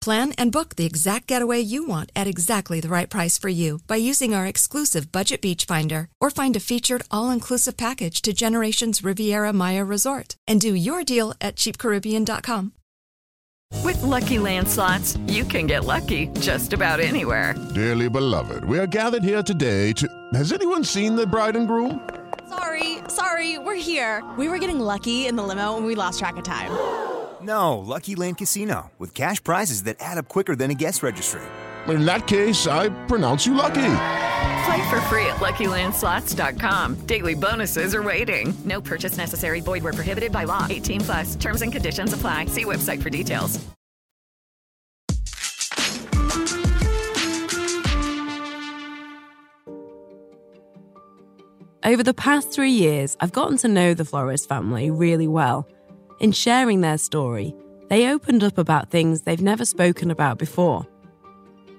Plan 0.00 0.32
and 0.38 0.52
book 0.52 0.76
the 0.76 0.86
exact 0.86 1.26
getaway 1.26 1.60
you 1.60 1.84
want 1.86 2.10
at 2.14 2.26
exactly 2.26 2.80
the 2.80 2.88
right 2.88 3.10
price 3.10 3.36
for 3.36 3.48
you 3.48 3.80
by 3.86 3.96
using 3.96 4.32
our 4.32 4.46
exclusive 4.46 5.10
Budget 5.10 5.40
Beach 5.40 5.64
Finder 5.64 6.08
or 6.20 6.30
find 6.30 6.54
a 6.56 6.60
featured 6.60 7.02
all 7.10 7.30
inclusive 7.30 7.76
package 7.76 8.22
to 8.22 8.32
Generations 8.32 9.02
Riviera 9.02 9.52
Maya 9.52 9.84
Resort 9.84 10.36
and 10.46 10.60
do 10.60 10.74
your 10.74 11.02
deal 11.04 11.34
at 11.40 11.56
cheapcaribbean.com. 11.56 12.72
With 13.84 14.00
Lucky 14.02 14.38
Land 14.38 14.68
slots, 14.68 15.18
you 15.26 15.44
can 15.44 15.66
get 15.66 15.84
lucky 15.84 16.28
just 16.40 16.72
about 16.72 17.00
anywhere. 17.00 17.54
Dearly 17.74 18.08
beloved, 18.08 18.64
we 18.64 18.78
are 18.78 18.86
gathered 18.86 19.24
here 19.24 19.42
today 19.42 19.92
to. 19.94 20.08
Has 20.32 20.52
anyone 20.52 20.84
seen 20.84 21.16
the 21.16 21.26
bride 21.26 21.56
and 21.56 21.66
groom? 21.66 22.08
Sorry, 22.48 22.98
sorry, 23.08 23.58
we're 23.58 23.74
here. 23.74 24.24
We 24.38 24.48
were 24.48 24.58
getting 24.58 24.80
lucky 24.80 25.26
in 25.26 25.36
the 25.36 25.42
limo 25.42 25.76
and 25.76 25.84
we 25.84 25.94
lost 25.94 26.18
track 26.18 26.36
of 26.36 26.44
time. 26.44 26.70
No, 27.42 27.78
Lucky 27.78 28.14
Land 28.14 28.38
Casino, 28.38 28.90
with 28.98 29.14
cash 29.14 29.42
prizes 29.42 29.84
that 29.84 29.96
add 30.00 30.18
up 30.18 30.28
quicker 30.28 30.56
than 30.56 30.70
a 30.70 30.74
guest 30.74 31.02
registry. 31.02 31.42
In 31.86 32.04
that 32.04 32.26
case, 32.26 32.66
I 32.66 32.88
pronounce 33.06 33.46
you 33.46 33.54
lucky. 33.54 33.94
Play 34.66 34.90
for 34.90 35.00
free 35.02 35.24
at 35.26 35.36
LuckyLandSlots.com. 35.36 36.96
Daily 37.06 37.34
bonuses 37.34 37.94
are 37.94 38.02
waiting. 38.02 38.54
No 38.64 38.80
purchase 38.80 39.16
necessary. 39.16 39.60
Void 39.60 39.82
where 39.82 39.92
prohibited 39.94 40.32
by 40.32 40.44
law. 40.44 40.66
18 40.68 41.00
plus. 41.00 41.36
Terms 41.36 41.62
and 41.62 41.72
conditions 41.72 42.12
apply. 42.12 42.46
See 42.46 42.64
website 42.64 43.02
for 43.02 43.10
details. 43.10 43.58
Over 51.84 52.02
the 52.02 52.12
past 52.12 52.52
three 52.52 52.72
years, 52.72 53.16
I've 53.20 53.32
gotten 53.32 53.56
to 53.58 53.68
know 53.68 53.94
the 53.94 54.04
Flores 54.04 54.44
family 54.44 54.90
really 54.90 55.26
well. 55.28 55.66
In 56.20 56.32
sharing 56.32 56.80
their 56.80 56.98
story, 56.98 57.54
they 57.88 58.10
opened 58.10 58.42
up 58.42 58.58
about 58.58 58.90
things 58.90 59.22
they've 59.22 59.40
never 59.40 59.64
spoken 59.64 60.10
about 60.10 60.38
before. 60.38 60.86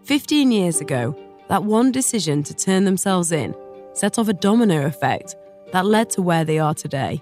15 0.06 0.52
years 0.52 0.80
ago, 0.80 1.16
that 1.50 1.64
one 1.64 1.92
decision 1.92 2.44
to 2.44 2.56
turn 2.56 2.86
themselves 2.86 3.32
in 3.32 3.54
set 3.94 4.18
off 4.18 4.30
a 4.30 4.34
domino 4.34 4.86
effect 4.86 5.36
that 5.74 5.86
led 5.86 6.10
to 6.12 6.22
where 6.22 6.46
they 6.46 6.58
are 6.58 6.74
today. 6.74 7.22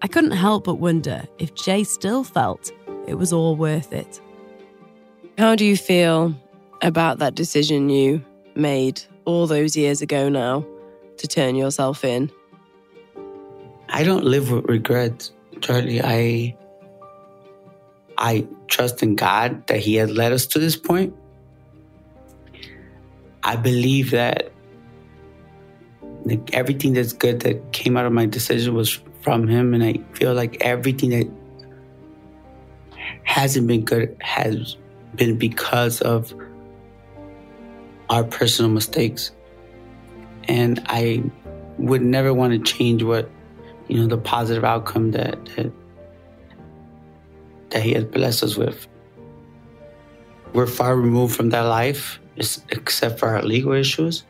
I 0.00 0.06
couldn't 0.06 0.30
help 0.30 0.64
but 0.64 0.76
wonder 0.76 1.24
if 1.38 1.54
Jay 1.54 1.84
still 1.84 2.24
felt 2.24 2.72
it 3.06 3.14
was 3.14 3.32
all 3.32 3.54
worth 3.54 3.92
it. 3.92 4.20
How 5.36 5.54
do 5.54 5.64
you 5.64 5.76
feel 5.76 6.34
about 6.80 7.18
that 7.18 7.34
decision 7.34 7.90
you 7.90 8.24
made 8.54 9.02
all 9.24 9.46
those 9.46 9.76
years 9.76 10.00
ago 10.00 10.28
now 10.28 10.64
to 11.18 11.26
turn 11.26 11.54
yourself 11.54 12.02
in? 12.04 12.30
I 13.88 14.04
don't 14.04 14.24
live 14.24 14.50
with 14.50 14.64
regret, 14.66 15.30
Charlie. 15.64 16.02
I 16.02 16.54
I 18.18 18.46
trust 18.68 19.02
in 19.02 19.16
God 19.16 19.66
that 19.66 19.78
He 19.78 19.94
has 19.94 20.10
led 20.10 20.32
us 20.32 20.46
to 20.48 20.58
this 20.58 20.76
point. 20.76 21.14
I 23.42 23.56
believe 23.56 24.10
that 24.10 24.52
like, 26.24 26.54
everything 26.54 26.92
that's 26.92 27.14
good 27.14 27.40
that 27.40 27.72
came 27.72 27.96
out 27.96 28.04
of 28.04 28.12
my 28.12 28.26
decision 28.26 28.74
was 28.74 29.00
from 29.22 29.48
Him, 29.48 29.72
and 29.72 29.82
I 29.82 30.00
feel 30.12 30.34
like 30.34 30.58
everything 30.60 31.10
that 31.10 31.28
hasn't 33.22 33.66
been 33.66 33.84
good 33.86 34.14
has 34.20 34.76
been 35.14 35.38
because 35.38 36.02
of 36.02 36.34
our 38.10 38.22
personal 38.22 38.70
mistakes. 38.70 39.32
And 40.46 40.82
I 40.86 41.22
would 41.78 42.02
never 42.02 42.34
want 42.34 42.52
to 42.52 42.58
change 42.58 43.02
what, 43.02 43.30
you 43.88 44.00
know, 44.00 44.06
the 44.06 44.18
positive 44.18 44.64
outcome 44.64 45.10
that 45.12 45.44
that, 45.56 45.72
that 47.70 47.82
He 47.82 47.92
has 47.92 48.04
blessed 48.04 48.42
us 48.42 48.56
with. 48.56 48.86
We're 50.52 50.66
far 50.66 50.96
removed 50.96 51.34
from 51.34 51.50
that 51.50 51.62
life, 51.62 52.20
except 52.36 53.18
for 53.18 53.28
our 53.28 53.42
legal 53.42 53.72
issues. 53.72 54.24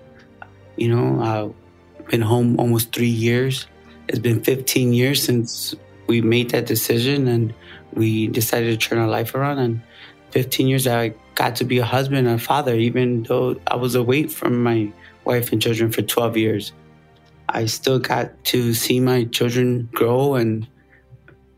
You 0.76 0.88
know, 0.88 1.54
I've 2.00 2.06
been 2.08 2.22
home 2.22 2.58
almost 2.58 2.94
three 2.94 3.06
years. 3.06 3.66
It's 4.08 4.18
been 4.18 4.42
15 4.42 4.92
years 4.92 5.22
since 5.22 5.74
we 6.06 6.20
made 6.20 6.50
that 6.50 6.66
decision 6.66 7.28
and 7.28 7.54
we 7.94 8.26
decided 8.28 8.78
to 8.78 8.88
turn 8.88 8.98
our 8.98 9.08
life 9.08 9.34
around. 9.34 9.58
And 9.58 9.82
15 10.30 10.66
years, 10.66 10.86
I 10.86 11.14
got 11.34 11.56
to 11.56 11.64
be 11.64 11.78
a 11.78 11.84
husband 11.84 12.26
and 12.26 12.36
a 12.36 12.38
father, 12.38 12.74
even 12.74 13.22
though 13.24 13.56
I 13.66 13.76
was 13.76 13.94
away 13.94 14.26
from 14.26 14.62
my 14.62 14.92
wife 15.24 15.52
and 15.52 15.60
children 15.60 15.90
for 15.90 16.02
12 16.02 16.36
years. 16.36 16.72
I 17.48 17.66
still 17.66 17.98
got 17.98 18.44
to 18.44 18.74
see 18.74 19.00
my 19.00 19.24
children 19.24 19.88
grow 19.92 20.34
and 20.34 20.66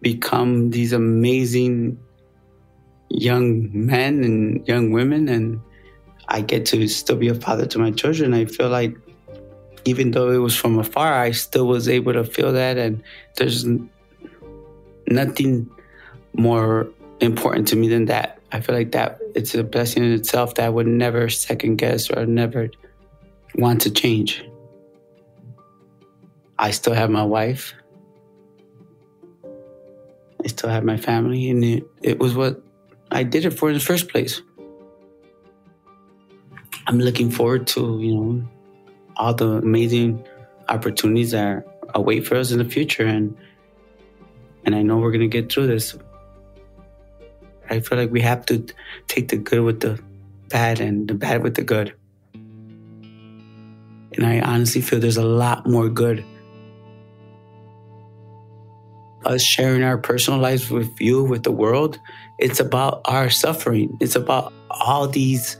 become 0.02 0.70
these 0.70 0.92
amazing 0.92 1.98
young 3.08 3.70
men 3.72 4.24
and 4.24 4.66
young 4.66 4.92
women. 4.92 5.28
And 5.28 5.60
I 6.28 6.40
get 6.40 6.66
to 6.66 6.86
still 6.88 7.16
be 7.16 7.28
a 7.28 7.34
father 7.34 7.66
to 7.66 7.78
my 7.78 7.90
children. 7.92 8.34
I 8.34 8.46
feel 8.46 8.68
like 8.68 8.96
even 9.84 10.10
though 10.10 10.30
it 10.30 10.38
was 10.38 10.56
from 10.56 10.78
afar, 10.78 11.14
I 11.14 11.30
still 11.30 11.66
was 11.66 11.88
able 11.88 12.12
to 12.12 12.24
feel 12.24 12.52
that. 12.52 12.76
And 12.76 13.02
there's 13.36 13.64
nothing 15.06 15.70
more 16.34 16.88
important 17.20 17.68
to 17.68 17.76
me 17.76 17.88
than 17.88 18.06
that. 18.06 18.40
I 18.52 18.60
feel 18.60 18.74
like 18.74 18.92
that 18.92 19.18
it's 19.34 19.54
a 19.54 19.64
blessing 19.64 20.04
in 20.04 20.12
itself 20.12 20.54
that 20.54 20.66
I 20.66 20.68
would 20.68 20.86
never 20.86 21.28
second 21.28 21.76
guess 21.76 22.10
or 22.10 22.26
never 22.26 22.70
want 23.56 23.80
to 23.82 23.90
change. 23.90 24.44
I 26.58 26.70
still 26.70 26.94
have 26.94 27.10
my 27.10 27.24
wife. 27.24 27.74
I 30.42 30.48
still 30.48 30.70
have 30.70 30.84
my 30.84 30.96
family, 30.96 31.50
and 31.50 31.64
it, 31.64 31.84
it 32.02 32.18
was 32.18 32.34
what 32.34 32.62
I 33.10 33.22
did 33.22 33.44
it 33.44 33.50
for 33.50 33.68
in 33.68 33.74
the 33.74 33.80
first 33.80 34.08
place. 34.08 34.42
I'm 36.86 37.00
looking 37.00 37.30
forward 37.30 37.66
to, 37.68 37.98
you 38.00 38.14
know, 38.14 38.48
all 39.16 39.34
the 39.34 39.48
amazing 39.48 40.24
opportunities 40.68 41.32
that 41.32 41.66
await 41.94 42.26
for 42.26 42.36
us 42.36 42.52
in 42.52 42.58
the 42.58 42.64
future 42.64 43.06
and 43.06 43.36
and 44.64 44.74
I 44.74 44.82
know 44.82 44.96
we're 44.98 45.12
gonna 45.12 45.28
get 45.28 45.52
through 45.52 45.68
this. 45.68 45.96
I 47.70 47.80
feel 47.80 47.98
like 47.98 48.10
we 48.10 48.20
have 48.20 48.46
to 48.46 48.64
take 49.06 49.28
the 49.28 49.36
good 49.36 49.62
with 49.62 49.80
the 49.80 50.00
bad 50.48 50.80
and 50.80 51.08
the 51.08 51.14
bad 51.14 51.42
with 51.42 51.54
the 51.54 51.62
good. 51.62 51.94
And 52.34 54.24
I 54.24 54.40
honestly 54.40 54.80
feel 54.80 54.98
there's 54.98 55.16
a 55.16 55.24
lot 55.24 55.66
more 55.66 55.88
good. 55.88 56.24
Us 59.26 59.42
sharing 59.42 59.82
our 59.82 59.98
personal 59.98 60.38
lives 60.38 60.70
with 60.70 61.00
you, 61.00 61.24
with 61.24 61.42
the 61.42 61.50
world, 61.50 61.98
it's 62.38 62.60
about 62.60 63.00
our 63.06 63.28
suffering. 63.28 63.96
It's 64.00 64.14
about 64.14 64.52
all 64.70 65.08
these 65.08 65.56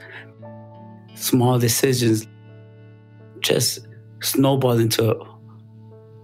small 1.16 1.58
decisions 1.58 2.26
just 3.40 3.80
snowball 4.22 4.78
into 4.78 5.16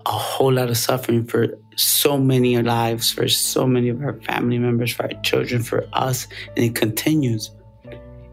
a 0.07 0.11
whole 0.11 0.53
lot 0.53 0.71
of 0.71 0.77
suffering 0.77 1.27
for 1.27 1.49
so 1.77 2.17
many 2.17 2.61
lives, 2.63 3.11
for 3.11 3.27
so 3.29 3.67
many 3.67 3.89
of 3.89 4.01
our 4.03 4.21
family 4.23 4.59
members, 4.59 4.93
for 4.93 5.05
our 5.05 5.21
children, 5.23 5.63
for 5.63 5.89
us, 5.93 6.29
and 6.57 6.65
it 6.65 6.77
continues. 6.77 7.51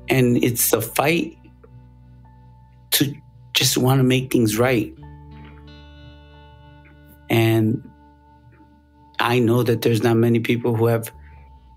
And 0.07 0.43
it's 0.43 0.72
a 0.72 0.82
fight 0.82 1.36
to 2.91 3.14
just 3.53 3.78
want 3.78 3.99
to 3.99 4.03
make 4.03 4.32
things 4.32 4.57
right. 4.57 4.93
And 7.30 7.89
I 9.20 9.39
know 9.39 9.63
that 9.63 9.82
there's 9.82 10.03
not 10.03 10.17
many 10.17 10.39
people 10.39 10.76
who 10.76 10.88
have 10.88 11.11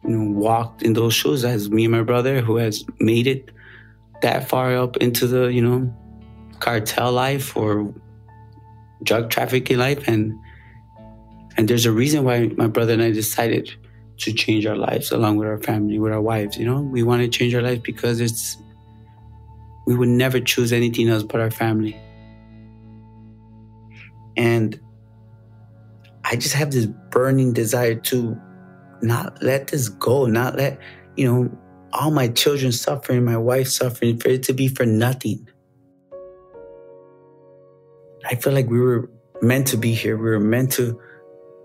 you 0.04 0.10
know, 0.10 0.38
walked 0.38 0.82
in 0.82 0.92
those 0.94 1.14
shoes 1.14 1.44
as 1.44 1.70
me 1.70 1.84
and 1.84 1.92
my 1.92 2.02
brother 2.02 2.40
who 2.40 2.56
has 2.56 2.84
made 2.98 3.26
it 3.26 3.50
that 4.22 4.48
far 4.48 4.76
up 4.76 4.96
into 4.98 5.26
the, 5.26 5.46
you 5.46 5.62
know, 5.62 5.92
cartel 6.60 7.12
life 7.12 7.56
or 7.56 7.92
drug 9.02 9.30
trafficking 9.30 9.78
life 9.78 10.06
and 10.06 10.32
and 11.56 11.68
there's 11.68 11.84
a 11.84 11.92
reason 11.92 12.24
why 12.24 12.46
my 12.56 12.66
brother 12.66 12.94
and 12.94 13.02
I 13.02 13.10
decided 13.10 13.70
to 14.18 14.32
change 14.32 14.64
our 14.64 14.76
lives 14.76 15.10
along 15.10 15.36
with 15.36 15.48
our 15.48 15.58
family, 15.58 15.98
with 15.98 16.12
our 16.12 16.20
wives, 16.20 16.56
you 16.56 16.64
know? 16.64 16.80
We 16.80 17.02
want 17.02 17.22
to 17.22 17.28
change 17.28 17.54
our 17.54 17.60
lives 17.60 17.80
because 17.82 18.20
it's 18.20 18.56
we 19.86 19.96
would 19.96 20.08
never 20.08 20.40
choose 20.40 20.72
anything 20.72 21.08
else 21.08 21.24
but 21.24 21.40
our 21.40 21.50
family. 21.50 22.00
And 24.36 24.80
I 26.24 26.36
just 26.36 26.54
have 26.54 26.70
this 26.70 26.86
burning 26.86 27.52
desire 27.52 27.94
to 27.94 28.40
not 29.02 29.42
let 29.42 29.68
this 29.68 29.88
go, 29.88 30.26
not 30.26 30.56
let, 30.56 30.78
you 31.16 31.26
know, 31.26 31.58
all 31.92 32.10
my 32.10 32.28
children 32.28 32.72
suffering, 32.72 33.24
my 33.24 33.36
wife 33.36 33.68
suffering, 33.68 34.18
for 34.18 34.28
it 34.28 34.44
to 34.44 34.52
be 34.52 34.68
for 34.68 34.86
nothing. 34.86 35.48
I 38.24 38.36
feel 38.36 38.52
like 38.52 38.70
we 38.70 38.80
were 38.80 39.10
meant 39.42 39.66
to 39.68 39.76
be 39.76 39.92
here. 39.92 40.16
We 40.16 40.30
were 40.30 40.40
meant 40.40 40.72
to 40.72 40.98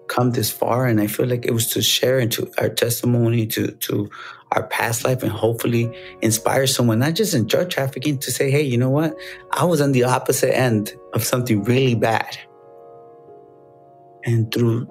come 0.08 0.32
this 0.32 0.50
far. 0.50 0.86
And 0.86 1.00
I 1.00 1.08
feel 1.08 1.28
like 1.28 1.46
it 1.46 1.54
was 1.54 1.68
to 1.68 1.82
share 1.82 2.20
into 2.20 2.52
our 2.58 2.70
testimony, 2.70 3.46
to, 3.48 3.72
to 3.72 4.10
our 4.52 4.64
past 4.68 5.06
life, 5.06 5.22
and 5.22 5.32
hopefully 5.32 5.96
inspire 6.22 6.66
someone, 6.66 7.00
not 7.00 7.14
just 7.14 7.34
in 7.34 7.46
drug 7.46 7.70
trafficking, 7.70 8.18
to 8.20 8.32
say, 8.32 8.50
hey, 8.50 8.64
you 8.64 8.78
know 8.78 8.90
what? 8.90 9.16
I 9.52 9.66
was 9.66 9.82
on 9.82 9.92
the 9.92 10.06
opposite 10.06 10.58
end 10.58 10.94
of 11.14 11.24
something 11.24 11.64
really 11.64 11.96
bad. 11.96 12.38
And 14.28 14.54
through 14.54 14.88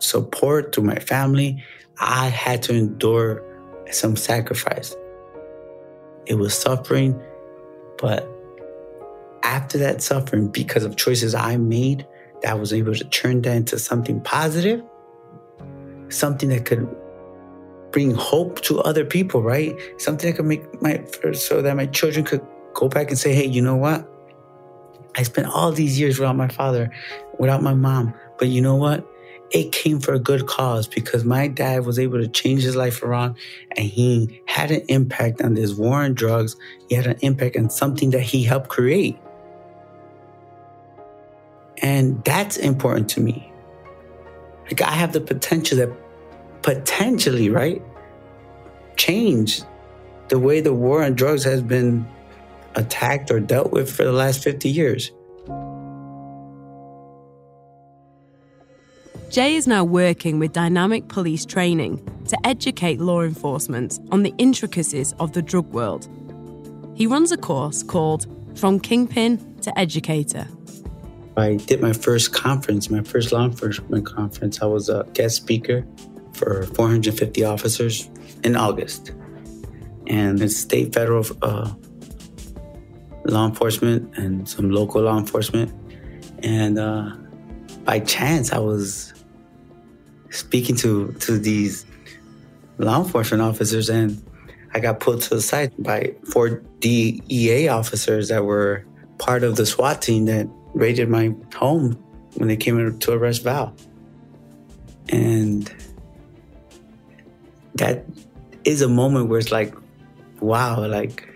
support, 0.00 0.74
through 0.74 0.84
my 0.84 0.98
family, 0.98 1.64
I 2.00 2.26
had 2.26 2.62
to 2.64 2.74
endure 2.74 3.42
some 3.90 4.16
sacrifice. 4.16 4.94
It 6.26 6.34
was 6.34 6.56
suffering, 6.58 7.18
but 7.98 8.28
after 9.44 9.78
that 9.78 10.02
suffering, 10.02 10.48
because 10.48 10.84
of 10.84 10.96
choices 10.96 11.34
I 11.34 11.56
made, 11.56 12.06
that 12.42 12.50
I 12.50 12.54
was 12.54 12.72
able 12.72 12.94
to 12.94 13.04
turn 13.04 13.42
that 13.42 13.56
into 13.56 13.78
something 13.78 14.20
positive, 14.20 14.82
something 16.08 16.48
that 16.50 16.64
could 16.64 16.88
bring 17.92 18.10
hope 18.10 18.60
to 18.62 18.80
other 18.80 19.04
people, 19.04 19.42
right? 19.42 19.74
Something 19.98 20.30
that 20.30 20.36
could 20.36 20.46
make 20.46 20.82
my, 20.82 21.02
so 21.32 21.62
that 21.62 21.76
my 21.76 21.86
children 21.86 22.24
could 22.24 22.44
go 22.74 22.88
back 22.88 23.08
and 23.08 23.18
say, 23.18 23.32
hey, 23.32 23.46
you 23.46 23.62
know 23.62 23.76
what? 23.76 24.06
I 25.16 25.22
spent 25.22 25.48
all 25.48 25.72
these 25.72 25.98
years 25.98 26.18
without 26.18 26.36
my 26.36 26.48
father, 26.48 26.92
without 27.38 27.62
my 27.62 27.74
mom, 27.74 28.14
but 28.38 28.48
you 28.48 28.60
know 28.60 28.76
what? 28.76 29.06
It 29.50 29.72
came 29.72 29.98
for 29.98 30.12
a 30.12 30.18
good 30.18 30.46
cause 30.46 30.86
because 30.86 31.24
my 31.24 31.48
dad 31.48 31.86
was 31.86 31.98
able 31.98 32.18
to 32.18 32.28
change 32.28 32.62
his 32.62 32.76
life 32.76 33.02
around 33.02 33.36
and 33.76 33.86
he 33.86 34.42
had 34.46 34.70
an 34.70 34.82
impact 34.88 35.40
on 35.40 35.54
this 35.54 35.72
war 35.72 36.02
on 36.02 36.14
drugs. 36.14 36.56
He 36.88 36.94
had 36.94 37.06
an 37.06 37.16
impact 37.22 37.56
on 37.56 37.70
something 37.70 38.10
that 38.10 38.20
he 38.20 38.44
helped 38.44 38.68
create. 38.68 39.18
And 41.80 42.22
that's 42.24 42.56
important 42.56 43.08
to 43.10 43.20
me. 43.20 43.50
Like 44.64 44.82
I 44.82 44.90
have 44.90 45.12
the 45.12 45.20
potential 45.20 45.78
that 45.78 45.90
potentially, 46.62 47.48
right, 47.48 47.82
change 48.96 49.62
the 50.28 50.38
way 50.38 50.60
the 50.60 50.74
war 50.74 51.02
on 51.02 51.14
drugs 51.14 51.44
has 51.44 51.62
been 51.62 52.06
attacked 52.74 53.30
or 53.30 53.40
dealt 53.40 53.72
with 53.72 53.90
for 53.90 54.04
the 54.04 54.12
last 54.12 54.42
50 54.42 54.68
years. 54.68 55.10
Jay 59.30 59.56
is 59.56 59.66
now 59.66 59.84
working 59.84 60.38
with 60.38 60.54
dynamic 60.54 61.06
police 61.08 61.44
training 61.44 62.02
to 62.28 62.46
educate 62.46 62.98
law 62.98 63.20
enforcement 63.20 64.00
on 64.10 64.22
the 64.22 64.32
intricacies 64.38 65.12
of 65.20 65.32
the 65.34 65.42
drug 65.42 65.66
world. 65.66 66.08
He 66.94 67.06
runs 67.06 67.30
a 67.30 67.36
course 67.36 67.82
called 67.82 68.26
From 68.54 68.80
Kingpin 68.80 69.60
to 69.60 69.78
Educator. 69.78 70.48
I 71.36 71.56
did 71.56 71.82
my 71.82 71.92
first 71.92 72.32
conference, 72.32 72.88
my 72.88 73.02
first 73.02 73.30
law 73.30 73.44
enforcement 73.44 74.06
conference. 74.06 74.62
I 74.62 74.64
was 74.64 74.88
a 74.88 75.06
guest 75.12 75.36
speaker 75.36 75.84
for 76.32 76.62
450 76.62 77.44
officers 77.44 78.08
in 78.44 78.56
August. 78.56 79.12
And 80.06 80.40
it's 80.40 80.56
state, 80.56 80.94
federal 80.94 81.26
uh, 81.42 81.74
law 83.26 83.46
enforcement 83.46 84.16
and 84.16 84.48
some 84.48 84.70
local 84.70 85.02
law 85.02 85.18
enforcement. 85.18 85.70
And 86.42 86.78
uh, 86.78 87.14
by 87.84 88.00
chance, 88.00 88.52
I 88.54 88.58
was 88.58 89.12
speaking 90.30 90.76
to, 90.76 91.12
to 91.20 91.38
these 91.38 91.86
law 92.78 93.02
enforcement 93.02 93.42
officers 93.42 93.88
and 93.88 94.22
I 94.74 94.80
got 94.80 95.00
pulled 95.00 95.22
to 95.22 95.30
the 95.36 95.42
side 95.42 95.72
by 95.78 96.14
four 96.30 96.62
DEA 96.80 97.68
officers 97.68 98.28
that 98.28 98.44
were 98.44 98.84
part 99.18 99.42
of 99.42 99.56
the 99.56 99.66
SWAT 99.66 100.02
team 100.02 100.26
that 100.26 100.46
raided 100.74 101.08
my 101.08 101.34
home 101.54 101.92
when 102.34 102.48
they 102.48 102.56
came 102.56 102.98
to 102.98 103.12
arrest 103.12 103.42
Val. 103.44 103.74
And 105.08 105.72
that 107.74 108.04
is 108.64 108.82
a 108.82 108.88
moment 108.88 109.28
where 109.28 109.38
it's 109.38 109.50
like, 109.50 109.74
wow, 110.40 110.86
like 110.86 111.26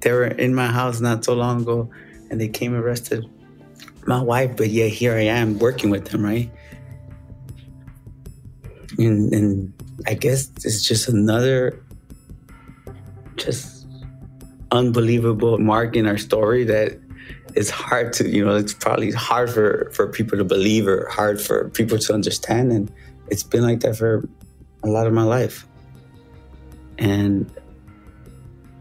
they 0.00 0.12
were 0.12 0.26
in 0.26 0.54
my 0.54 0.66
house 0.66 1.00
not 1.00 1.24
so 1.24 1.34
long 1.34 1.62
ago 1.62 1.90
and 2.30 2.40
they 2.40 2.48
came 2.48 2.74
arrested 2.74 3.26
my 4.06 4.20
wife, 4.20 4.56
but 4.56 4.68
yeah, 4.68 4.86
here 4.86 5.14
I 5.14 5.22
am 5.22 5.58
working 5.58 5.90
with 5.90 6.06
them, 6.06 6.24
right? 6.24 6.50
And, 8.98 9.32
and 9.32 9.72
I 10.06 10.14
guess 10.14 10.50
it's 10.64 10.86
just 10.86 11.08
another 11.08 11.82
just 13.36 13.86
unbelievable 14.70 15.58
mark 15.58 15.96
in 15.96 16.06
our 16.06 16.18
story 16.18 16.64
that 16.64 16.98
it's 17.54 17.70
hard 17.70 18.12
to, 18.14 18.28
you 18.28 18.44
know, 18.44 18.56
it's 18.56 18.74
probably 18.74 19.12
hard 19.12 19.50
for, 19.50 19.90
for 19.92 20.08
people 20.08 20.36
to 20.38 20.44
believe 20.44 20.88
or 20.88 21.08
hard 21.08 21.40
for 21.40 21.70
people 21.70 21.98
to 21.98 22.12
understand. 22.12 22.72
And 22.72 22.92
it's 23.28 23.42
been 23.42 23.62
like 23.62 23.80
that 23.80 23.96
for 23.96 24.28
a 24.82 24.88
lot 24.88 25.06
of 25.06 25.12
my 25.12 25.22
life. 25.22 25.66
And 26.98 27.50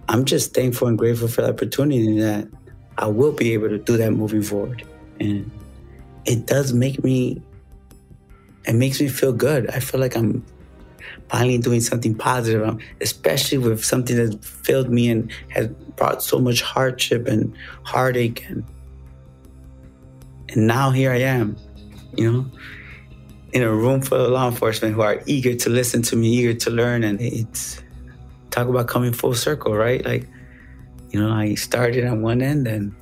I'm 0.10 0.26
just 0.26 0.54
thankful 0.54 0.88
and 0.88 0.98
grateful 0.98 1.28
for 1.28 1.42
the 1.42 1.50
opportunity 1.50 2.20
that 2.20 2.48
I 2.98 3.08
will 3.08 3.32
be 3.32 3.54
able 3.54 3.70
to 3.70 3.78
do 3.78 3.98
that 3.98 4.12
moving 4.12 4.42
forward. 4.42 4.84
And 5.20 5.50
it 6.26 6.46
does 6.46 6.74
make 6.74 7.04
me, 7.04 7.42
it 8.66 8.76
makes 8.76 9.00
me 9.02 9.08
feel 9.08 9.34
good. 9.34 9.70
I 9.70 9.80
feel 9.80 10.00
like 10.00 10.16
I'm 10.16 10.46
finally 11.30 11.58
doing 11.58 11.82
something 11.82 12.16
positive, 12.16 12.68
um, 12.68 12.80
especially 13.02 13.58
with 13.58 13.84
something 13.84 14.16
that 14.16 14.44
filled 14.44 14.90
me 14.90 15.10
and 15.10 15.32
has 15.50 15.68
brought 15.96 16.24
so 16.24 16.40
much 16.40 16.62
hardship 16.62 17.28
and 17.28 17.56
heartache. 17.84 18.46
And, 18.48 18.64
and 20.50 20.68
now 20.68 20.92
here 20.92 21.12
I 21.12 21.20
am, 21.20 21.58
you 22.16 22.32
know, 22.32 22.46
in 23.52 23.64
a 23.64 23.72
room 23.72 24.02
full 24.02 24.26
of 24.26 24.32
law 24.32 24.48
enforcement 24.48 24.96
who 24.96 25.02
are 25.02 25.22
eager 25.26 25.56
to 25.56 25.70
listen 25.70 26.02
to 26.04 26.16
me, 26.16 26.28
eager 26.30 26.54
to 26.54 26.70
learn. 26.70 27.04
And 27.04 27.20
it's 27.22 27.82
talk 28.50 28.68
about 28.68 28.88
coming 28.88 29.14
full 29.14 29.34
circle, 29.34 29.76
right? 29.76 30.04
Like, 30.06 30.28
you 31.10 31.20
know, 31.20 31.32
I 31.32 31.56
started 31.56 32.06
on 32.06 32.22
one 32.22 32.42
end 32.42 32.68
and 32.68 32.96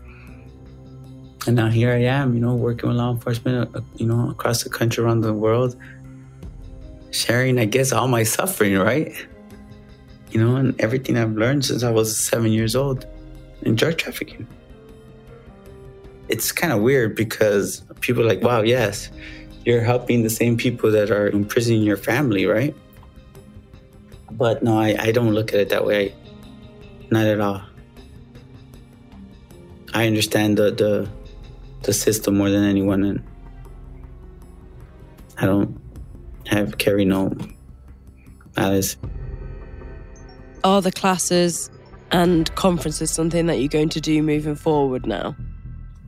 and 1.48 1.56
now 1.56 1.70
here 1.70 1.92
I 1.92 2.04
am, 2.04 2.36
you 2.36 2.40
know, 2.40 2.54
working 2.54 2.90
with 2.90 2.98
law 2.98 3.12
enforcement, 3.12 3.76
uh, 3.76 3.82
you 3.96 4.06
know, 4.06 4.30
across 4.30 4.64
the 4.64 4.70
country, 4.70 5.04
around 5.04 5.22
the 5.22 5.34
world, 5.34 5.76
sharing, 7.10 7.58
I 7.58 7.66
guess, 7.66 7.92
all 7.92 8.08
my 8.08 8.24
suffering, 8.24 8.78
right? 8.78 9.14
You 10.32 10.40
know, 10.40 10.56
and 10.56 10.80
everything 10.80 11.18
I've 11.18 11.34
learned 11.34 11.66
since 11.66 11.84
I 11.84 11.92
was 11.92 12.16
seven 12.16 12.52
years 12.52 12.76
old 12.76 13.06
in 13.64 13.76
drug 13.76 13.98
trafficking. 13.98 14.48
It's 16.30 16.52
kind 16.52 16.72
of 16.72 16.82
weird 16.82 17.16
because 17.16 17.84
people 18.02 18.24
are 18.24 18.28
like, 18.28 18.42
wow, 18.42 18.62
yes, 18.62 19.10
you're 19.66 19.82
helping 19.82 20.22
the 20.24 20.30
same 20.30 20.58
people 20.58 20.92
that 20.92 21.10
are 21.10 21.28
imprisoning 21.30 21.82
your 21.82 21.98
family, 21.98 22.46
right? 22.46 22.76
But 24.32 24.64
no, 24.64 24.80
I, 24.80 24.96
I 24.98 25.12
don't 25.12 25.34
look 25.34 25.54
at 25.54 25.60
it 25.60 25.70
that 25.70 25.86
way. 25.86 26.16
Not 27.10 27.26
at 27.26 27.42
all. 27.42 27.62
I 29.94 30.08
understand 30.08 30.58
the, 30.58 30.72
the 30.72 31.10
the 31.84 31.94
system 31.94 32.38
more 32.38 32.50
than 32.50 32.64
anyone 32.64 33.04
and 33.04 33.24
I 35.38 35.46
don't 35.46 35.80
have 36.48 36.78
carry 36.78 37.06
no 37.06 37.36
malice. 38.56 38.98
Are 40.64 40.82
the 40.82 40.92
classes 40.92 41.70
and 42.12 42.54
conferences 42.56 43.10
something 43.10 43.48
that 43.48 43.60
you're 43.60 43.68
going 43.68 43.90
to 43.90 44.02
do 44.02 44.22
moving 44.22 44.56
forward 44.56 45.08
now? 45.08 45.36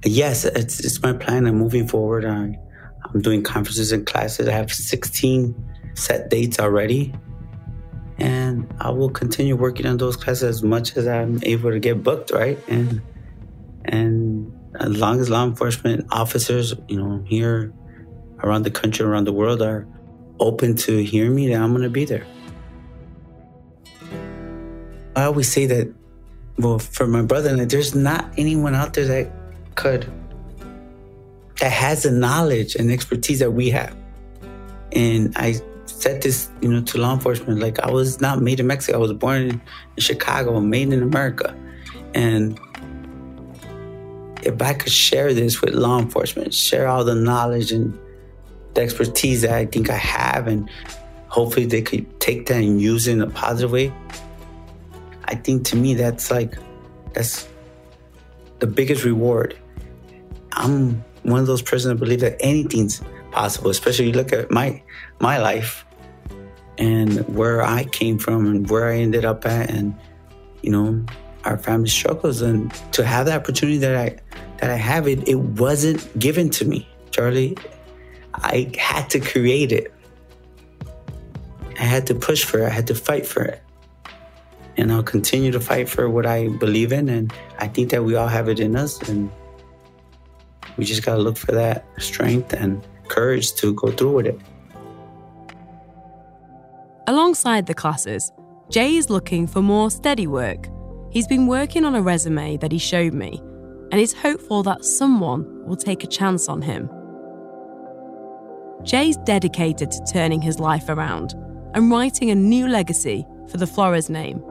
Yes, 0.05 0.45
it's, 0.45 0.79
it's 0.81 1.01
my 1.01 1.13
plan. 1.13 1.47
I'm 1.47 1.57
moving 1.57 1.87
forward. 1.87 2.25
I, 2.25 2.59
I'm 3.05 3.21
doing 3.21 3.41
conferences 3.41 3.91
and 3.91 4.05
classes. 4.05 4.47
I 4.47 4.51
have 4.51 4.71
16 4.71 5.55
set 5.95 6.29
dates 6.29 6.59
already. 6.59 7.13
And 8.19 8.71
I 8.79 8.91
will 8.91 9.09
continue 9.09 9.55
working 9.55 9.87
on 9.87 9.97
those 9.97 10.15
classes 10.15 10.43
as 10.43 10.63
much 10.63 10.95
as 10.95 11.07
I'm 11.07 11.39
able 11.43 11.71
to 11.71 11.79
get 11.79 12.03
booked, 12.03 12.31
right? 12.31 12.59
And 12.67 13.01
and 13.85 14.53
as 14.79 14.97
long 14.97 15.19
as 15.19 15.29
law 15.29 15.43
enforcement 15.45 16.05
officers, 16.11 16.73
you 16.87 16.97
know, 16.97 17.23
here 17.27 17.73
around 18.41 18.63
the 18.63 18.71
country, 18.71 19.05
around 19.05 19.25
the 19.25 19.33
world 19.33 19.61
are 19.61 19.87
open 20.39 20.75
to 20.75 21.03
hearing 21.03 21.35
me, 21.35 21.47
then 21.47 21.61
I'm 21.61 21.71
going 21.71 21.83
to 21.83 21.89
be 21.89 22.05
there. 22.05 22.25
I 25.15 25.23
always 25.23 25.51
say 25.51 25.65
that, 25.67 25.93
well, 26.57 26.79
for 26.79 27.07
my 27.07 27.21
brother, 27.21 27.55
that 27.55 27.69
there's 27.69 27.93
not 27.93 28.33
anyone 28.37 28.75
out 28.75 28.93
there 28.93 29.05
that 29.05 29.31
could, 29.75 30.11
that 31.59 31.71
has 31.71 32.03
the 32.03 32.11
knowledge 32.11 32.75
and 32.75 32.91
expertise 32.91 33.39
that 33.39 33.51
we 33.51 33.69
have. 33.69 33.95
And 34.91 35.33
I 35.37 35.55
said 35.85 36.21
this, 36.21 36.49
you 36.61 36.69
know, 36.69 36.81
to 36.81 36.97
law 36.97 37.13
enforcement, 37.13 37.59
like 37.59 37.79
I 37.79 37.91
was 37.91 38.21
not 38.21 38.41
made 38.41 38.59
in 38.59 38.67
Mexico. 38.67 38.97
I 38.97 39.01
was 39.01 39.13
born 39.13 39.41
in 39.41 39.61
Chicago, 39.97 40.59
made 40.59 40.91
in 40.91 41.01
America. 41.03 41.55
And 42.13 42.59
if 44.45 44.61
I 44.61 44.73
could 44.73 44.91
share 44.91 45.33
this 45.33 45.61
with 45.61 45.73
law 45.73 45.99
enforcement, 45.99 46.53
share 46.53 46.87
all 46.87 47.03
the 47.03 47.15
knowledge 47.15 47.71
and 47.71 47.97
the 48.73 48.81
expertise 48.81 49.41
that 49.41 49.53
I 49.53 49.65
think 49.65 49.89
I 49.89 49.95
have, 49.97 50.47
and 50.47 50.69
hopefully 51.27 51.65
they 51.65 51.81
could 51.81 52.19
take 52.19 52.47
that 52.47 52.57
and 52.57 52.81
use 52.81 53.07
it 53.07 53.13
in 53.13 53.21
a 53.21 53.29
positive 53.29 53.71
way. 53.71 53.93
I 55.25 55.35
think 55.35 55.65
to 55.67 55.75
me 55.75 55.93
that's 55.93 56.29
like 56.29 56.57
that's 57.13 57.47
the 58.59 58.67
biggest 58.67 59.03
reward. 59.03 59.57
I'm 60.53 61.03
one 61.23 61.39
of 61.39 61.47
those 61.47 61.61
persons 61.61 61.93
that 61.93 61.95
believe 61.95 62.19
that 62.19 62.37
anything's 62.39 63.01
possible, 63.31 63.69
especially 63.69 64.07
you 64.07 64.13
look 64.13 64.33
at 64.33 64.51
my 64.51 64.81
my 65.19 65.37
life 65.37 65.85
and 66.77 67.19
where 67.35 67.61
I 67.61 67.85
came 67.85 68.17
from 68.17 68.45
and 68.47 68.69
where 68.69 68.89
I 68.89 68.97
ended 68.97 69.25
up 69.25 69.45
at 69.45 69.69
and 69.69 69.95
you 70.61 70.71
know 70.71 71.05
our 71.45 71.57
family 71.57 71.89
struggles 71.89 72.41
and 72.41 72.73
to 72.93 73.05
have 73.05 73.25
the 73.25 73.35
opportunity 73.35 73.77
that 73.79 73.95
I 73.95 74.17
that 74.57 74.69
I 74.69 74.75
have 74.75 75.07
it 75.07 75.27
it 75.27 75.39
wasn't 75.39 76.01
given 76.19 76.49
to 76.51 76.65
me. 76.65 76.87
Charlie 77.11 77.57
I 78.35 78.71
had 78.77 79.09
to 79.11 79.19
create 79.19 79.71
it. 79.71 79.93
I 81.79 81.83
had 81.83 82.07
to 82.07 82.15
push 82.15 82.43
for 82.43 82.59
it. 82.59 82.65
I 82.65 82.69
had 82.69 82.87
to 82.87 82.95
fight 82.95 83.25
for 83.25 83.43
it. 83.43 83.61
And 84.77 84.91
I'll 84.91 85.03
continue 85.03 85.51
to 85.51 85.59
fight 85.59 85.87
for 85.87 86.09
what 86.09 86.25
I 86.25 86.47
believe 86.47 86.91
in 86.91 87.09
and 87.09 87.31
I 87.59 87.67
think 87.67 87.91
that 87.91 88.03
we 88.03 88.15
all 88.15 88.27
have 88.27 88.49
it 88.49 88.59
in 88.59 88.75
us 88.75 88.99
and 89.07 89.29
we 90.77 90.85
just 90.85 91.03
got 91.05 91.15
to 91.15 91.21
look 91.21 91.37
for 91.37 91.51
that 91.51 91.85
strength 91.99 92.53
and 92.53 92.83
courage 93.07 93.53
to 93.55 93.73
go 93.75 93.91
through 93.91 94.13
with 94.13 94.25
it. 94.25 94.39
Alongside 97.05 97.67
the 97.67 97.73
classes, 97.73 98.31
Jay 98.69 98.95
is 98.95 99.09
looking 99.09 99.45
for 99.45 99.61
more 99.61 99.91
steady 99.91 100.25
work. 100.25 100.72
He's 101.13 101.27
been 101.27 101.45
working 101.45 101.85
on 101.85 101.93
a 101.93 102.01
resume 102.01 102.57
that 102.57 102.71
he 102.71 102.79
showed 102.79 103.13
me, 103.13 103.39
and 103.91 104.01
is 104.01 104.13
hopeful 104.13 104.63
that 104.63 104.83
someone 104.83 105.63
will 105.63 105.75
take 105.75 106.03
a 106.03 106.07
chance 106.07 106.49
on 106.49 106.63
him. 106.63 106.89
Jay's 108.81 109.15
dedicated 109.17 109.91
to 109.91 110.03
turning 110.11 110.41
his 110.41 110.59
life 110.59 110.89
around 110.89 111.35
and 111.75 111.91
writing 111.91 112.31
a 112.31 112.35
new 112.35 112.67
legacy 112.67 113.27
for 113.47 113.57
the 113.57 113.67
Flores 113.67 114.09
name. 114.09 114.43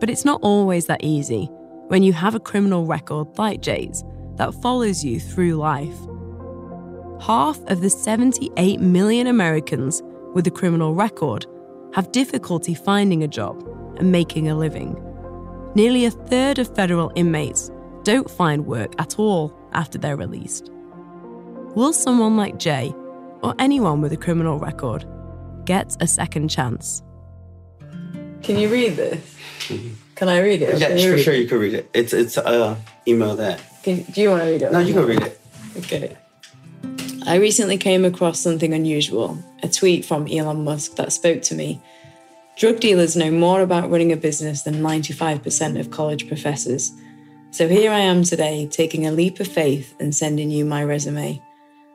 But 0.00 0.10
it's 0.10 0.24
not 0.24 0.40
always 0.42 0.86
that 0.86 1.04
easy 1.04 1.44
when 1.86 2.02
you 2.02 2.12
have 2.12 2.34
a 2.34 2.40
criminal 2.40 2.84
record 2.84 3.38
like 3.38 3.60
Jay's 3.60 4.02
that 4.34 4.54
follows 4.54 5.04
you 5.04 5.20
through 5.20 5.54
life. 5.54 5.96
Half 7.20 7.60
of 7.70 7.82
the 7.82 7.90
78 7.90 8.80
million 8.80 9.28
Americans 9.28 10.02
with 10.34 10.44
a 10.48 10.50
criminal 10.50 10.96
record 10.96 11.46
have 11.94 12.10
difficulty 12.10 12.74
finding 12.74 13.22
a 13.22 13.28
job 13.28 13.64
and 13.96 14.10
making 14.10 14.48
a 14.48 14.56
living. 14.56 15.04
Nearly 15.78 16.06
a 16.06 16.10
third 16.10 16.58
of 16.58 16.74
federal 16.74 17.12
inmates 17.14 17.70
don't 18.02 18.28
find 18.28 18.66
work 18.66 18.94
at 18.98 19.16
all 19.16 19.56
after 19.74 19.96
they're 19.96 20.16
released. 20.16 20.72
Will 21.76 21.92
someone 21.92 22.36
like 22.36 22.58
Jay, 22.58 22.92
or 23.44 23.54
anyone 23.60 24.00
with 24.00 24.12
a 24.12 24.16
criminal 24.16 24.58
record, 24.58 25.06
get 25.66 25.96
a 26.00 26.06
second 26.08 26.48
chance? 26.48 27.04
Can 28.42 28.58
you 28.58 28.68
read 28.68 28.96
this? 28.96 29.36
Can 30.16 30.28
I 30.28 30.40
read 30.40 30.62
it? 30.62 30.80
Yeah, 30.80 30.88
Can 30.88 30.98
for 30.98 31.14
read 31.14 31.22
sure 31.22 31.34
it? 31.34 31.42
you 31.42 31.46
can 31.46 31.58
read 31.60 31.74
it. 31.74 31.88
It's 31.94 32.12
it's 32.12 32.36
uh 32.36 32.74
email 33.06 33.36
there. 33.36 33.56
Can, 33.84 34.02
do 34.02 34.20
you 34.20 34.30
want 34.30 34.42
to 34.42 34.50
read 34.50 34.62
it? 34.62 34.72
No, 34.72 34.80
you 34.80 34.94
can 34.94 35.06
read 35.06 35.22
it. 35.22 35.40
Okay. 35.76 36.16
I 37.24 37.36
recently 37.36 37.78
came 37.78 38.04
across 38.04 38.40
something 38.40 38.74
unusual 38.74 39.38
a 39.62 39.68
tweet 39.68 40.04
from 40.04 40.26
Elon 40.26 40.64
Musk 40.64 40.96
that 40.96 41.12
spoke 41.12 41.42
to 41.42 41.54
me. 41.54 41.80
Drug 42.58 42.80
dealers 42.80 43.14
know 43.14 43.30
more 43.30 43.60
about 43.60 43.88
running 43.88 44.10
a 44.10 44.16
business 44.16 44.62
than 44.62 44.82
95% 44.82 45.78
of 45.78 45.92
college 45.92 46.26
professors. 46.26 46.90
So 47.52 47.68
here 47.68 47.92
I 47.92 48.00
am 48.00 48.24
today, 48.24 48.66
taking 48.66 49.06
a 49.06 49.12
leap 49.12 49.38
of 49.38 49.46
faith 49.46 49.94
and 50.00 50.12
sending 50.12 50.50
you 50.50 50.64
my 50.64 50.82
resume. 50.82 51.40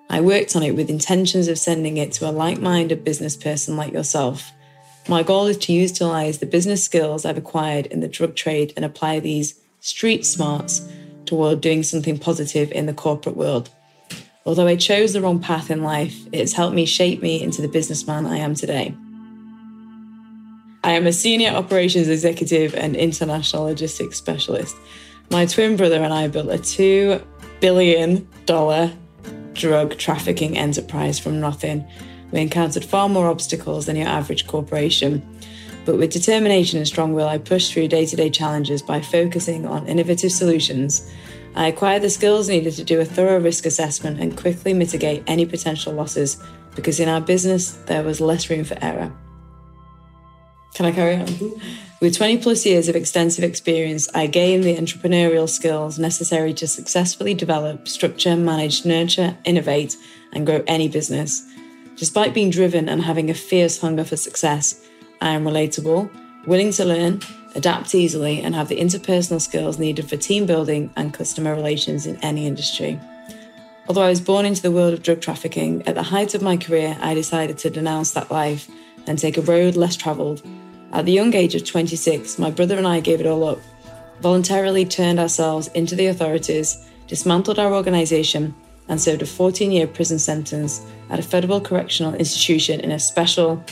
I 0.09 0.21
worked 0.21 0.55
on 0.55 0.63
it 0.63 0.71
with 0.71 0.89
intentions 0.89 1.49
of 1.49 1.59
sending 1.59 1.97
it 1.97 2.13
to 2.13 2.29
a 2.29 2.31
like 2.31 2.61
minded 2.61 3.03
business 3.03 3.35
person 3.35 3.75
like 3.75 3.91
yourself. 3.91 4.53
My 5.09 5.21
goal 5.21 5.47
is 5.47 5.57
to 5.57 5.73
utilize 5.73 6.37
the 6.37 6.45
business 6.45 6.81
skills 6.81 7.25
I've 7.25 7.37
acquired 7.37 7.87
in 7.87 7.99
the 7.99 8.07
drug 8.07 8.37
trade 8.37 8.71
and 8.77 8.85
apply 8.85 9.19
these 9.19 9.59
street 9.81 10.25
smarts 10.25 10.87
toward 11.25 11.59
doing 11.59 11.83
something 11.83 12.17
positive 12.17 12.71
in 12.71 12.85
the 12.85 12.93
corporate 12.93 13.35
world. 13.35 13.69
Although 14.45 14.67
I 14.67 14.77
chose 14.77 15.11
the 15.11 15.19
wrong 15.19 15.41
path 15.41 15.69
in 15.69 15.83
life, 15.83 16.15
it's 16.31 16.53
helped 16.53 16.73
me 16.73 16.85
shape 16.85 17.21
me 17.21 17.43
into 17.43 17.61
the 17.61 17.67
businessman 17.67 18.25
I 18.25 18.37
am 18.37 18.55
today. 18.55 18.95
I 20.85 20.91
am 20.91 21.07
a 21.07 21.13
senior 21.13 21.51
operations 21.51 22.09
executive 22.09 22.75
and 22.75 22.97
international 22.97 23.63
logistics 23.63 24.17
specialist. 24.17 24.75
My 25.31 25.45
twin 25.45 25.77
brother 25.77 26.03
and 26.03 26.13
I 26.13 26.27
built 26.27 26.49
a 26.49 26.57
$2 26.57 27.23
billion 27.61 28.27
drug 29.53 29.97
trafficking 29.97 30.57
enterprise 30.57 31.19
from 31.19 31.39
nothing. 31.39 31.87
We 32.31 32.41
encountered 32.41 32.83
far 32.83 33.07
more 33.07 33.27
obstacles 33.27 33.85
than 33.85 33.95
your 33.95 34.09
average 34.09 34.45
corporation. 34.45 35.25
But 35.85 35.97
with 35.97 36.11
determination 36.11 36.79
and 36.79 36.87
strong 36.87 37.13
will, 37.13 37.29
I 37.29 37.37
pushed 37.37 37.71
through 37.71 37.87
day 37.87 38.05
to 38.05 38.15
day 38.17 38.29
challenges 38.29 38.81
by 38.81 38.99
focusing 38.99 39.65
on 39.65 39.87
innovative 39.87 40.33
solutions. 40.33 41.09
I 41.55 41.67
acquired 41.67 42.01
the 42.01 42.09
skills 42.09 42.49
needed 42.49 42.73
to 42.73 42.83
do 42.83 42.99
a 42.99 43.05
thorough 43.05 43.39
risk 43.39 43.65
assessment 43.65 44.19
and 44.19 44.35
quickly 44.35 44.73
mitigate 44.73 45.23
any 45.27 45.45
potential 45.45 45.93
losses 45.93 46.43
because 46.75 46.99
in 46.99 47.07
our 47.07 47.21
business, 47.21 47.71
there 47.85 48.03
was 48.03 48.19
less 48.19 48.49
room 48.49 48.65
for 48.65 48.77
error. 48.81 49.13
Can 50.73 50.85
I 50.87 50.91
carry 50.91 51.15
on? 51.15 51.61
With 52.01 52.17
20 52.17 52.39
plus 52.39 52.65
years 52.65 52.89
of 52.89 52.95
extensive 52.95 53.43
experience, 53.43 54.09
I 54.13 54.27
gained 54.27 54.63
the 54.63 54.75
entrepreneurial 54.75 55.47
skills 55.47 55.99
necessary 55.99 56.53
to 56.55 56.67
successfully 56.67 57.33
develop, 57.33 57.87
structure, 57.87 58.35
manage, 58.35 58.83
nurture, 58.83 59.37
innovate, 59.45 59.95
and 60.33 60.45
grow 60.45 60.63
any 60.65 60.89
business. 60.89 61.45
Despite 61.95 62.33
being 62.33 62.49
driven 62.49 62.89
and 62.89 63.03
having 63.03 63.29
a 63.29 63.35
fierce 63.35 63.79
hunger 63.79 64.03
for 64.03 64.17
success, 64.17 64.83
I 65.21 65.29
am 65.29 65.45
relatable, 65.45 66.09
willing 66.47 66.71
to 66.71 66.85
learn, 66.85 67.21
adapt 67.53 67.93
easily, 67.93 68.41
and 68.41 68.55
have 68.55 68.67
the 68.67 68.79
interpersonal 68.79 69.39
skills 69.39 69.77
needed 69.77 70.09
for 70.09 70.17
team 70.17 70.47
building 70.47 70.91
and 70.97 71.13
customer 71.13 71.53
relations 71.53 72.07
in 72.07 72.17
any 72.17 72.47
industry. 72.47 72.99
Although 73.87 74.01
I 74.01 74.09
was 74.09 74.21
born 74.21 74.45
into 74.45 74.61
the 74.63 74.71
world 74.71 74.93
of 74.93 75.03
drug 75.03 75.21
trafficking, 75.21 75.87
at 75.87 75.93
the 75.93 76.03
height 76.03 76.33
of 76.33 76.41
my 76.41 76.57
career, 76.57 76.97
I 76.99 77.13
decided 77.13 77.59
to 77.59 77.69
denounce 77.69 78.11
that 78.11 78.31
life 78.31 78.67
and 79.05 79.19
take 79.19 79.37
a 79.37 79.41
road 79.41 79.75
less 79.75 79.95
travelled. 79.95 80.41
At 80.93 81.05
the 81.05 81.11
young 81.11 81.33
age 81.33 81.55
of 81.55 81.65
26, 81.65 82.37
my 82.37 82.51
brother 82.51 82.77
and 82.77 82.87
I 82.87 82.99
gave 82.99 83.19
it 83.19 83.25
all 83.25 83.43
up, 83.45 83.59
voluntarily 84.21 84.85
turned 84.85 85.19
ourselves 85.19 85.67
into 85.69 85.95
the 85.95 86.05
authorities, 86.05 86.77
dismantled 87.07 87.57
our 87.57 87.73
organisation, 87.73 88.53
and 88.87 89.01
served 89.01 89.23
a 89.23 89.25
14 89.25 89.71
year 89.71 89.87
prison 89.87 90.19
sentence 90.19 90.85
at 91.09 91.17
a 91.17 91.23
federal 91.23 91.59
correctional 91.59 92.13
institution 92.13 92.79
in 92.79 92.91
a 92.91 92.99
special 92.99 93.63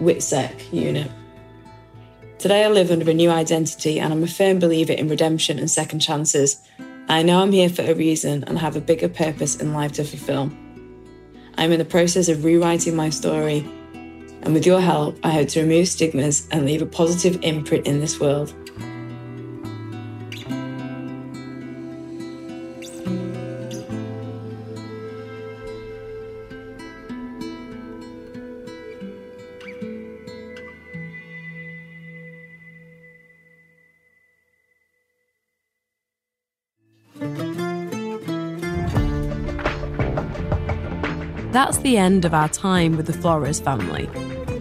WITSEC 0.00 0.72
unit. 0.72 1.10
Today 2.38 2.64
I 2.64 2.68
live 2.68 2.90
under 2.90 3.10
a 3.10 3.14
new 3.14 3.28
identity 3.28 4.00
and 4.00 4.10
I'm 4.10 4.22
a 4.22 4.26
firm 4.26 4.58
believer 4.58 4.94
in 4.94 5.10
redemption 5.10 5.58
and 5.58 5.70
second 5.70 6.00
chances. 6.00 6.62
I 7.10 7.22
know 7.22 7.42
I'm 7.42 7.52
here 7.52 7.68
for 7.68 7.82
a 7.82 7.94
reason 7.94 8.44
and 8.44 8.58
have 8.58 8.76
a 8.76 8.80
bigger 8.80 9.10
purpose 9.10 9.56
in 9.56 9.74
life 9.74 9.92
to 9.92 10.04
fulfill. 10.04 10.50
I'm 11.58 11.72
in 11.72 11.78
the 11.78 11.84
process 11.84 12.30
of 12.30 12.42
rewriting 12.42 12.96
my 12.96 13.10
story, 13.10 13.68
and 14.42 14.54
with 14.54 14.66
your 14.66 14.80
help, 14.80 15.18
I 15.22 15.30
hope 15.30 15.48
to 15.48 15.62
remove 15.62 15.88
stigmas 15.88 16.48
and 16.50 16.64
leave 16.64 16.82
a 16.82 16.86
positive 16.86 17.38
imprint 17.42 17.86
in 17.86 18.00
this 18.00 18.18
world. 18.18 18.54
the 41.82 41.96
end 41.96 42.24
of 42.24 42.34
our 42.34 42.48
time 42.48 42.96
with 42.96 43.06
the 43.06 43.12
Flores 43.12 43.60
family. 43.60 44.08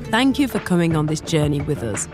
Thank 0.06 0.40
you 0.40 0.48
for 0.48 0.60
coming 0.60 0.96
on 0.96 1.06
this 1.06 1.22
journey 1.22 1.62
with 1.62 1.84
us. 1.84 2.08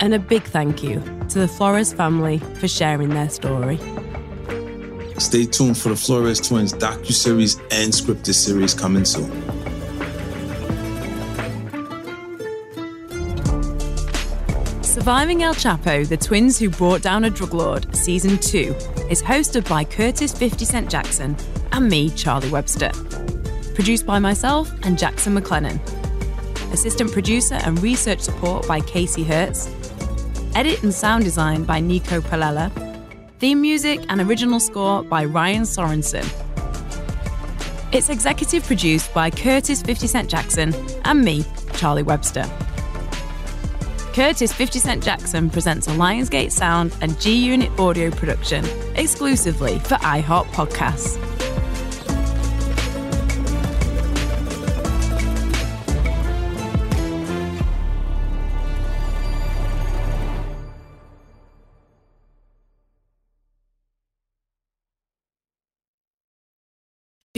And 0.00 0.14
a 0.14 0.18
big 0.18 0.42
thank 0.42 0.82
you 0.82 1.02
to 1.28 1.38
the 1.38 1.48
Flores 1.48 1.92
family 1.92 2.38
for 2.56 2.68
sharing 2.68 3.10
their 3.10 3.28
story. 3.28 3.78
Stay 5.18 5.44
tuned 5.46 5.78
for 5.78 5.90
the 5.90 5.96
Flores 5.96 6.40
Twins 6.40 6.72
docu-series 6.72 7.56
and 7.70 7.92
scripted 7.92 8.34
series 8.34 8.74
coming 8.74 9.04
soon. 9.04 9.30
Surviving 14.82 15.42
El 15.42 15.54
Chapo, 15.54 16.08
The 16.08 16.16
Twins 16.16 16.58
Who 16.58 16.70
Brought 16.70 17.02
Down 17.02 17.24
a 17.24 17.30
Drug 17.30 17.54
Lord, 17.54 17.94
Season 17.94 18.38
2, 18.38 18.74
is 19.10 19.22
hosted 19.22 19.68
by 19.68 19.84
Curtis 19.84 20.32
50 20.32 20.64
Cent 20.64 20.90
Jackson 20.90 21.36
and 21.72 21.88
me, 21.88 22.10
Charlie 22.10 22.50
Webster. 22.50 22.92
Produced 23.74 24.04
by 24.04 24.18
myself 24.18 24.70
and 24.82 24.98
Jackson 24.98 25.34
McLennan. 25.34 25.80
Assistant 26.72 27.10
producer 27.10 27.54
and 27.54 27.82
research 27.82 28.20
support 28.20 28.68
by 28.68 28.80
Casey 28.80 29.24
Hertz. 29.24 29.70
Edit 30.54 30.82
and 30.82 30.92
sound 30.92 31.24
design 31.24 31.64
by 31.64 31.80
Nico 31.80 32.20
Palella. 32.20 32.70
Theme 33.38 33.62
music 33.62 34.04
and 34.10 34.20
original 34.20 34.60
score 34.60 35.02
by 35.02 35.24
Ryan 35.24 35.62
Sorensen. 35.62 36.28
It's 37.92 38.10
executive 38.10 38.62
produced 38.64 39.12
by 39.14 39.30
Curtis 39.30 39.80
50 39.82 40.06
Cent 40.06 40.30
Jackson 40.30 40.74
and 41.04 41.24
me, 41.24 41.44
Charlie 41.74 42.02
Webster. 42.02 42.44
Curtis 44.12 44.52
50 44.52 44.78
Cent 44.78 45.02
Jackson 45.02 45.48
presents 45.48 45.86
a 45.88 45.92
Lionsgate 45.92 46.52
Sound 46.52 46.94
and 47.00 47.18
G 47.18 47.34
Unit 47.34 47.70
audio 47.80 48.10
production 48.10 48.66
exclusively 48.96 49.78
for 49.78 49.94
iHeart 49.96 50.44
Podcasts. 50.48 51.31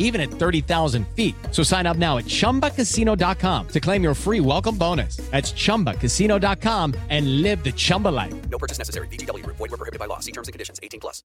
even 0.00 0.20
at 0.20 0.28
30,000 0.28 1.06
feet. 1.14 1.36
So 1.52 1.62
sign 1.62 1.86
up 1.86 1.96
now 1.96 2.18
at 2.18 2.24
ChumbaCasino.com 2.24 3.68
to 3.68 3.80
claim 3.80 4.02
your 4.02 4.14
free 4.14 4.40
welcome 4.40 4.76
bonus. 4.76 5.18
That's 5.30 5.52
ChumbaCasino.com 5.52 6.94
and 7.08 7.42
live 7.42 7.62
the 7.62 7.72
Chumba 7.72 8.08
life. 8.08 8.34
No 8.50 8.58
purchase 8.58 8.78
necessary. 8.78 9.06
VGW. 9.06 9.46
Void 9.46 9.60
were 9.60 9.68
prohibited 9.68 10.00
by 10.00 10.06
law. 10.06 10.18
See 10.18 10.32
terms 10.32 10.48
and 10.48 10.52
conditions. 10.52 10.80
18 10.82 10.98
plus. 10.98 11.22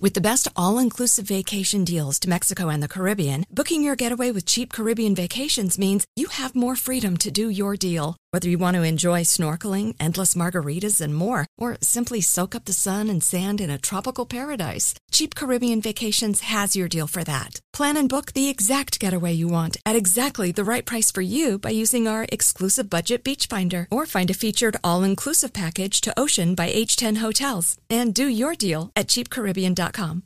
With 0.00 0.14
the 0.14 0.20
best 0.20 0.48
all 0.56 0.78
inclusive 0.78 1.26
vacation 1.26 1.84
deals 1.84 2.18
to 2.20 2.28
Mexico 2.28 2.68
and 2.68 2.82
the 2.82 2.88
Caribbean, 2.88 3.44
booking 3.50 3.82
your 3.82 3.96
getaway 3.96 4.30
with 4.30 4.44
cheap 4.44 4.72
Caribbean 4.72 5.14
vacations 5.14 5.78
means 5.78 6.06
you 6.16 6.26
have 6.28 6.54
more 6.54 6.76
freedom 6.76 7.16
to 7.18 7.30
do 7.30 7.48
your 7.48 7.76
deal. 7.76 8.16
Whether 8.30 8.48
you 8.48 8.58
want 8.58 8.74
to 8.74 8.82
enjoy 8.82 9.22
snorkeling, 9.22 9.94
endless 9.98 10.34
margaritas, 10.34 11.00
and 11.00 11.14
more, 11.14 11.46
or 11.56 11.78
simply 11.80 12.20
soak 12.20 12.54
up 12.54 12.64
the 12.64 12.72
sun 12.72 13.08
and 13.08 13.22
sand 13.22 13.60
in 13.60 13.70
a 13.70 13.78
tropical 13.78 14.26
paradise, 14.26 14.94
Cheap 15.10 15.34
Caribbean 15.34 15.80
Vacations 15.80 16.40
has 16.40 16.76
your 16.76 16.88
deal 16.88 17.06
for 17.06 17.24
that. 17.24 17.60
Plan 17.76 17.98
and 17.98 18.08
book 18.08 18.32
the 18.32 18.48
exact 18.48 18.98
getaway 18.98 19.34
you 19.34 19.48
want 19.48 19.76
at 19.84 19.94
exactly 19.94 20.50
the 20.50 20.64
right 20.64 20.86
price 20.86 21.10
for 21.10 21.20
you 21.20 21.58
by 21.58 21.68
using 21.68 22.08
our 22.08 22.24
exclusive 22.32 22.88
budget 22.88 23.22
beach 23.22 23.48
finder 23.48 23.86
or 23.90 24.06
find 24.06 24.30
a 24.30 24.32
featured 24.32 24.78
all-inclusive 24.82 25.52
package 25.52 26.00
to 26.00 26.18
Ocean 26.18 26.54
by 26.54 26.72
H10 26.72 27.18
Hotels 27.18 27.76
and 27.90 28.14
do 28.14 28.28
your 28.28 28.54
deal 28.54 28.92
at 28.96 29.08
cheapcaribbean.com. 29.08 30.22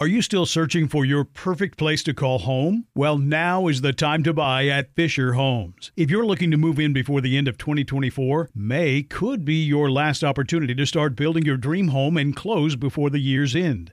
Are 0.00 0.06
you 0.06 0.22
still 0.22 0.46
searching 0.46 0.86
for 0.86 1.04
your 1.04 1.24
perfect 1.24 1.76
place 1.76 2.04
to 2.04 2.14
call 2.14 2.38
home? 2.38 2.86
Well, 2.94 3.18
now 3.18 3.66
is 3.66 3.80
the 3.80 3.92
time 3.92 4.22
to 4.22 4.32
buy 4.32 4.68
at 4.68 4.94
Fisher 4.94 5.32
Homes. 5.32 5.90
If 5.96 6.08
you're 6.08 6.24
looking 6.24 6.52
to 6.52 6.56
move 6.56 6.78
in 6.78 6.92
before 6.92 7.20
the 7.20 7.36
end 7.36 7.48
of 7.48 7.58
2024, 7.58 8.50
May 8.54 9.02
could 9.02 9.44
be 9.44 9.56
your 9.56 9.90
last 9.90 10.22
opportunity 10.22 10.72
to 10.76 10.86
start 10.86 11.16
building 11.16 11.44
your 11.44 11.56
dream 11.56 11.88
home 11.88 12.16
and 12.16 12.36
close 12.36 12.76
before 12.76 13.10
the 13.10 13.18
year's 13.18 13.56
end. 13.56 13.92